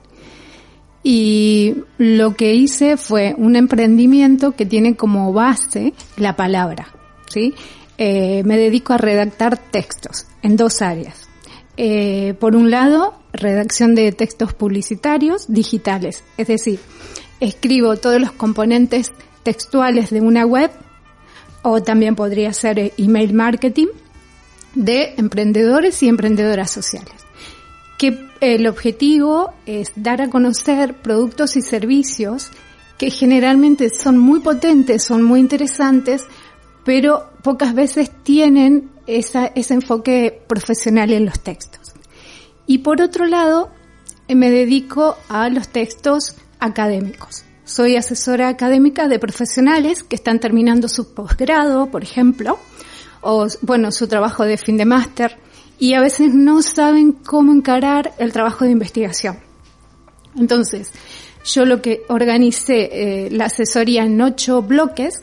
Y 1.04 1.76
lo 1.98 2.36
que 2.36 2.54
hice 2.54 2.98
fue 2.98 3.34
un 3.38 3.56
emprendimiento 3.56 4.52
que 4.52 4.66
tiene 4.66 4.98
como 4.98 5.32
base 5.32 5.94
la 6.18 6.36
palabra, 6.36 6.90
¿sí? 7.30 7.54
Eh, 7.98 8.44
me 8.44 8.58
dedico 8.58 8.94
a 8.94 8.98
redactar 8.98 9.58
textos 9.58 10.28
en 10.44 10.56
dos 10.56 10.82
áreas. 10.82 11.28
Eh, 11.78 12.36
por 12.40 12.56
un 12.56 12.70
lado, 12.70 13.16
redacción 13.34 13.96
de 13.96 14.12
textos 14.12 14.54
publicitarios 14.54 15.46
digitales, 15.48 16.24
es 16.38 16.48
decir, 16.48 16.80
escribo 17.40 17.98
todos 17.98 18.20
los 18.20 18.32
componentes 18.32 19.14
textuales 19.44 20.10
de 20.10 20.22
una 20.22 20.46
web 20.46 20.72
o 21.62 21.82
también 21.82 22.16
podría 22.16 22.54
ser 22.54 22.80
eh, 22.80 22.94
email 22.98 23.34
marketing 23.34 23.88
de 24.76 25.14
emprendedores 25.18 26.02
y 26.04 26.08
emprendedoras 26.08 26.72
sociales. 26.72 27.14
Que 27.98 28.28
el 28.42 28.68
objetivo 28.68 29.54
es 29.66 29.92
dar 29.96 30.22
a 30.22 30.30
conocer 30.30 30.94
productos 30.96 31.56
y 31.56 31.62
servicios 31.62 32.52
que 32.98 33.12
generalmente 33.12 33.90
son 33.90 34.18
muy 34.18 34.40
potentes, 34.40 35.04
son 35.04 35.24
muy 35.24 35.40
interesantes, 35.40 36.26
pero 36.88 37.30
pocas 37.44 37.76
veces 37.76 38.10
tienen 38.24 38.90
ese 39.08 39.74
enfoque 39.74 40.42
profesional 40.48 41.12
en 41.12 41.26
los 41.26 41.42
textos. 41.42 41.92
Y 42.66 42.78
por 42.78 43.02
otro 43.02 43.26
lado, 43.26 43.70
me 44.30 44.50
dedico 44.50 45.18
a 45.28 45.50
los 45.50 45.68
textos 45.68 46.36
académicos. 46.60 47.44
Soy 47.66 47.98
asesora 47.98 48.48
académica 48.48 49.10
de 49.10 49.20
profesionales 49.20 50.02
que 50.04 50.16
están 50.16 50.40
terminando 50.40 50.88
su 50.88 51.14
posgrado, 51.14 51.88
por 51.88 52.04
ejemplo, 52.04 52.58
o 53.20 53.48
bueno, 53.64 53.92
su 53.92 54.08
trabajo 54.08 54.46
de 54.46 54.56
fin 54.56 54.78
de 54.78 54.86
máster, 54.86 55.38
y 55.78 55.94
a 55.94 56.00
veces 56.00 56.34
no 56.34 56.62
saben 56.62 57.12
cómo 57.12 57.52
encarar 57.52 58.14
el 58.18 58.32
trabajo 58.32 58.64
de 58.64 58.72
investigación. 58.72 59.40
Entonces, 60.38 60.94
yo 61.44 61.66
lo 61.66 61.82
que 61.82 62.04
organicé 62.08 63.26
eh, 63.26 63.30
la 63.30 63.48
asesoría 63.48 64.06
en 64.06 64.22
ocho 64.22 64.62
bloques, 64.62 65.20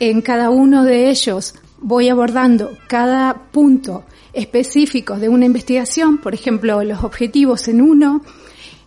en 0.00 0.20
cada 0.22 0.50
uno 0.50 0.84
de 0.84 1.10
ellos 1.10 1.54
voy 1.78 2.08
abordando 2.08 2.76
cada 2.88 3.34
punto 3.52 4.04
específico 4.32 5.16
de 5.18 5.28
una 5.28 5.46
investigación, 5.46 6.18
por 6.18 6.34
ejemplo, 6.34 6.82
los 6.82 7.04
objetivos 7.04 7.68
en 7.68 7.80
uno, 7.80 8.22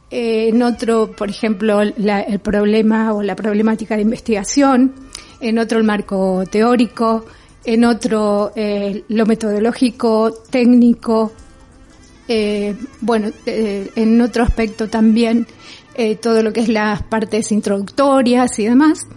eh, 0.09 0.49
en 0.49 0.61
otro, 0.61 1.11
por 1.11 1.29
ejemplo, 1.29 1.81
el 1.81 2.39
problema 2.39 3.13
o 3.13 3.21
la 3.21 3.35
problemática 3.35 3.95
de 3.95 4.01
investigación, 4.01 4.93
en 5.39 5.59
otro 5.59 5.77
el 5.77 5.83
marco 5.83 6.43
teórico, 6.49 7.25
en 7.63 7.85
otro 7.85 8.51
eh, 8.55 9.03
lo 9.09 9.25
metodológico, 9.25 10.33
técnico, 10.49 11.31
eh, 12.27 12.75
bueno, 13.01 13.31
en 13.45 14.21
otro 14.21 14.43
aspecto 14.43 14.89
también 14.89 15.47
todo 16.21 16.43
lo 16.43 16.53
que 16.53 16.59
es 16.59 16.69
las 16.69 17.01
partes 17.03 17.51
introductorias 17.51 18.59
y 18.59 18.65
demás. 18.65 19.07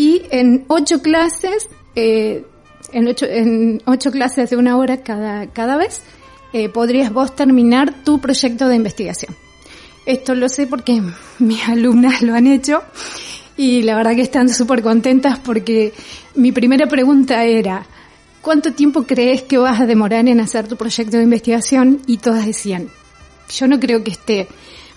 Y 0.00 0.22
en 0.30 0.64
ocho 0.68 1.02
clases, 1.02 1.68
eh, 1.94 2.46
en, 2.90 3.06
ocho, 3.06 3.26
en 3.26 3.82
ocho 3.84 4.10
clases 4.10 4.48
de 4.48 4.56
una 4.56 4.78
hora 4.78 5.02
cada, 5.02 5.48
cada 5.48 5.76
vez, 5.76 6.00
eh, 6.54 6.70
podrías 6.70 7.12
vos 7.12 7.36
terminar 7.36 8.02
tu 8.02 8.18
proyecto 8.18 8.66
de 8.68 8.76
investigación. 8.76 9.36
Esto 10.06 10.34
lo 10.34 10.48
sé 10.48 10.66
porque 10.66 11.02
mis 11.38 11.68
alumnas 11.68 12.22
lo 12.22 12.34
han 12.34 12.46
hecho 12.46 12.82
y 13.58 13.82
la 13.82 13.94
verdad 13.94 14.14
que 14.14 14.22
están 14.22 14.48
súper 14.48 14.80
contentas 14.80 15.38
porque 15.38 15.92
mi 16.34 16.50
primera 16.50 16.86
pregunta 16.86 17.44
era, 17.44 17.84
¿cuánto 18.40 18.72
tiempo 18.72 19.02
crees 19.02 19.42
que 19.42 19.58
vas 19.58 19.82
a 19.82 19.86
demorar 19.86 20.26
en 20.26 20.40
hacer 20.40 20.66
tu 20.66 20.76
proyecto 20.76 21.18
de 21.18 21.24
investigación? 21.24 22.00
Y 22.06 22.16
todas 22.16 22.46
decían, 22.46 22.88
yo 23.54 23.68
no 23.68 23.78
creo 23.78 24.02
que 24.02 24.12
esté 24.12 24.48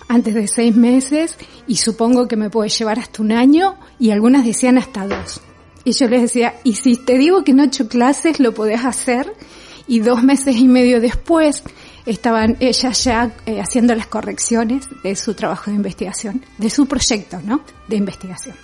antes 0.08 0.34
de 0.34 0.48
seis 0.48 0.74
meses 0.76 1.36
y 1.66 1.76
supongo 1.76 2.28
que 2.28 2.36
me 2.36 2.50
puede 2.50 2.68
llevar 2.68 2.98
hasta 2.98 3.22
un 3.22 3.32
año 3.32 3.76
y 3.98 4.10
algunas 4.10 4.44
decían 4.44 4.78
hasta 4.78 5.06
dos. 5.06 5.40
Y 5.84 5.92
yo 5.92 6.08
les 6.08 6.22
decía, 6.22 6.54
y 6.64 6.74
si 6.74 6.96
te 6.96 7.18
digo 7.18 7.44
que 7.44 7.52
en 7.52 7.60
ocho 7.60 7.88
clases 7.88 8.40
lo 8.40 8.54
podés 8.54 8.84
hacer 8.84 9.32
y 9.86 10.00
dos 10.00 10.22
meses 10.22 10.56
y 10.56 10.66
medio 10.66 11.00
después 11.00 11.62
estaban 12.06 12.56
ellas 12.60 13.04
ya 13.04 13.34
eh, 13.46 13.60
haciendo 13.60 13.94
las 13.94 14.06
correcciones 14.06 14.88
de 15.02 15.16
su 15.16 15.34
trabajo 15.34 15.70
de 15.70 15.76
investigación, 15.76 16.44
de 16.58 16.70
su 16.70 16.86
proyecto, 16.86 17.40
¿no? 17.44 17.62
De 17.88 17.96
investigación. 17.96 18.56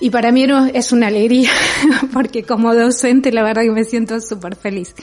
Y 0.00 0.10
para 0.10 0.32
mí 0.32 0.46
es 0.72 0.92
una 0.92 1.08
alegría, 1.08 1.50
porque 2.12 2.42
como 2.42 2.74
docente 2.74 3.32
la 3.32 3.42
verdad 3.42 3.62
que 3.62 3.70
me 3.70 3.84
siento 3.84 4.18
súper 4.20 4.56
feliz. 4.56 4.94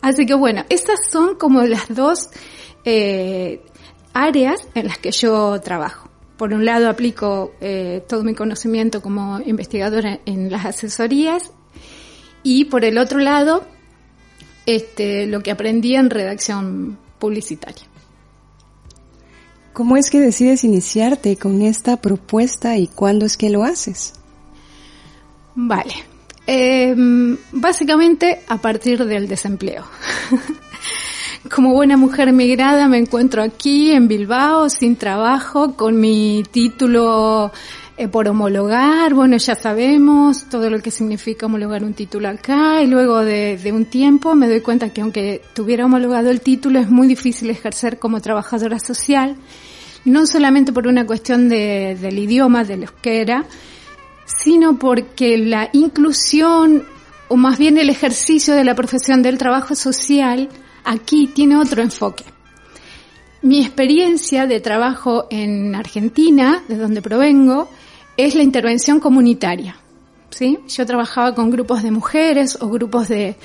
Así 0.00 0.26
que 0.26 0.34
bueno, 0.34 0.64
estas 0.68 1.00
son 1.10 1.36
como 1.36 1.62
las 1.62 1.86
dos 1.88 2.28
eh, 2.84 3.62
áreas 4.16 4.66
en 4.74 4.86
las 4.86 4.98
que 4.98 5.10
yo 5.10 5.60
trabajo. 5.60 6.08
Por 6.38 6.54
un 6.54 6.64
lado 6.64 6.88
aplico 6.88 7.52
eh, 7.60 8.02
todo 8.08 8.24
mi 8.24 8.34
conocimiento 8.34 9.02
como 9.02 9.40
investigadora 9.40 10.20
en 10.24 10.50
las 10.50 10.64
asesorías 10.64 11.50
y 12.42 12.64
por 12.66 12.84
el 12.84 12.98
otro 12.98 13.18
lado 13.18 13.64
este, 14.64 15.26
lo 15.26 15.42
que 15.42 15.50
aprendí 15.50 15.94
en 15.96 16.08
redacción 16.08 16.98
publicitaria. 17.18 17.84
¿Cómo 19.72 19.98
es 19.98 20.10
que 20.10 20.20
decides 20.20 20.64
iniciarte 20.64 21.36
con 21.36 21.60
esta 21.60 22.00
propuesta 22.00 22.78
y 22.78 22.86
cuándo 22.86 23.26
es 23.26 23.36
que 23.36 23.50
lo 23.50 23.64
haces? 23.64 24.14
Vale. 25.54 25.94
Em, 26.46 27.36
básicamente 27.52 28.40
a 28.48 28.56
partir 28.56 29.04
del 29.04 29.28
desempleo. 29.28 29.84
Como 31.50 31.74
buena 31.74 31.96
mujer 31.96 32.32
migrada 32.32 32.88
me 32.88 32.98
encuentro 32.98 33.42
aquí 33.42 33.92
en 33.92 34.08
Bilbao 34.08 34.68
sin 34.68 34.96
trabajo 34.96 35.74
con 35.76 36.00
mi 36.00 36.42
título 36.50 37.52
eh, 37.96 38.08
por 38.08 38.26
homologar, 38.28 39.14
bueno, 39.14 39.36
ya 39.36 39.54
sabemos 39.54 40.48
todo 40.48 40.70
lo 40.70 40.80
que 40.80 40.90
significa 40.90 41.46
homologar 41.46 41.84
un 41.84 41.94
título 41.94 42.28
acá 42.28 42.82
y 42.82 42.86
luego 42.86 43.20
de, 43.20 43.58
de, 43.58 43.72
un 43.72 43.84
tiempo 43.84 44.34
me 44.34 44.48
doy 44.48 44.60
cuenta 44.60 44.90
que 44.90 45.02
aunque 45.02 45.42
tuviera 45.54 45.84
homologado 45.84 46.30
el 46.30 46.40
título 46.40 46.78
es 46.78 46.90
muy 46.90 47.06
difícil 47.06 47.50
ejercer 47.50 47.98
como 47.98 48.20
trabajadora 48.20 48.78
social, 48.78 49.36
no 50.04 50.26
solamente 50.26 50.72
por 50.72 50.86
una 50.86 51.06
cuestión 51.06 51.48
de, 51.48 51.96
del 52.00 52.18
idioma, 52.18 52.64
de 52.64 52.78
lo 52.78 52.86
que 53.02 53.20
era, 53.20 53.44
sino 54.24 54.78
porque 54.78 55.38
la 55.38 55.68
inclusión 55.72 56.84
o 57.28 57.36
más 57.36 57.58
bien 57.58 57.78
el 57.78 57.90
ejercicio 57.90 58.54
de 58.54 58.64
la 58.64 58.74
profesión 58.74 59.22
del 59.22 59.38
trabajo 59.38 59.74
social 59.74 60.48
aquí 60.86 61.26
tiene 61.26 61.56
otro 61.56 61.82
enfoque. 61.82 62.24
Mi 63.42 63.60
experiencia 63.60 64.46
de 64.46 64.60
trabajo 64.60 65.26
en 65.30 65.74
Argentina, 65.74 66.62
de 66.68 66.76
donde 66.76 67.02
provengo, 67.02 67.68
es 68.16 68.34
la 68.34 68.42
intervención 68.42 68.98
comunitaria. 68.98 69.76
¿sí? 70.30 70.58
Yo 70.68 70.86
trabajaba 70.86 71.34
con 71.34 71.50
grupos 71.50 71.82
de 71.82 71.90
mujeres 71.90 72.56
o 72.60 72.68
grupos 72.68 73.08
de, 73.08 73.36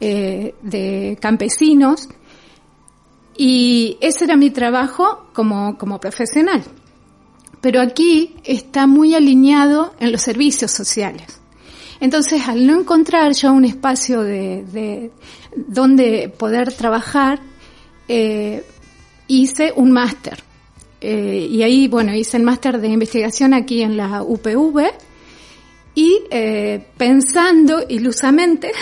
eh, 0.00 0.54
de 0.62 1.18
campesinos 1.20 2.08
y 3.36 3.98
ese 4.00 4.24
era 4.24 4.36
mi 4.36 4.50
trabajo 4.50 5.26
como, 5.32 5.76
como 5.76 6.00
profesional. 6.00 6.62
Pero 7.60 7.80
aquí 7.80 8.36
está 8.44 8.86
muy 8.86 9.14
alineado 9.14 9.94
en 9.98 10.12
los 10.12 10.22
servicios 10.22 10.70
sociales. 10.70 11.40
Entonces, 12.00 12.46
al 12.48 12.66
no 12.66 12.80
encontrar 12.80 13.32
yo 13.32 13.52
un 13.52 13.64
espacio 13.64 14.22
de, 14.22 14.64
de 14.64 15.10
donde 15.54 16.28
poder 16.28 16.72
trabajar, 16.72 17.40
eh, 18.08 18.64
hice 19.26 19.72
un 19.74 19.92
máster 19.92 20.42
eh, 21.06 21.48
y 21.50 21.62
ahí, 21.62 21.86
bueno, 21.86 22.14
hice 22.14 22.38
el 22.38 22.44
máster 22.44 22.80
de 22.80 22.88
investigación 22.88 23.52
aquí 23.52 23.82
en 23.82 23.98
la 23.98 24.22
UPV 24.22 24.90
y 25.94 26.22
eh, 26.30 26.82
pensando 26.96 27.84
ilusamente 27.86 28.72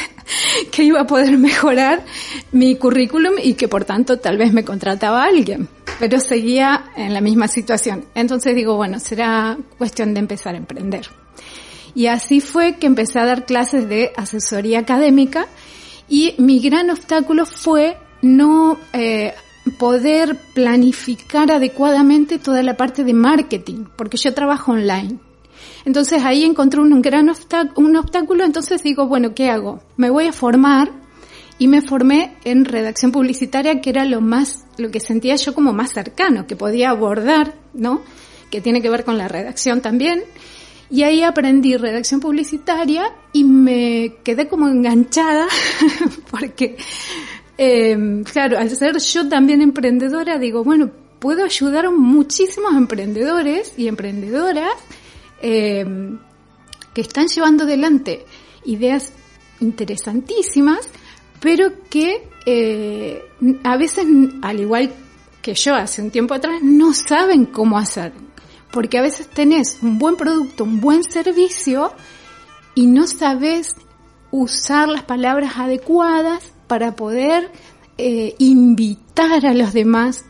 que 0.72 0.82
iba 0.82 1.02
a 1.02 1.06
poder 1.06 1.38
mejorar 1.38 2.04
mi 2.50 2.74
currículum 2.74 3.34
y 3.40 3.54
que 3.54 3.68
por 3.68 3.84
tanto 3.84 4.18
tal 4.18 4.38
vez 4.38 4.52
me 4.52 4.64
contrataba 4.64 5.22
alguien, 5.22 5.68
pero 6.00 6.18
seguía 6.18 6.86
en 6.96 7.14
la 7.14 7.20
misma 7.20 7.46
situación. 7.46 8.06
Entonces 8.16 8.56
digo, 8.56 8.74
bueno, 8.74 8.98
será 8.98 9.56
cuestión 9.78 10.14
de 10.14 10.18
empezar 10.18 10.56
a 10.56 10.58
emprender. 10.58 11.08
Y 11.94 12.06
así 12.06 12.40
fue 12.40 12.74
que 12.74 12.88
empecé 12.88 13.20
a 13.20 13.24
dar 13.24 13.46
clases 13.46 13.88
de 13.88 14.12
asesoría 14.16 14.80
académica 14.80 15.46
y 16.08 16.34
mi 16.38 16.60
gran 16.60 16.90
obstáculo 16.90 17.46
fue 17.46 17.96
no 18.22 18.78
eh, 18.92 19.34
poder 19.78 20.36
planificar 20.54 21.50
adecuadamente 21.50 22.38
toda 22.38 22.62
la 22.62 22.76
parte 22.76 23.04
de 23.04 23.12
marketing, 23.12 23.84
porque 23.96 24.16
yo 24.16 24.34
trabajo 24.34 24.72
online. 24.72 25.18
Entonces 25.84 26.22
ahí 26.24 26.44
encontré 26.44 26.80
un 26.80 27.02
gran 27.02 27.30
un 27.76 27.96
obstáculo, 27.96 28.44
entonces 28.44 28.82
digo, 28.82 29.06
bueno, 29.06 29.34
¿qué 29.34 29.50
hago? 29.50 29.80
Me 29.96 30.10
voy 30.10 30.26
a 30.26 30.32
formar 30.32 30.90
y 31.58 31.68
me 31.68 31.82
formé 31.82 32.36
en 32.44 32.64
redacción 32.64 33.12
publicitaria, 33.12 33.80
que 33.80 33.90
era 33.90 34.04
lo 34.04 34.20
más, 34.20 34.64
lo 34.78 34.90
que 34.90 35.00
sentía 35.00 35.36
yo 35.36 35.54
como 35.54 35.72
más 35.72 35.92
cercano, 35.92 36.46
que 36.46 36.56
podía 36.56 36.90
abordar, 36.90 37.54
¿no? 37.74 38.02
Que 38.50 38.60
tiene 38.60 38.82
que 38.82 38.90
ver 38.90 39.04
con 39.04 39.18
la 39.18 39.28
redacción 39.28 39.80
también. 39.80 40.24
Y 40.92 41.04
ahí 41.04 41.22
aprendí 41.22 41.74
redacción 41.78 42.20
publicitaria 42.20 43.10
y 43.32 43.44
me 43.44 44.16
quedé 44.22 44.46
como 44.46 44.68
enganchada 44.68 45.48
porque 46.30 46.76
eh, 47.56 48.22
claro, 48.30 48.58
al 48.58 48.68
ser 48.68 48.98
yo 48.98 49.26
también 49.26 49.62
emprendedora, 49.62 50.38
digo, 50.38 50.64
bueno, 50.64 50.90
puedo 51.18 51.44
ayudar 51.44 51.86
a 51.86 51.90
muchísimos 51.90 52.74
emprendedores 52.74 53.72
y 53.78 53.88
emprendedoras 53.88 54.74
eh, 55.40 55.86
que 56.92 57.00
están 57.00 57.28
llevando 57.28 57.64
adelante 57.64 58.26
ideas 58.66 59.14
interesantísimas, 59.60 60.90
pero 61.40 61.72
que 61.88 62.28
eh, 62.44 63.22
a 63.64 63.78
veces, 63.78 64.06
al 64.42 64.60
igual 64.60 64.92
que 65.40 65.54
yo 65.54 65.74
hace 65.74 66.02
un 66.02 66.10
tiempo 66.10 66.34
atrás, 66.34 66.60
no 66.62 66.92
saben 66.92 67.46
cómo 67.46 67.78
hacer. 67.78 68.12
Porque 68.72 68.98
a 68.98 69.02
veces 69.02 69.28
tenés 69.28 69.78
un 69.82 69.98
buen 69.98 70.16
producto, 70.16 70.64
un 70.64 70.80
buen 70.80 71.04
servicio 71.04 71.92
y 72.74 72.86
no 72.86 73.06
sabes 73.06 73.76
usar 74.30 74.88
las 74.88 75.04
palabras 75.04 75.52
adecuadas 75.56 76.52
para 76.66 76.96
poder 76.96 77.50
eh, 77.98 78.34
invitar 78.38 79.44
a 79.46 79.52
los 79.52 79.72
demás 79.72 80.24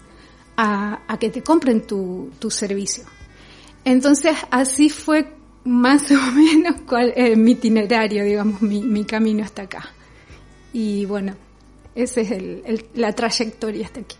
a, 0.56 0.98
que 1.18 1.30
te 1.30 1.42
compren 1.42 1.86
tu, 1.86 2.30
servicio. 2.50 3.04
Entonces 3.84 4.36
así 4.50 4.90
fue 4.90 5.32
más 5.64 6.10
o 6.10 6.32
menos 6.32 6.76
eh, 7.14 7.36
mi 7.36 7.52
itinerario, 7.52 8.24
digamos, 8.24 8.60
mi, 8.60 9.04
camino 9.04 9.44
hasta 9.44 9.62
acá. 9.62 9.90
Y 10.72 11.04
bueno, 11.06 11.36
esa 11.94 12.20
es 12.22 12.42
la 12.94 13.12
trayectoria 13.12 13.86
hasta 13.86 14.00
aquí. 14.00 14.16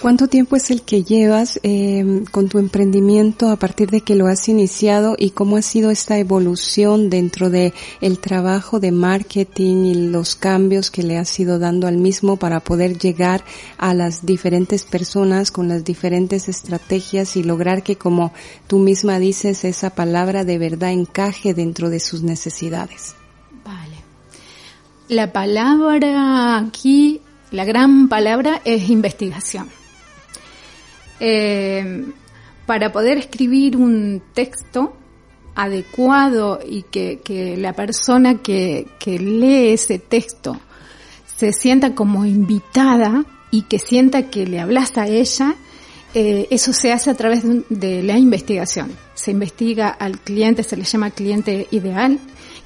¿Cuánto 0.00 0.28
tiempo 0.28 0.56
es 0.56 0.70
el 0.70 0.82
que 0.82 1.02
llevas 1.02 1.58
eh, 1.62 2.24
con 2.30 2.48
tu 2.48 2.58
emprendimiento 2.58 3.48
a 3.48 3.56
partir 3.56 3.90
de 3.90 4.02
que 4.02 4.16
lo 4.16 4.26
has 4.26 4.48
iniciado 4.48 5.16
y 5.18 5.30
cómo 5.30 5.56
ha 5.56 5.62
sido 5.62 5.90
esta 5.90 6.18
evolución 6.18 7.08
dentro 7.08 7.48
de 7.48 7.72
el 8.02 8.18
trabajo 8.18 8.80
de 8.80 8.92
marketing 8.92 9.84
y 9.84 9.94
los 10.10 10.34
cambios 10.34 10.90
que 10.90 11.04
le 11.04 11.16
has 11.16 11.38
ido 11.40 11.58
dando 11.58 11.86
al 11.86 11.96
mismo 11.96 12.36
para 12.36 12.60
poder 12.60 12.98
llegar 12.98 13.44
a 13.78 13.94
las 13.94 14.26
diferentes 14.26 14.84
personas 14.84 15.50
con 15.50 15.68
las 15.68 15.84
diferentes 15.84 16.48
estrategias 16.48 17.36
y 17.36 17.42
lograr 17.42 17.82
que 17.82 17.96
como 17.96 18.32
tú 18.66 18.80
misma 18.80 19.18
dices 19.18 19.64
esa 19.64 19.90
palabra 19.90 20.44
de 20.44 20.58
verdad 20.58 20.92
encaje 20.92 21.54
dentro 21.54 21.88
de 21.88 22.00
sus 22.00 22.22
necesidades? 22.22 23.14
Vale. 23.64 23.96
La 25.08 25.32
palabra 25.32 26.58
aquí, 26.58 27.22
la 27.52 27.64
gran 27.64 28.08
palabra 28.08 28.60
es 28.64 28.90
investigación 28.90 29.83
eh, 31.26 32.04
para 32.66 32.92
poder 32.92 33.16
escribir 33.16 33.78
un 33.78 34.22
texto 34.34 34.94
adecuado 35.54 36.60
y 36.62 36.82
que, 36.82 37.56
la 37.58 37.72
persona 37.72 38.42
que, 38.42 38.86
lee 39.06 39.72
ese 39.72 39.98
texto 39.98 40.60
se 41.24 41.54
sienta 41.54 41.94
como 41.94 42.26
invitada 42.26 43.24
y 43.50 43.62
que 43.62 43.78
sienta 43.78 44.28
que 44.28 44.46
le 44.46 44.60
hablas 44.60 44.98
a 44.98 45.06
ella, 45.06 45.54
eh, 46.12 46.46
eso 46.50 46.74
se 46.74 46.92
hace 46.92 47.08
a 47.08 47.14
través 47.14 47.42
de, 47.70 48.02
la 48.02 48.18
investigación. 48.18 48.92
Se 49.14 49.30
investiga 49.30 49.88
al 49.88 50.20
cliente, 50.20 50.62
se 50.62 50.76
le 50.76 50.84
llama 50.84 51.10
cliente 51.10 51.68
ideal, 51.70 52.18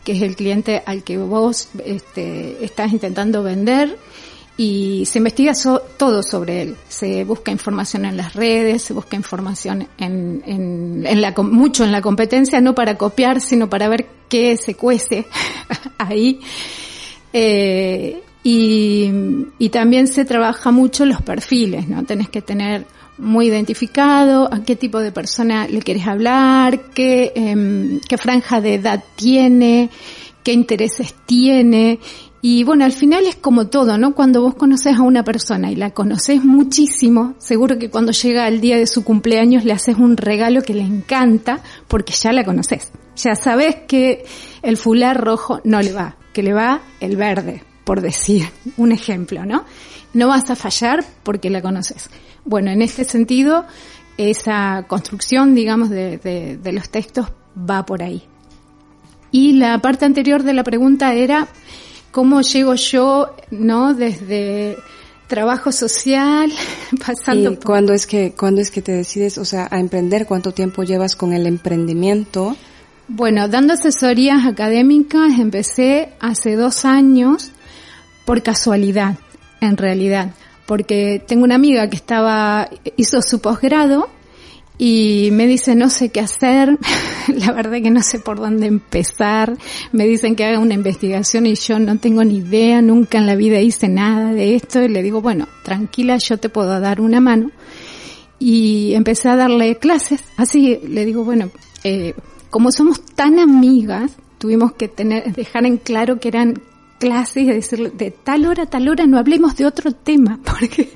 que 0.03 0.13
es 0.13 0.23
el 0.23 0.35
cliente 0.35 0.83
al 0.85 1.05
que 1.05 1.17
vos 1.17 1.69
este, 1.85 2.65
estás 2.65 2.93
intentando 2.93 3.45
vender 3.45 3.97
y 4.61 5.07
se 5.07 5.19
investiga 5.19 5.53
todo 5.97 6.23
sobre 6.25 6.63
él. 6.63 6.77
Se 6.89 7.23
busca 7.23 7.53
información 7.53 8.05
en 8.05 8.17
las 8.17 8.35
redes, 8.35 8.83
se 8.83 8.93
busca 8.93 9.15
información 9.15 9.87
en, 9.97 10.43
en, 10.45 11.21
la, 11.21 11.31
mucho 11.31 11.85
en 11.85 11.93
la 11.93 12.03
competencia, 12.03 12.61
no 12.61 12.75
para 12.75 12.99
copiar, 12.99 13.41
sino 13.41 13.71
para 13.71 13.89
ver 13.89 14.07
qué 14.29 14.57
se 14.57 14.75
cuece 14.75 15.27
ahí. 15.99 16.41
Eh, 17.33 18.21
y, 18.43 19.69
también 19.71 20.09
se 20.09 20.25
trabaja 20.25 20.73
mucho 20.73 21.07
los 21.07 21.23
perfiles, 21.23 21.87
¿no? 21.87 22.05
Tenés 22.05 22.29
que 22.29 22.43
tener 22.43 22.85
muy 23.17 23.47
identificado 23.47 24.53
a 24.53 24.65
qué 24.65 24.75
tipo 24.75 24.99
de 24.99 25.13
persona 25.13 25.69
le 25.69 25.83
quieres 25.83 26.07
hablar, 26.07 26.91
qué, 26.95 27.33
eh, 27.37 28.01
qué 28.09 28.19
franja 28.19 28.61
de 28.61 28.75
edad 28.75 29.05
tiene, 29.15 29.91
qué 30.43 30.53
intereses 30.53 31.15
tiene 31.27 32.01
y 32.41 32.63
bueno, 32.63 32.85
al 32.85 32.93
final 32.93 33.27
es 33.27 33.35
como 33.35 33.67
todo, 33.67 33.99
¿no? 33.99 34.15
Cuando 34.15 34.43
vos 34.43 34.55
conoces 34.55 34.97
a 34.97 35.03
una 35.03 35.25
persona 35.25 35.73
y 35.73 35.77
la 35.77 35.91
conoces 35.91 36.45
muchísimo, 36.45 37.35
seguro 37.39 37.79
que 37.79 37.91
cuando 37.91 38.13
llega 38.13 38.47
el 38.47 38.61
día 38.61 38.77
de 38.77 38.87
su 38.87 39.03
cumpleaños 39.03 39.65
le 39.65 39.73
haces 39.73 39.97
un 39.97 40.17
regalo 40.17 40.63
que 40.63 40.75
le 40.75 40.83
encanta 40.83 41.61
porque 41.89 42.13
ya 42.13 42.33
la 42.33 42.45
conoces. 42.45 42.93
Ya 43.17 43.35
sabes 43.35 43.77
que 43.89 44.25
el 44.63 44.77
fular 44.77 45.21
rojo 45.21 45.61
no 45.65 45.83
le 45.83 45.93
va, 45.93 46.17
que 46.33 46.45
le 46.45 46.53
va 46.53 46.81
el 47.01 47.17
verde, 47.17 47.65
por 47.83 48.01
decir 48.01 48.49
un 48.77 48.93
ejemplo, 48.93 49.45
¿no? 49.45 49.65
No 50.15 50.29
vas 50.29 50.49
a 50.51 50.55
fallar 50.55 51.05
porque 51.25 51.51
la 51.51 51.61
conoces. 51.61 52.09
Bueno, 52.45 52.71
en 52.71 52.83
este 52.83 53.03
sentido, 53.03 53.67
esa 54.17 54.85
construcción, 54.87 55.57
digamos, 55.57 55.91
de, 55.91 56.19
de, 56.19 56.57
de 56.57 56.73
los 56.73 56.89
textos 56.89 57.27
va 57.69 57.85
por 57.85 58.05
ahí. 58.05 58.23
Y 59.33 59.55
la 59.55 59.81
parte 59.81 60.05
anterior 60.05 60.45
de 60.45 60.55
la 60.55 60.63
pregunta 60.63 61.13
era, 61.13 61.49
cómo 62.11 62.41
llego 62.43 62.75
yo, 62.75 63.35
¿no? 63.51 63.95
Desde 63.95 64.77
trabajo 65.27 65.71
social, 65.73 66.51
pasando 67.07 67.53
¿Y 67.53 67.57
cuándo 67.57 67.93
es 67.93 68.07
que 68.07 68.33
cuándo 68.33 68.61
es 68.61 68.71
que 68.71 68.83
te 68.83 68.93
decides, 68.93 69.39
o 69.39 69.45
sea, 69.45 69.69
a 69.71 69.79
emprender? 69.79 70.27
¿Cuánto 70.27 70.53
tiempo 70.53 70.83
llevas 70.83 71.15
con 71.15 71.33
el 71.33 71.47
emprendimiento? 71.47 72.57
Bueno, 73.09 73.49
dando 73.49 73.75
asesorías 73.75 74.47
académicas 74.47 75.39
empecé 75.39 76.11
hace 76.21 76.57
dos 76.57 76.85
años 76.85 77.53
por 78.27 78.43
casualidad, 78.43 79.17
en 79.61 79.77
realidad, 79.79 80.35
porque 80.67 81.23
tengo 81.27 81.45
una 81.45 81.55
amiga 81.55 81.89
que 81.89 81.97
estaba 81.97 82.69
hizo 82.97 83.23
su 83.23 83.41
posgrado 83.41 84.11
y 84.81 85.31
me 85.33 85.49
dice 85.49 85.75
no 85.75 85.91
sé 85.91 86.11
qué 86.11 86.21
hacer, 86.21 86.79
la 87.29 87.53
verdad 87.53 87.83
que 87.83 87.91
no 87.91 88.01
sé 88.01 88.21
por 88.21 88.39
dónde 88.39 88.67
empezar, 88.67 89.59
me 89.91 90.07
dicen 90.07 90.37
que 90.37 90.45
haga 90.45 90.61
una 90.61 90.75
investigación 90.75 91.47
y 91.47 91.57
yo 91.57 91.81
no 91.81 91.99
tengo 91.99 92.23
ni 92.23 92.37
idea, 92.37 92.81
nunca 92.81 93.19
en 93.19 93.27
la 93.27 93.35
vida 93.35 93.61
hice 93.61 93.89
nada 93.89 94.33
de 94.33 94.55
esto. 94.55 94.81
Y 94.83 94.89
le 94.89 95.03
digo, 95.03 95.21
bueno, 95.21 95.49
tranquila, 95.65 96.17
yo 96.19 96.39
te 96.39 96.49
puedo 96.49 96.79
dar 96.79 97.01
una 97.01 97.21
mano. 97.21 97.51
Y 98.39 98.95
empecé 98.95 99.29
a 99.29 99.35
darle 99.35 99.79
clases, 99.79 100.23
así 100.37 100.79
le 100.87 101.05
digo, 101.05 101.25
bueno, 101.25 101.51
eh, 101.83 102.15
como 102.51 102.71
somos 102.71 103.05
tan 103.05 103.41
amigas, 103.41 104.13
tuvimos 104.39 104.75
que 104.75 104.87
tener, 104.87 105.35
dejar 105.35 105.67
en 105.67 105.79
claro 105.79 106.21
que 106.21 106.29
eran 106.29 106.55
clases 106.99 107.45
y 107.45 107.47
decirle 107.47 107.91
de 107.91 108.11
tal 108.11 108.47
hora 108.47 108.65
a 108.65 108.67
tal 108.67 108.89
hora 108.89 109.07
no 109.07 109.19
hablemos 109.19 109.57
de 109.57 109.67
otro 109.67 109.93
tema, 109.93 110.39
porque, 110.45 110.91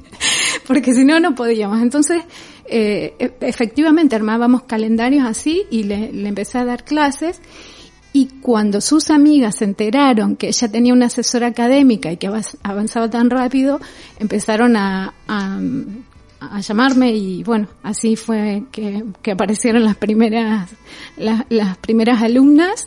porque 0.66 0.94
si 0.94 1.05
no, 1.05 1.20
no 1.20 1.34
podíamos. 1.34 1.80
Entonces, 1.80 2.22
eh, 2.66 3.14
e, 3.18 3.34
efectivamente 3.40 4.16
armábamos 4.16 4.62
calendarios 4.64 5.26
así 5.26 5.64
y 5.70 5.84
le, 5.84 6.11
empecé 6.26 6.59
a 6.59 6.64
dar 6.64 6.84
clases 6.84 7.40
y 8.12 8.26
cuando 8.40 8.80
sus 8.80 9.11
amigas 9.11 9.57
se 9.57 9.64
enteraron 9.64 10.36
que 10.36 10.48
ella 10.48 10.68
tenía 10.70 10.92
una 10.92 11.07
asesora 11.07 11.48
académica 11.48 12.12
y 12.12 12.18
que 12.18 12.28
avanzaba 12.62 13.09
tan 13.09 13.30
rápido, 13.30 13.80
empezaron 14.18 14.76
a, 14.76 15.14
a, 15.28 16.61
llamarme 16.61 17.12
y 17.14 17.42
bueno, 17.42 17.68
así 17.82 18.16
fue 18.16 18.64
que, 18.70 19.05
que 19.22 19.32
aparecieron 19.32 19.84
las 19.84 19.96
primeras, 19.96 20.70
las, 21.16 21.44
las 21.48 21.78
primeras 21.78 22.20
alumnas 22.20 22.86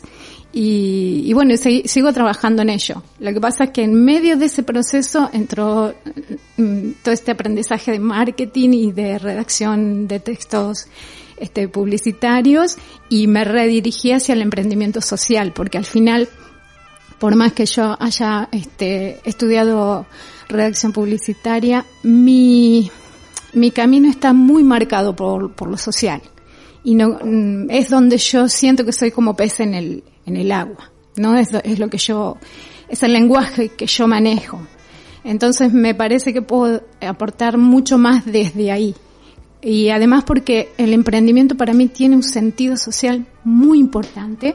y, 0.58 1.34
bueno, 1.34 1.54
sigo 1.84 2.14
trabajando 2.14 2.62
en 2.62 2.70
ello. 2.70 3.02
Lo 3.18 3.30
que 3.34 3.40
pasa 3.42 3.64
es 3.64 3.70
que 3.72 3.82
en 3.82 3.92
medio 3.92 4.38
de 4.38 4.46
ese 4.46 4.62
proceso 4.62 5.28
entró 5.34 5.94
mm, 6.56 6.92
todo 7.02 7.12
este 7.12 7.32
aprendizaje 7.32 7.92
de 7.92 7.98
marketing 7.98 8.70
y 8.70 8.90
de 8.90 9.18
redacción 9.18 10.08
de 10.08 10.18
textos 10.18 10.86
este, 11.36 11.68
publicitarios 11.68 12.76
y 13.10 13.26
me 13.26 13.44
redirigí 13.44 14.12
hacia 14.12 14.32
el 14.32 14.40
emprendimiento 14.40 15.02
social, 15.02 15.52
porque 15.52 15.76
al 15.76 15.84
final, 15.84 16.26
por 17.18 17.36
más 17.36 17.52
que 17.52 17.66
yo 17.66 17.94
haya 18.00 18.48
este, 18.50 19.20
estudiado 19.28 20.06
redacción 20.48 20.92
publicitaria, 20.92 21.84
mi, 22.02 22.90
mi 23.52 23.72
camino 23.72 24.08
está 24.08 24.32
muy 24.32 24.64
marcado 24.64 25.14
por, 25.14 25.52
por 25.52 25.68
lo 25.68 25.76
social. 25.76 26.22
Y 26.82 26.94
no, 26.94 27.18
mm, 27.22 27.70
es 27.70 27.90
donde 27.90 28.16
yo 28.16 28.48
siento 28.48 28.86
que 28.86 28.92
soy 28.92 29.10
como 29.10 29.36
pez 29.36 29.60
en 29.60 29.74
el, 29.74 30.02
en 30.26 30.36
el 30.36 30.52
agua, 30.52 30.90
¿no? 31.16 31.36
Es, 31.36 31.50
lo 31.78 31.88
que 31.88 31.98
yo, 31.98 32.36
es 32.88 33.02
el 33.02 33.12
lenguaje 33.12 33.70
que 33.70 33.86
yo 33.86 34.06
manejo. 34.06 34.60
Entonces 35.24 35.72
me 35.72 35.94
parece 35.94 36.32
que 36.32 36.42
puedo 36.42 36.82
aportar 37.00 37.56
mucho 37.58 37.98
más 37.98 38.26
desde 38.26 38.70
ahí. 38.70 38.94
Y 39.62 39.88
además 39.88 40.24
porque 40.24 40.72
el 40.76 40.92
emprendimiento 40.92 41.56
para 41.56 41.72
mí 41.72 41.88
tiene 41.88 42.16
un 42.16 42.22
sentido 42.22 42.76
social 42.76 43.26
muy 43.42 43.78
importante, 43.78 44.54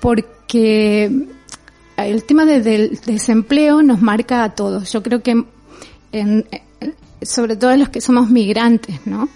porque 0.00 1.28
el 1.96 2.24
tema 2.24 2.44
del 2.44 2.98
desempleo 3.06 3.82
nos 3.82 4.00
marca 4.00 4.42
a 4.42 4.54
todos. 4.54 4.92
Yo 4.92 5.02
creo 5.02 5.22
que 5.22 5.44
en, 6.12 6.46
sobre 7.22 7.56
todo 7.56 7.76
los 7.76 7.88
que 7.90 8.00
somos 8.00 8.30
migrantes, 8.30 9.06
¿no? 9.06 9.28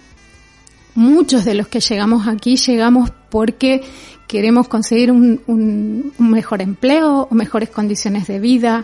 Muchos 0.97 1.45
de 1.45 1.53
los 1.53 1.67
que 1.67 1.79
llegamos 1.79 2.27
aquí 2.27 2.55
llegamos 2.57 3.11
porque 3.29 3.83
queremos 4.27 4.67
conseguir 4.67 5.11
un, 5.11 6.11
mejor 6.17 6.63
empleo 6.63 7.27
o 7.29 7.35
mejores 7.35 7.69
condiciones 7.69 8.25
de 8.25 8.39
vida 8.39 8.83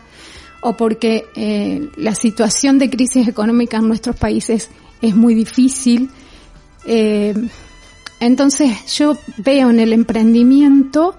o 0.62 0.78
porque 0.78 1.24
eh, 1.36 1.90
la 1.98 2.14
situación 2.14 2.78
de 2.78 2.92
crisis 2.92 3.28
económica 3.28 3.78
en 3.78 3.88
nuestros 3.88 4.16
países 4.16 4.70
es 5.02 5.16
muy 5.16 5.34
difícil. 5.34 6.12
Eh, 6.86 7.34
entonces 8.20 8.96
yo 8.96 9.18
veo 9.40 9.72
en 9.72 9.80
el 9.80 9.92
emprendimiento 9.92 11.16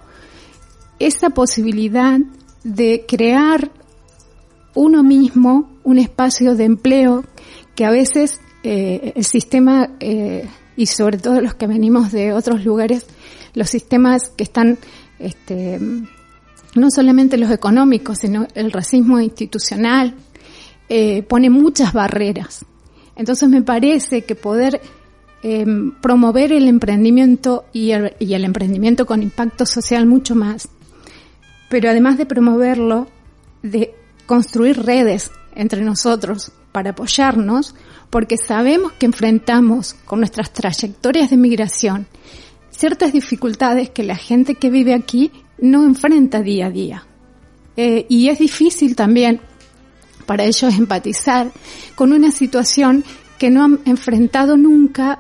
esa 1.01 1.31
posibilidad 1.31 2.21
de 2.63 3.05
crear 3.09 3.73
uno 4.77 5.03
mismo 5.03 5.73
un 5.83 5.99
espacio 5.99 6.55
de 6.55 6.67
empleo 6.67 7.25
que 7.75 7.85
a 7.85 7.91
veces 7.91 8.41
eh, 8.63 9.13
el 9.17 9.25
sistema 9.25 9.91
y 10.77 10.87
sobre 10.87 11.19
todo 11.19 11.41
los 11.41 11.55
que 11.55 11.67
venimos 11.67 12.13
de 12.13 12.33
otros 12.33 12.65
lugares 12.65 13.07
los 13.55 13.71
sistemas 13.71 14.31
que 14.37 14.45
están, 14.45 14.79
este, 15.19 15.79
no 16.75 16.91
solamente 16.91 17.39
los 17.39 17.51
económicos, 17.51 18.19
sino 18.19 18.47
el 18.55 18.73
racismo 18.73 19.21
institucional, 19.21 20.15
eh, 20.89 21.23
pone 21.23 21.51
muchas 21.51 21.93
barreras. 21.93 22.65
Entonces 23.17 23.49
me 23.49 23.63
parece 23.63 24.23
que 24.23 24.35
poder 24.35 24.81
em, 25.43 25.93
promover 26.01 26.53
el 26.53 26.69
emprendimiento 26.69 27.65
y 27.73 27.93
el, 27.93 28.15
y 28.19 28.35
el 28.35 28.45
emprendimiento 28.45 29.07
con 29.07 29.23
impacto 29.23 29.67
social 29.67 30.07
mucho 30.07 30.35
más, 30.35 30.69
pero 31.69 31.91
además 31.91 32.19
de 32.19 32.27
promoverlo, 32.27 33.09
de 33.63 33.95
construir 34.27 34.83
redes 34.83 35.31
entre 35.55 35.83
nosotros 35.83 36.51
para 36.73 36.91
apoyarnos, 36.91 37.75
porque 38.15 38.37
sabemos 38.37 38.93
que 38.93 39.07
enfrentamos 39.07 39.95
con 40.05 40.21
nuestras 40.21 40.53
trayectorias 40.53 41.31
de 41.31 41.37
migración 41.37 42.07
ciertas 42.71 43.13
dificultades 43.13 43.91
que 43.91 44.05
la 44.05 44.15
gente 44.15 44.55
que 44.55 44.71
vive 44.71 44.95
aquí 44.95 45.33
no 45.59 45.83
enfrenta 45.85 46.41
día 46.41 46.67
a 46.67 46.71
día. 46.71 47.07
Eh, 47.77 48.07
y 48.09 48.29
es 48.29 48.39
difícil 48.39 48.95
también 48.95 49.41
para 50.27 50.45
ellos 50.45 50.79
empatizar 50.79 51.51
con 51.97 52.13
una 52.13 52.31
situación 52.31 53.03
que 53.37 53.51
no 53.51 53.65
han 53.65 53.81
enfrentado 53.85 54.57
nunca 54.57 55.19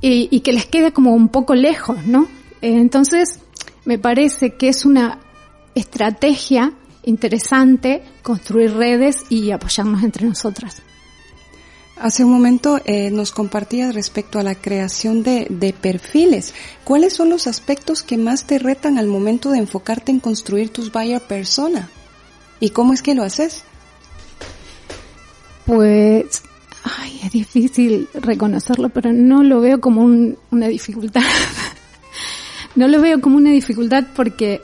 y, 0.00 0.40
que 0.40 0.54
les 0.54 0.64
queda 0.64 0.90
como 0.90 1.12
un 1.12 1.28
poco 1.28 1.54
lejos, 1.54 1.98
¿no? 2.06 2.28
Eh, 2.62 2.78
entonces, 2.78 3.40
me 3.84 3.98
parece 3.98 4.54
que 4.54 4.70
es 4.70 4.86
una 4.86 5.18
estrategia 5.74 6.72
interesante 7.02 8.02
construir 8.22 8.72
redes 8.72 9.26
y 9.28 9.50
apoyarnos 9.50 10.02
entre 10.02 10.26
nosotras. 10.26 10.82
Hace 12.02 12.24
un 12.24 12.32
momento 12.32 12.80
eh, 12.84 13.12
nos 13.12 13.30
compartías 13.30 13.94
respecto 13.94 14.40
a 14.40 14.42
la 14.42 14.56
creación 14.56 15.22
de, 15.22 15.46
de, 15.48 15.72
perfiles. 15.72 16.52
¿Cuáles 16.82 17.12
son 17.12 17.30
los 17.30 17.46
aspectos 17.46 18.02
que 18.02 18.16
más 18.16 18.44
te 18.44 18.58
retan 18.58 18.98
al 18.98 19.06
momento 19.06 19.52
de 19.52 19.58
enfocarte 19.58 20.10
en 20.10 20.18
construir 20.18 20.70
tus 20.70 20.90
buyer 20.90 21.20
persona? 21.20 21.90
¿Y 22.58 22.70
cómo 22.70 22.92
es 22.92 23.02
que 23.02 23.14
lo 23.14 23.22
haces? 23.22 23.62
Pues, 25.64 26.42
ay, 26.82 27.20
es 27.22 27.30
difícil 27.30 28.08
reconocerlo, 28.14 28.88
pero 28.88 29.12
no 29.12 29.44
lo 29.44 29.60
veo 29.60 29.80
como 29.80 30.02
un, 30.02 30.36
una 30.50 30.66
dificultad. 30.66 31.22
no 32.74 32.88
lo 32.88 33.00
veo 33.00 33.20
como 33.20 33.36
una 33.36 33.52
dificultad 33.52 34.06
porque 34.12 34.60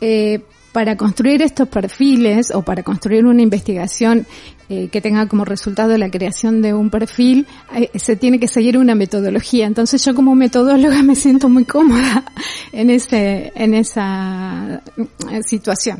eh, 0.00 0.42
para 0.72 0.96
construir 0.96 1.42
estos 1.42 1.68
perfiles 1.68 2.52
o 2.54 2.62
para 2.62 2.82
construir 2.82 3.26
una 3.26 3.42
investigación 3.42 4.26
eh, 4.68 4.88
que 4.88 5.00
tenga 5.00 5.26
como 5.26 5.44
resultado 5.44 5.96
la 5.98 6.10
creación 6.10 6.62
de 6.62 6.72
un 6.74 6.90
perfil, 6.90 7.46
eh, 7.74 7.90
se 7.98 8.14
tiene 8.14 8.38
que 8.38 8.46
seguir 8.46 8.78
una 8.78 8.94
metodología. 8.94 9.66
Entonces 9.66 10.04
yo 10.04 10.14
como 10.14 10.34
metodóloga 10.34 11.02
me 11.02 11.16
siento 11.16 11.48
muy 11.48 11.64
cómoda 11.64 12.24
en 12.72 12.90
ese, 12.90 13.52
en 13.54 13.74
esa 13.74 14.82
eh, 15.30 15.42
situación. 15.42 15.98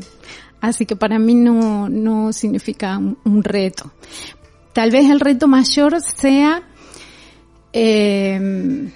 Así 0.61 0.85
que 0.85 0.95
para 0.95 1.19
mí 1.19 1.33
no, 1.33 1.89
no 1.89 2.31
significa 2.31 2.97
un, 2.97 3.43
reto. 3.43 3.91
Tal 4.73 4.91
vez 4.91 5.09
el 5.09 5.19
reto 5.19 5.47
mayor 5.47 5.99
sea, 6.01 6.61
eh, 7.73 8.89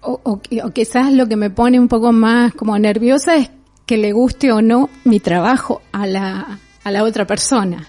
o, 0.00 0.18
o, 0.24 0.40
o 0.64 0.70
quizás 0.70 1.12
lo 1.12 1.28
que 1.28 1.36
me 1.36 1.50
pone 1.50 1.78
un 1.78 1.88
poco 1.88 2.10
más 2.10 2.54
como 2.54 2.76
nerviosa 2.78 3.36
es 3.36 3.50
que 3.90 3.96
le 3.96 4.12
guste 4.12 4.52
o 4.52 4.62
no 4.62 4.88
mi 5.02 5.18
trabajo 5.18 5.82
a 5.90 6.06
la, 6.06 6.60
a 6.84 6.90
la 6.92 7.02
otra 7.02 7.26
persona, 7.26 7.88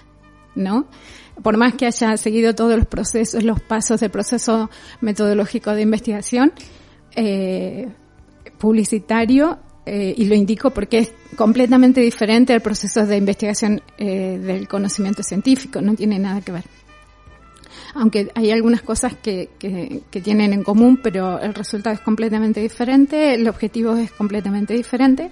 ¿no? 0.56 0.88
por 1.44 1.56
más 1.56 1.74
que 1.74 1.86
haya 1.86 2.16
seguido 2.16 2.56
todos 2.56 2.76
los 2.76 2.86
procesos, 2.86 3.44
los 3.44 3.60
pasos 3.60 4.00
del 4.00 4.10
proceso 4.10 4.68
metodológico 5.00 5.72
de 5.72 5.82
investigación 5.82 6.52
eh, 7.14 7.86
publicitario, 8.58 9.60
eh, 9.86 10.12
y 10.16 10.24
lo 10.24 10.34
indico 10.34 10.70
porque 10.70 10.98
es 10.98 11.12
completamente 11.36 12.00
diferente 12.00 12.52
al 12.52 12.62
proceso 12.62 13.06
de 13.06 13.16
investigación 13.16 13.80
eh, 13.96 14.40
del 14.42 14.66
conocimiento 14.66 15.22
científico, 15.22 15.80
no 15.80 15.94
tiene 15.94 16.18
nada 16.18 16.40
que 16.40 16.50
ver. 16.50 16.64
Aunque 17.94 18.28
hay 18.34 18.50
algunas 18.50 18.82
cosas 18.82 19.14
que, 19.22 19.50
que, 19.56 20.00
que 20.10 20.20
tienen 20.20 20.52
en 20.52 20.64
común, 20.64 20.98
pero 21.00 21.38
el 21.38 21.54
resultado 21.54 21.94
es 21.94 22.00
completamente 22.00 22.58
diferente, 22.58 23.34
el 23.34 23.46
objetivo 23.46 23.94
es 23.94 24.10
completamente 24.10 24.74
diferente. 24.74 25.30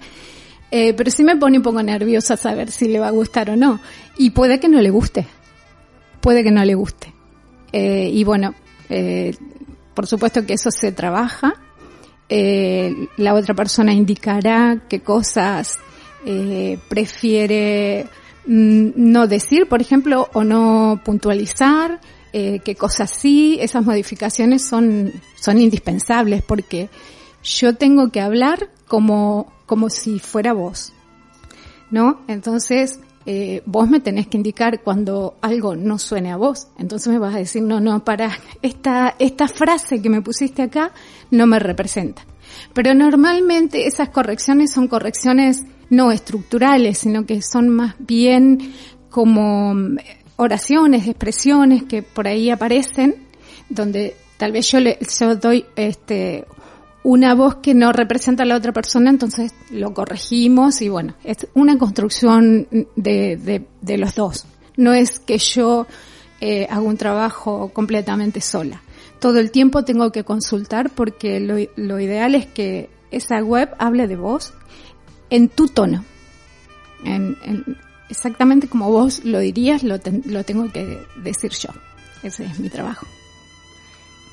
Eh, 0.71 0.93
pero 0.93 1.11
sí 1.11 1.23
me 1.25 1.35
pone 1.35 1.57
un 1.57 1.63
poco 1.63 1.83
nerviosa 1.83 2.37
saber 2.37 2.71
si 2.71 2.87
le 2.87 2.99
va 2.99 3.09
a 3.09 3.11
gustar 3.11 3.49
o 3.49 3.57
no. 3.57 3.81
Y 4.17 4.29
puede 4.29 4.59
que 4.59 4.69
no 4.69 4.81
le 4.81 4.89
guste 4.89 5.27
puede 6.21 6.43
que 6.43 6.51
no 6.51 6.63
le 6.63 6.75
guste. 6.75 7.11
Eh, 7.73 8.09
y 8.13 8.23
bueno, 8.23 8.53
eh, 8.89 9.35
por 9.93 10.07
supuesto 10.07 10.45
que 10.45 10.53
eso 10.53 10.71
se 10.71 10.91
trabaja. 10.91 11.53
La 12.29 13.33
otra 13.33 13.53
persona 13.53 13.91
indicará 13.91 14.83
qué 14.87 15.01
cosas 15.01 15.79
prefiere 16.87 18.05
mm, 18.45 18.91
no 18.95 19.27
decir, 19.27 19.67
por 19.67 19.81
ejemplo, 19.81 20.29
o 20.31 20.45
no 20.45 21.01
puntualizar, 21.03 21.99
qué 22.31 22.75
cosas 22.77 23.11
sí. 23.11 23.57
Esas 23.59 23.83
modificaciones 23.83 24.63
son, 24.63 25.11
son 25.35 25.59
indispensables 25.59 26.41
porque 26.41 26.89
yo 27.43 27.75
tengo 27.75 28.11
que 28.11 28.21
hablar 28.21 28.69
como, 28.91 29.53
como 29.67 29.89
si 29.89 30.19
fuera 30.19 30.51
vos. 30.51 30.91
¿No? 31.91 32.19
Entonces, 32.27 32.99
eh, 33.25 33.63
vos 33.65 33.89
me 33.89 34.01
tenés 34.01 34.27
que 34.27 34.35
indicar 34.35 34.81
cuando 34.81 35.37
algo 35.39 35.77
no 35.77 35.97
suene 35.97 36.29
a 36.29 36.35
vos. 36.35 36.67
Entonces 36.77 37.07
me 37.07 37.17
vas 37.17 37.33
a 37.33 37.37
decir, 37.37 37.63
no, 37.63 37.79
no, 37.79 38.03
para, 38.03 38.37
esta, 38.61 39.15
esta 39.17 39.47
frase 39.47 40.01
que 40.01 40.09
me 40.09 40.21
pusiste 40.21 40.61
acá 40.61 40.91
no 41.29 41.47
me 41.47 41.57
representa. 41.57 42.25
Pero 42.73 42.93
normalmente 42.93 43.87
esas 43.87 44.09
correcciones 44.09 44.73
son 44.73 44.89
correcciones 44.89 45.63
no 45.89 46.11
estructurales, 46.11 46.97
sino 46.97 47.25
que 47.25 47.41
son 47.41 47.69
más 47.69 47.95
bien 47.97 48.73
como 49.09 49.73
mm, 49.73 49.99
oraciones, 50.35 51.07
expresiones 51.07 51.83
que 51.83 52.03
por 52.03 52.27
ahí 52.27 52.49
aparecen, 52.49 53.15
donde 53.69 54.17
tal 54.35 54.51
vez 54.51 54.69
yo 54.69 54.81
le, 54.81 54.99
yo 55.17 55.37
doy 55.37 55.63
este 55.77 56.43
una 57.03 57.33
voz 57.33 57.55
que 57.55 57.73
no 57.73 57.91
representa 57.91 58.43
a 58.43 58.45
la 58.45 58.55
otra 58.55 58.73
persona, 58.73 59.09
entonces 59.09 59.53
lo 59.71 59.93
corregimos 59.93 60.81
y 60.81 60.89
bueno, 60.89 61.15
es 61.23 61.47
una 61.53 61.77
construcción 61.77 62.67
de, 62.95 63.37
de, 63.37 63.65
de 63.81 63.97
los 63.97 64.15
dos. 64.15 64.45
No 64.77 64.93
es 64.93 65.19
que 65.19 65.37
yo 65.37 65.87
eh, 66.39 66.67
hago 66.69 66.87
un 66.87 66.97
trabajo 66.97 67.69
completamente 67.73 68.41
sola. 68.41 68.81
Todo 69.19 69.39
el 69.39 69.51
tiempo 69.51 69.83
tengo 69.83 70.11
que 70.11 70.23
consultar 70.23 70.89
porque 70.89 71.39
lo, 71.39 71.55
lo 71.75 71.99
ideal 71.99 72.35
es 72.35 72.45
que 72.47 72.89
esa 73.11 73.43
web 73.43 73.69
hable 73.77 74.07
de 74.07 74.15
vos 74.15 74.53
en 75.29 75.49
tu 75.49 75.67
tono. 75.67 76.03
En, 77.03 77.37
en, 77.43 77.77
exactamente 78.09 78.67
como 78.67 78.91
vos 78.91 79.23
lo 79.23 79.39
dirías, 79.39 79.83
lo, 79.83 79.99
ten, 79.99 80.23
lo 80.25 80.43
tengo 80.43 80.71
que 80.71 80.99
decir 81.17 81.51
yo. 81.51 81.69
Ese 82.23 82.45
es 82.45 82.59
mi 82.59 82.69
trabajo. 82.69 83.05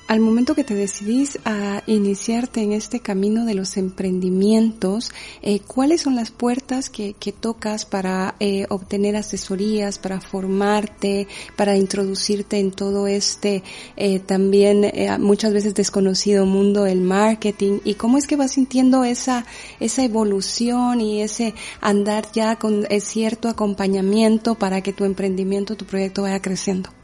Al 0.08 0.20
momento 0.20 0.54
que 0.54 0.64
te 0.64 0.74
decidís 0.74 1.38
a 1.44 1.82
iniciarte 1.86 2.62
en 2.62 2.72
este 2.72 3.00
camino 3.00 3.44
de 3.44 3.52
los 3.52 3.76
emprendimientos, 3.76 5.10
eh, 5.42 5.60
¿cuáles 5.60 6.00
son 6.00 6.16
las 6.16 6.30
puertas 6.30 6.88
que, 6.88 7.14
tocas 7.38 7.84
para 7.84 8.34
eh, 8.40 8.64
obtener 8.70 9.16
asesorías, 9.16 9.98
para 9.98 10.22
formarte, 10.22 11.28
para 11.56 11.76
introducirte 11.76 12.58
en 12.58 12.70
todo 12.70 13.06
este 13.06 13.62
eh, 13.96 14.18
también 14.18 14.84
eh, 14.84 15.18
muchas 15.18 15.52
veces 15.52 15.74
desconocido 15.74 16.46
mundo 16.46 16.84
del 16.84 17.02
marketing? 17.02 17.80
¿Y 17.84 17.96
cómo 17.96 18.16
es 18.16 18.26
que 18.26 18.36
vas 18.36 18.52
sintiendo 18.52 19.04
esa, 19.04 19.44
esa 19.78 20.02
evolución 20.04 21.02
y 21.02 21.20
ese 21.20 21.52
andar 21.82 22.32
ya 22.32 22.56
con 22.56 22.86
eh, 22.88 23.02
cierto 23.02 23.50
acompañamiento 23.50 24.54
para 24.54 24.80
que 24.80 24.94
tu 24.94 25.04
emprendimiento, 25.04 25.76
tu 25.76 25.84
proyecto 25.84 26.22
vaya 26.22 26.40
creciendo? 26.40 26.97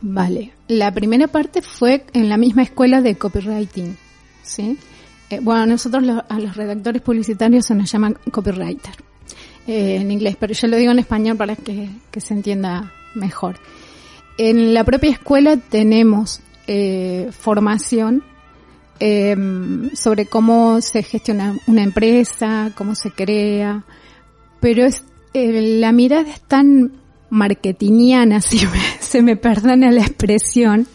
Vale. 0.00 0.52
La 0.68 0.92
primera 0.92 1.26
parte 1.28 1.62
fue 1.62 2.04
en 2.12 2.28
la 2.28 2.36
misma 2.36 2.62
escuela 2.62 3.00
de 3.00 3.16
copywriting, 3.16 3.96
¿sí? 4.42 4.78
Eh, 5.30 5.40
bueno, 5.40 5.66
nosotros 5.66 6.02
lo, 6.04 6.24
a 6.28 6.38
los 6.38 6.56
redactores 6.56 7.02
publicitarios 7.02 7.66
se 7.66 7.74
nos 7.74 7.90
llaman 7.90 8.16
copywriter 8.30 8.94
eh, 9.66 9.96
en 9.96 10.10
inglés, 10.10 10.36
pero 10.38 10.54
yo 10.54 10.68
lo 10.68 10.76
digo 10.76 10.92
en 10.92 11.00
español 11.00 11.36
para 11.36 11.56
que, 11.56 11.90
se 12.16 12.34
entienda 12.34 12.92
mejor. 13.14 13.58
En 14.38 14.72
la 14.72 14.84
propia 14.84 15.10
escuela 15.10 15.56
tenemos 15.56 16.40
eh, 16.66 17.30
formación 17.32 18.22
eh, 19.00 19.36
sobre 19.94 20.26
cómo 20.26 20.80
se 20.80 21.02
gestiona 21.02 21.56
una 21.66 21.82
empresa, 21.82 22.72
cómo 22.74 22.94
se 22.94 23.10
crea, 23.12 23.84
pero 24.60 24.84
es, 24.84 25.04
eh, 25.34 25.78
la 25.78 25.92
mirada 25.92 26.28
es 26.28 26.40
tan 26.40 26.92
marketingiana, 27.30 28.40
si 28.40 28.66
me, 28.66 28.80
se 29.08 29.22
me 29.22 29.36
perdona 29.36 29.90
la 29.90 30.02
expresión, 30.02 30.86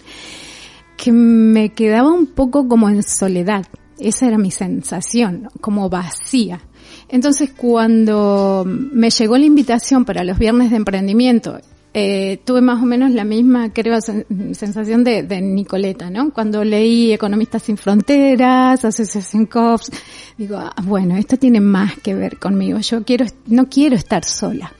que 0.97 1.11
me 1.11 1.69
quedaba 1.69 2.11
un 2.11 2.27
poco 2.27 2.67
como 2.67 2.89
en 2.89 3.03
soledad. 3.03 3.65
Esa 3.99 4.27
era 4.27 4.37
mi 4.37 4.51
sensación, 4.51 5.49
como 5.61 5.89
vacía. 5.89 6.61
Entonces 7.09 7.51
cuando 7.55 8.63
me 8.65 9.09
llegó 9.09 9.37
la 9.37 9.45
invitación 9.45 10.05
para 10.05 10.23
los 10.23 10.37
viernes 10.37 10.69
de 10.71 10.77
emprendimiento, 10.77 11.59
eh, 11.95 12.39
tuve 12.43 12.61
más 12.61 12.81
o 12.81 12.85
menos 12.85 13.11
la 13.11 13.23
misma, 13.23 13.71
creo, 13.71 13.99
sensación 14.01 15.03
de, 15.03 15.41
Nicoleta, 15.41 16.09
¿no? 16.09 16.31
Cuando 16.31 16.63
leí 16.63 17.13
Economistas 17.13 17.63
sin 17.63 17.77
Fronteras, 17.77 18.83
Asociación 18.83 19.45
COPS, 19.45 19.91
digo, 20.37 20.57
ah, 20.57 20.73
bueno, 20.83 21.15
esto 21.17 21.37
tiene 21.37 21.61
más 21.61 21.99
que 21.99 22.15
ver 22.15 22.39
conmigo. 22.39 22.79
Yo 22.79 23.03
quiero, 23.03 23.25
no 23.47 23.69
quiero 23.69 23.95
estar 23.95 24.23
sola 24.25 24.71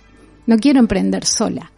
no 0.46 0.58
quiero 0.58 0.80
emprender 0.80 1.26
sola. 1.26 1.72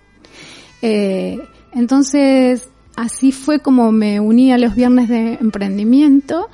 Eh, 0.87 1.39
entonces, 1.71 2.69
así 2.95 3.31
fue 3.31 3.57
como 3.59 3.91
me 3.91 4.19
uní 4.19 4.53
a 4.53 4.59
los 4.59 4.75
viernes 4.75 5.09
de 5.09 5.33
emprendimiento 5.41 6.47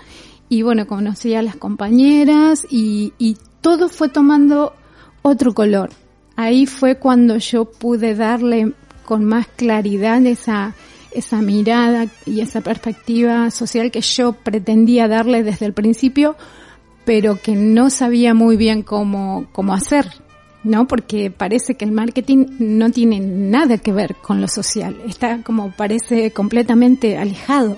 y 0.47 0.61
bueno, 0.61 0.87
conocí 0.87 1.35
a 1.35 1.41
las 1.41 1.57
compañeras 1.57 2.65
y, 2.69 3.11
y 3.17 3.35
todo 3.59 3.89
fue 3.89 4.07
tomando 4.07 4.73
otro 5.21 5.53
color. 5.53 5.89
Ahí 6.37 6.65
fue 6.65 6.95
cuando 6.95 7.39
yo 7.39 7.65
pude 7.65 8.15
darle 8.15 8.71
con 9.03 9.25
más 9.25 9.47
claridad 9.47 10.25
esa, 10.25 10.75
esa 11.11 11.41
mirada 11.41 12.07
y 12.25 12.39
esa 12.39 12.61
perspectiva 12.61 13.51
social 13.51 13.91
que 13.91 13.99
yo 13.99 14.31
pretendía 14.31 15.09
darle 15.09 15.43
desde 15.43 15.65
el 15.65 15.73
principio, 15.73 16.37
pero 17.03 17.37
que 17.41 17.55
no 17.55 17.89
sabía 17.89 18.33
muy 18.33 18.55
bien 18.55 18.81
cómo, 18.81 19.47
cómo 19.51 19.73
hacer. 19.73 20.07
¿No? 20.63 20.87
Porque 20.87 21.31
parece 21.31 21.75
que 21.75 21.85
el 21.85 21.91
marketing 21.91 22.45
no 22.59 22.91
tiene 22.91 23.19
nada 23.19 23.77
que 23.77 23.91
ver 23.91 24.15
con 24.15 24.41
lo 24.41 24.47
social, 24.47 24.95
está 25.07 25.41
como 25.43 25.71
parece 25.71 26.31
completamente 26.31 27.17
alejado. 27.17 27.77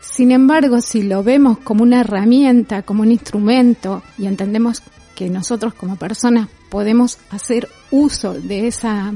Sin 0.00 0.32
embargo, 0.32 0.80
si 0.80 1.02
lo 1.02 1.22
vemos 1.22 1.58
como 1.58 1.82
una 1.84 2.00
herramienta, 2.00 2.82
como 2.82 3.02
un 3.02 3.12
instrumento 3.12 4.02
y 4.18 4.26
entendemos 4.26 4.82
que 5.14 5.30
nosotros 5.30 5.74
como 5.74 5.96
personas 5.96 6.48
podemos 6.70 7.18
hacer 7.30 7.68
uso 7.90 8.34
de 8.34 8.66
esa 8.66 9.12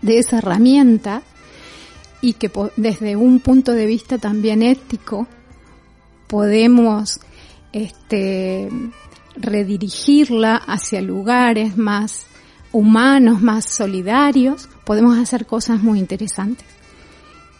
de 0.00 0.18
esa 0.18 0.38
herramienta 0.38 1.22
y 2.22 2.34
que 2.34 2.50
desde 2.76 3.16
un 3.16 3.40
punto 3.40 3.72
de 3.72 3.84
vista 3.84 4.16
también 4.16 4.62
ético 4.62 5.26
podemos 6.28 7.20
este 7.72 8.68
redirigirla 9.36 10.56
hacia 10.56 11.00
lugares 11.00 11.76
más 11.76 12.26
humanos, 12.72 13.42
más 13.42 13.66
solidarios, 13.66 14.68
podemos 14.84 15.18
hacer 15.18 15.46
cosas 15.46 15.82
muy 15.82 15.98
interesantes. 15.98 16.66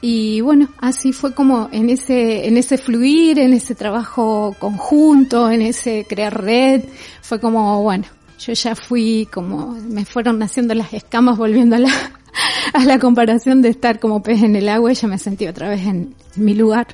Y 0.01 0.41
bueno, 0.41 0.69
así 0.79 1.13
fue 1.13 1.33
como 1.33 1.69
en 1.71 1.89
ese, 1.89 2.49
en 2.49 2.57
ese 2.57 2.77
fluir, 2.77 3.39
en 3.39 3.53
ese 3.53 3.77
trabajo 3.77 4.57
conjunto, 4.59 5.49
en 5.49 5.63
ese 5.63 6.05
crear 6.09 6.43
red, 6.43 6.83
fue 7.21 7.39
como, 7.39 7.81
bueno, 7.83 8.05
yo 8.41 8.53
ya 8.53 8.75
fui 8.75 9.29
como, 9.33 9.77
me 9.89 10.05
fueron 10.05 10.41
naciendo 10.41 10.75
las 10.75 10.93
escamas 10.93 11.39
volviendo 11.39 11.77
a 11.77 11.79
la, 11.79 11.93
a 12.73 12.85
la 12.85 12.99
comparación 12.99 13.63
de 13.63 13.69
estar 13.69 14.01
como 14.01 14.25
pez 14.25 14.43
en 14.43 14.57
el 14.57 14.69
agua, 14.69 14.93
ya 14.93 15.07
me 15.07 15.19
sentí 15.19 15.47
otra 15.47 15.69
vez 15.69 15.87
en, 15.87 16.17
mi 16.35 16.55
lugar. 16.55 16.89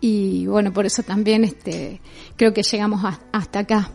Y 0.00 0.46
bueno, 0.46 0.72
por 0.72 0.84
eso 0.84 1.02
también 1.02 1.44
este, 1.44 2.00
creo 2.36 2.52
que 2.52 2.64
llegamos 2.64 3.02
hasta 3.32 3.60
acá. 3.60 3.92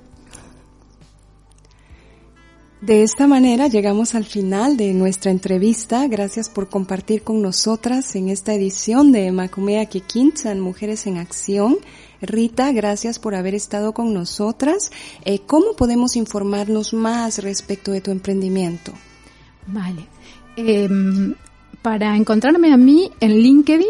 De 2.81 3.01
esta 3.01 3.25
manera 3.25 3.67
llegamos 3.67 4.13
al 4.13 4.25
final 4.25 4.77
de 4.77 4.93
nuestra 4.93 5.31
entrevista. 5.31 6.07
Gracias 6.07 6.47
por 6.47 6.69
compartir 6.69 7.23
con 7.23 7.41
nosotras 7.41 8.15
en 8.15 8.29
esta 8.29 8.53
edición 8.53 9.11
de 9.11 9.31
Macumea 9.31 9.87
Kikinsan, 9.87 10.59
Mujeres 10.59 11.07
en 11.07 11.17
Acción. 11.17 11.77
Rita, 12.21 12.71
gracias 12.71 13.17
por 13.17 13.33
haber 13.33 13.55
estado 13.55 13.93
con 13.93 14.13
nosotras. 14.13 14.91
Eh, 15.25 15.39
¿Cómo 15.47 15.75
podemos 15.75 16.15
informarnos 16.15 16.93
más 16.93 17.39
respecto 17.39 17.91
de 17.91 18.01
tu 18.01 18.11
emprendimiento? 18.11 18.93
Vale. 19.65 20.05
Em, 20.55 21.33
para 21.81 22.15
encontrarme 22.15 22.71
a 22.71 22.77
mí 22.77 23.09
en 23.19 23.39
LinkedIn, 23.39 23.87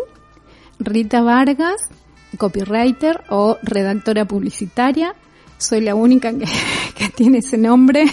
Rita 0.80 1.22
Vargas, 1.22 1.90
copywriter 2.38 3.22
o 3.30 3.58
redactora 3.64 4.26
publicitaria. 4.26 5.14
Soy 5.58 5.82
la 5.82 5.94
única 5.94 6.32
que, 6.32 6.46
que 6.98 7.10
tiene 7.10 7.40
ese 7.40 7.58
nombre 7.58 8.06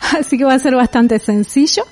así 0.18 0.38
que 0.38 0.44
va 0.44 0.54
a 0.54 0.58
ser 0.58 0.74
bastante 0.74 1.18
sencillo. 1.18 1.84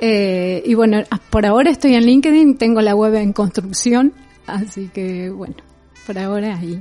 Eh, 0.00 0.62
y 0.66 0.74
bueno, 0.74 1.02
por 1.30 1.46
ahora 1.46 1.70
estoy 1.70 1.94
en 1.94 2.04
LinkedIn, 2.04 2.58
tengo 2.58 2.80
la 2.80 2.94
web 2.94 3.14
en 3.14 3.32
construcción, 3.32 4.12
así 4.46 4.90
que 4.92 5.30
bueno, 5.30 5.54
por 6.06 6.18
ahora 6.18 6.56
ahí. 6.56 6.80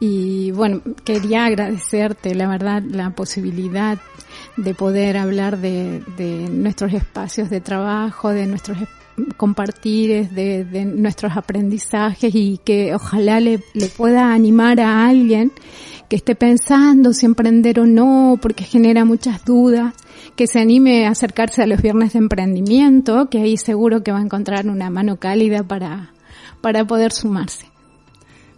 Y 0.00 0.50
bueno, 0.50 0.82
quería 1.04 1.44
agradecerte, 1.44 2.34
la 2.34 2.48
verdad, 2.48 2.82
la 2.82 3.10
posibilidad 3.10 3.98
de 4.56 4.74
poder 4.74 5.16
hablar 5.16 5.58
de, 5.58 6.02
nuestros 6.50 6.92
espacios 6.92 7.48
de 7.50 7.60
trabajo, 7.60 8.30
de 8.30 8.46
nuestros 8.46 8.78
compartir 9.36 10.30
de, 10.30 10.64
de, 10.64 10.84
nuestros 10.86 11.36
aprendizajes 11.36 12.34
y 12.34 12.58
que 12.64 12.94
ojalá 12.94 13.40
le, 13.40 13.62
le, 13.74 13.86
pueda 13.86 14.32
animar 14.32 14.80
a 14.80 15.06
alguien 15.06 15.52
que 16.12 16.16
esté 16.16 16.34
pensando 16.34 17.14
si 17.14 17.24
emprender 17.24 17.80
o 17.80 17.86
no, 17.86 18.38
porque 18.42 18.64
genera 18.64 19.06
muchas 19.06 19.46
dudas, 19.46 19.94
que 20.36 20.46
se 20.46 20.60
anime 20.60 21.06
a 21.06 21.12
acercarse 21.12 21.62
a 21.62 21.66
los 21.66 21.80
viernes 21.80 22.12
de 22.12 22.18
emprendimiento, 22.18 23.30
que 23.30 23.38
ahí 23.38 23.56
seguro 23.56 24.02
que 24.02 24.12
va 24.12 24.18
a 24.18 24.22
encontrar 24.22 24.66
una 24.68 24.90
mano 24.90 25.16
cálida 25.16 25.62
para, 25.62 26.10
para 26.60 26.84
poder 26.84 27.12
sumarse. 27.12 27.71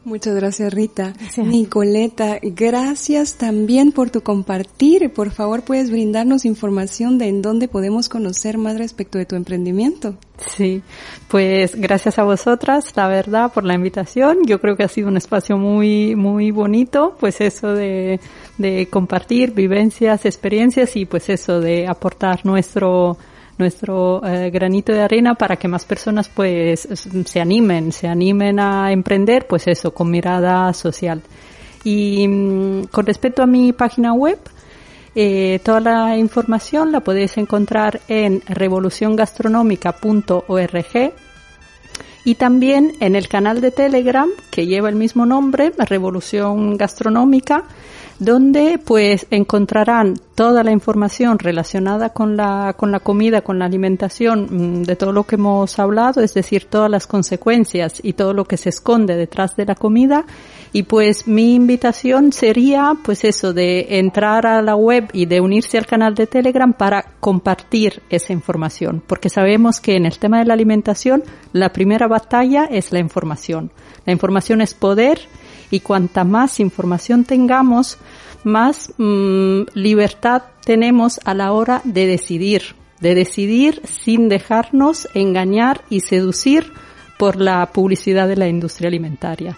Muchas 0.04 0.34
gracias 0.34 0.72
Rita. 0.72 1.14
Nicoleta, 1.38 2.38
gracias 2.42 3.34
también 3.34 3.90
por 3.90 4.10
tu 4.10 4.22
compartir. 4.22 5.10
Por 5.12 5.30
favor, 5.30 5.62
puedes 5.62 5.90
brindarnos 5.90 6.44
información 6.44 7.16
de 7.16 7.28
en 7.28 7.40
dónde 7.40 7.68
podemos 7.68 8.10
conocer 8.10 8.58
más 8.58 8.76
respecto 8.76 9.16
de 9.16 9.24
tu 9.24 9.34
emprendimiento. 9.34 10.16
Sí, 10.36 10.82
pues 11.28 11.74
gracias 11.76 12.18
a 12.18 12.24
vosotras, 12.24 12.92
la 12.96 13.08
verdad, 13.08 13.52
por 13.52 13.64
la 13.64 13.74
invitación. 13.74 14.38
Yo 14.44 14.60
creo 14.60 14.76
que 14.76 14.82
ha 14.82 14.88
sido 14.88 15.08
un 15.08 15.16
espacio 15.16 15.56
muy, 15.56 16.14
muy 16.16 16.50
bonito, 16.50 17.16
pues 17.18 17.40
eso 17.40 17.72
de, 17.72 18.20
de 18.58 18.86
compartir 18.90 19.52
vivencias, 19.52 20.26
experiencias 20.26 20.96
y 20.96 21.06
pues 21.06 21.30
eso 21.30 21.60
de 21.60 21.86
aportar 21.86 22.44
nuestro 22.44 23.16
nuestro 23.58 24.24
eh, 24.26 24.50
granito 24.50 24.92
de 24.92 25.02
arena 25.02 25.34
para 25.34 25.56
que 25.56 25.68
más 25.68 25.84
personas 25.84 26.28
pues 26.28 26.88
se 27.24 27.40
animen, 27.40 27.92
se 27.92 28.08
animen 28.08 28.58
a 28.60 28.90
emprender, 28.92 29.46
pues 29.46 29.68
eso, 29.68 29.92
con 29.92 30.10
mirada 30.10 30.72
social. 30.72 31.22
Y 31.84 32.26
mm, 32.26 32.86
con 32.86 33.06
respecto 33.06 33.42
a 33.42 33.46
mi 33.46 33.72
página 33.72 34.12
web, 34.12 34.38
eh, 35.14 35.60
toda 35.62 35.78
la 35.80 36.16
información 36.16 36.90
la 36.90 37.00
podéis 37.00 37.36
encontrar 37.36 38.00
en 38.08 38.42
revoluciongastronómica.org 38.48 41.12
y 42.24 42.34
también 42.36 42.92
en 43.00 43.14
el 43.14 43.28
canal 43.28 43.60
de 43.60 43.70
Telegram 43.70 44.30
que 44.50 44.66
lleva 44.66 44.88
el 44.88 44.96
mismo 44.96 45.26
nombre, 45.26 45.72
Revolución 45.76 46.76
Gastronómica, 46.76 47.64
donde 48.24 48.80
pues 48.84 49.26
encontrarán 49.30 50.14
toda 50.34 50.64
la 50.64 50.72
información 50.72 51.38
relacionada 51.38 52.10
con 52.10 52.36
la, 52.36 52.74
con 52.76 52.90
la 52.90 53.00
comida, 53.00 53.42
con 53.42 53.58
la 53.58 53.66
alimentación, 53.66 54.48
mm, 54.50 54.82
de 54.82 54.96
todo 54.96 55.12
lo 55.12 55.24
que 55.24 55.36
hemos 55.36 55.78
hablado, 55.78 56.20
es 56.20 56.34
decir, 56.34 56.64
todas 56.64 56.90
las 56.90 57.06
consecuencias 57.06 58.00
y 58.02 58.14
todo 58.14 58.32
lo 58.32 58.44
que 58.44 58.56
se 58.56 58.70
esconde 58.70 59.16
detrás 59.16 59.56
de 59.56 59.66
la 59.66 59.74
comida. 59.74 60.24
Y 60.72 60.84
pues 60.84 61.28
mi 61.28 61.54
invitación 61.54 62.32
sería 62.32 62.94
pues 63.04 63.24
eso 63.24 63.52
de 63.52 63.98
entrar 63.98 64.44
a 64.46 64.60
la 64.60 64.74
web 64.74 65.08
y 65.12 65.26
de 65.26 65.40
unirse 65.40 65.78
al 65.78 65.86
canal 65.86 66.14
de 66.14 66.26
Telegram 66.26 66.72
para 66.72 67.04
compartir 67.20 68.02
esa 68.10 68.32
información, 68.32 69.02
porque 69.06 69.28
sabemos 69.28 69.80
que 69.80 69.94
en 69.94 70.04
el 70.04 70.18
tema 70.18 70.40
de 70.40 70.46
la 70.46 70.54
alimentación 70.54 71.22
la 71.52 71.72
primera 71.72 72.08
batalla 72.08 72.64
es 72.64 72.90
la 72.90 72.98
información. 72.98 73.70
La 74.04 74.12
información 74.12 74.60
es 74.60 74.74
poder 74.74 75.20
y 75.70 75.80
cuanta 75.80 76.24
más 76.24 76.60
información 76.60 77.24
tengamos, 77.24 77.98
más 78.44 78.92
mm, 78.98 79.62
libertad 79.74 80.42
tenemos 80.64 81.20
a 81.24 81.34
la 81.34 81.52
hora 81.52 81.80
de 81.84 82.06
decidir, 82.06 82.76
de 83.00 83.14
decidir 83.14 83.82
sin 83.84 84.28
dejarnos 84.28 85.08
engañar 85.14 85.82
y 85.90 86.00
seducir 86.00 86.72
por 87.18 87.36
la 87.36 87.66
publicidad 87.72 88.28
de 88.28 88.36
la 88.36 88.48
industria 88.48 88.88
alimentaria. 88.88 89.56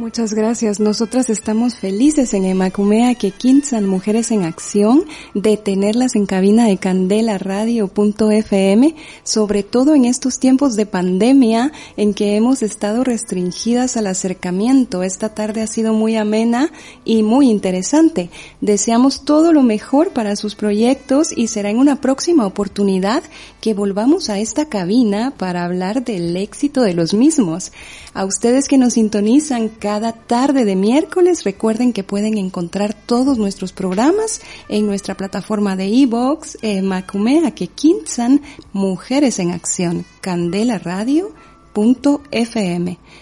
Muchas 0.00 0.32
gracias. 0.32 0.80
Nosotras 0.80 1.28
estamos 1.28 1.74
felices 1.74 2.32
en 2.32 2.46
Emacumea 2.46 3.14
que 3.16 3.32
Quinzan 3.32 3.84
Mujeres 3.84 4.30
en 4.30 4.44
Acción 4.44 5.04
de 5.34 5.58
tenerlas 5.58 6.16
en 6.16 6.24
cabina 6.24 6.66
de 6.66 6.78
Candela 6.78 7.36
Radio.fm, 7.36 8.94
sobre 9.24 9.62
todo 9.62 9.94
en 9.94 10.06
estos 10.06 10.38
tiempos 10.38 10.74
de 10.74 10.86
pandemia 10.86 11.72
en 11.98 12.14
que 12.14 12.36
hemos 12.36 12.62
estado 12.62 13.04
restringidas 13.04 13.98
al 13.98 14.06
acercamiento. 14.06 15.02
Esta 15.02 15.34
tarde 15.34 15.60
ha 15.60 15.66
sido 15.66 15.92
muy 15.92 16.16
amena 16.16 16.72
y 17.04 17.22
muy 17.22 17.50
interesante. 17.50 18.30
Deseamos 18.62 19.26
todo 19.26 19.52
lo 19.52 19.62
mejor 19.62 20.14
para 20.14 20.34
sus 20.34 20.54
proyectos 20.54 21.28
y 21.36 21.48
será 21.48 21.68
en 21.68 21.78
una 21.78 22.00
próxima 22.00 22.46
oportunidad 22.46 23.22
que 23.60 23.74
volvamos 23.74 24.30
a 24.30 24.38
esta 24.38 24.64
cabina 24.64 25.34
para 25.36 25.62
hablar 25.62 26.02
del 26.02 26.34
éxito 26.38 26.80
de 26.80 26.94
los 26.94 27.12
mismos. 27.12 27.70
A 28.14 28.24
ustedes 28.24 28.66
que 28.66 28.78
nos 28.78 28.94
sintonizan 28.94 29.68
tarde 30.12 30.64
de 30.64 30.76
miércoles, 30.76 31.42
recuerden 31.42 31.92
que 31.92 32.04
pueden 32.04 32.38
encontrar 32.38 32.94
todos 32.94 33.38
nuestros 33.38 33.72
programas 33.72 34.40
en 34.68 34.86
nuestra 34.86 35.16
plataforma 35.16 35.74
de 35.74 35.86
e-box, 35.86 36.58
eh, 36.62 36.80
Macumea 36.80 37.50
Quinzan, 37.50 38.40
Mujeres 38.72 39.40
en 39.40 39.50
Acción, 39.50 40.04
Candela 40.20 40.78
Radio. 40.78 41.32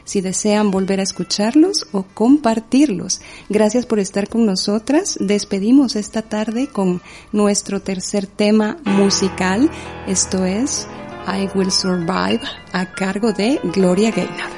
si 0.04 0.20
desean 0.20 0.70
volver 0.70 1.00
a 1.00 1.04
escucharlos 1.04 1.86
o 1.92 2.02
compartirlos. 2.02 3.20
Gracias 3.48 3.86
por 3.86 3.98
estar 3.98 4.28
con 4.28 4.44
nosotras. 4.44 5.16
Despedimos 5.20 5.96
esta 5.96 6.22
tarde 6.22 6.66
con 6.66 7.00
nuestro 7.32 7.80
tercer 7.80 8.26
tema 8.26 8.78
musical. 8.84 9.70
Esto 10.06 10.44
es 10.44 10.86
I 11.26 11.48
Will 11.56 11.70
Survive 11.70 12.40
a 12.72 12.92
cargo 12.92 13.32
de 13.32 13.58
Gloria 13.64 14.10
Gaynor. 14.10 14.57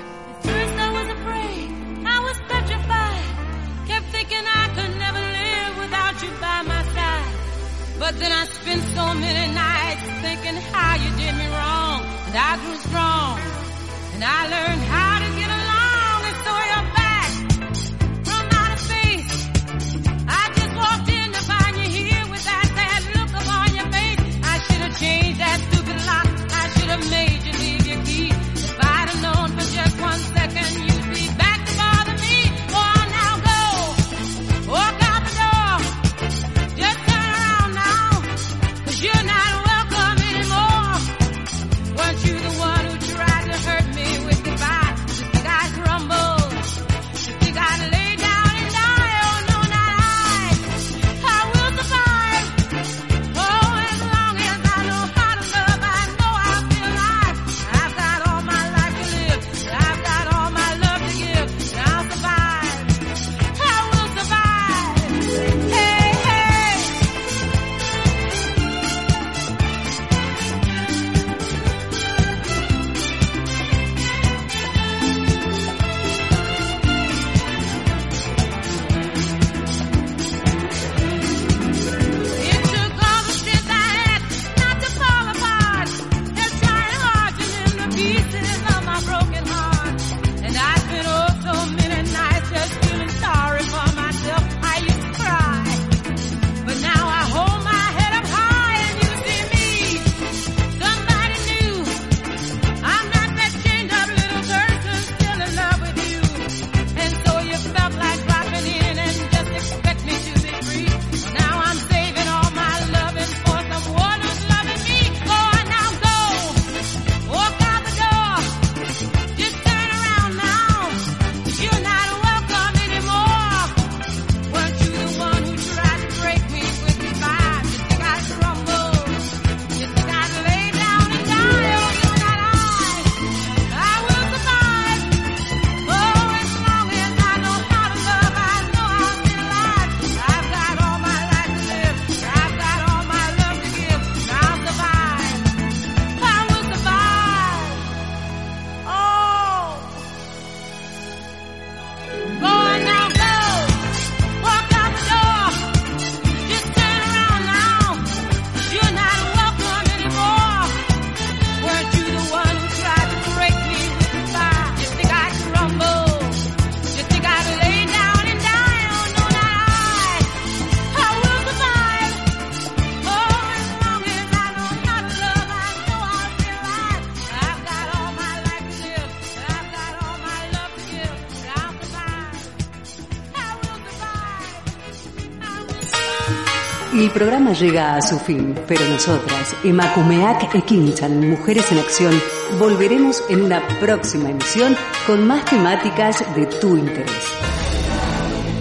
El 187.11 187.15
programa 187.15 187.53
llega 187.53 187.97
a 187.97 188.03
su 188.03 188.21
fin, 188.21 188.55
pero 188.69 188.89
nosotras, 188.89 189.57
Emakumeak 189.65 190.55
Ekinchan, 190.55 191.29
Mujeres 191.29 191.73
en 191.73 191.81
Acción, 191.81 192.15
volveremos 192.57 193.21
en 193.29 193.43
una 193.43 193.61
próxima 193.81 194.31
emisión 194.31 194.77
con 195.09 195.27
más 195.27 195.45
temáticas 195.45 196.23
de 196.37 196.47
tu 196.47 196.77
interés. 196.77 197.11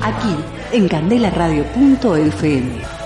Aquí, 0.02 0.36
en 0.72 0.88
candelaradio.fm. 0.88 2.99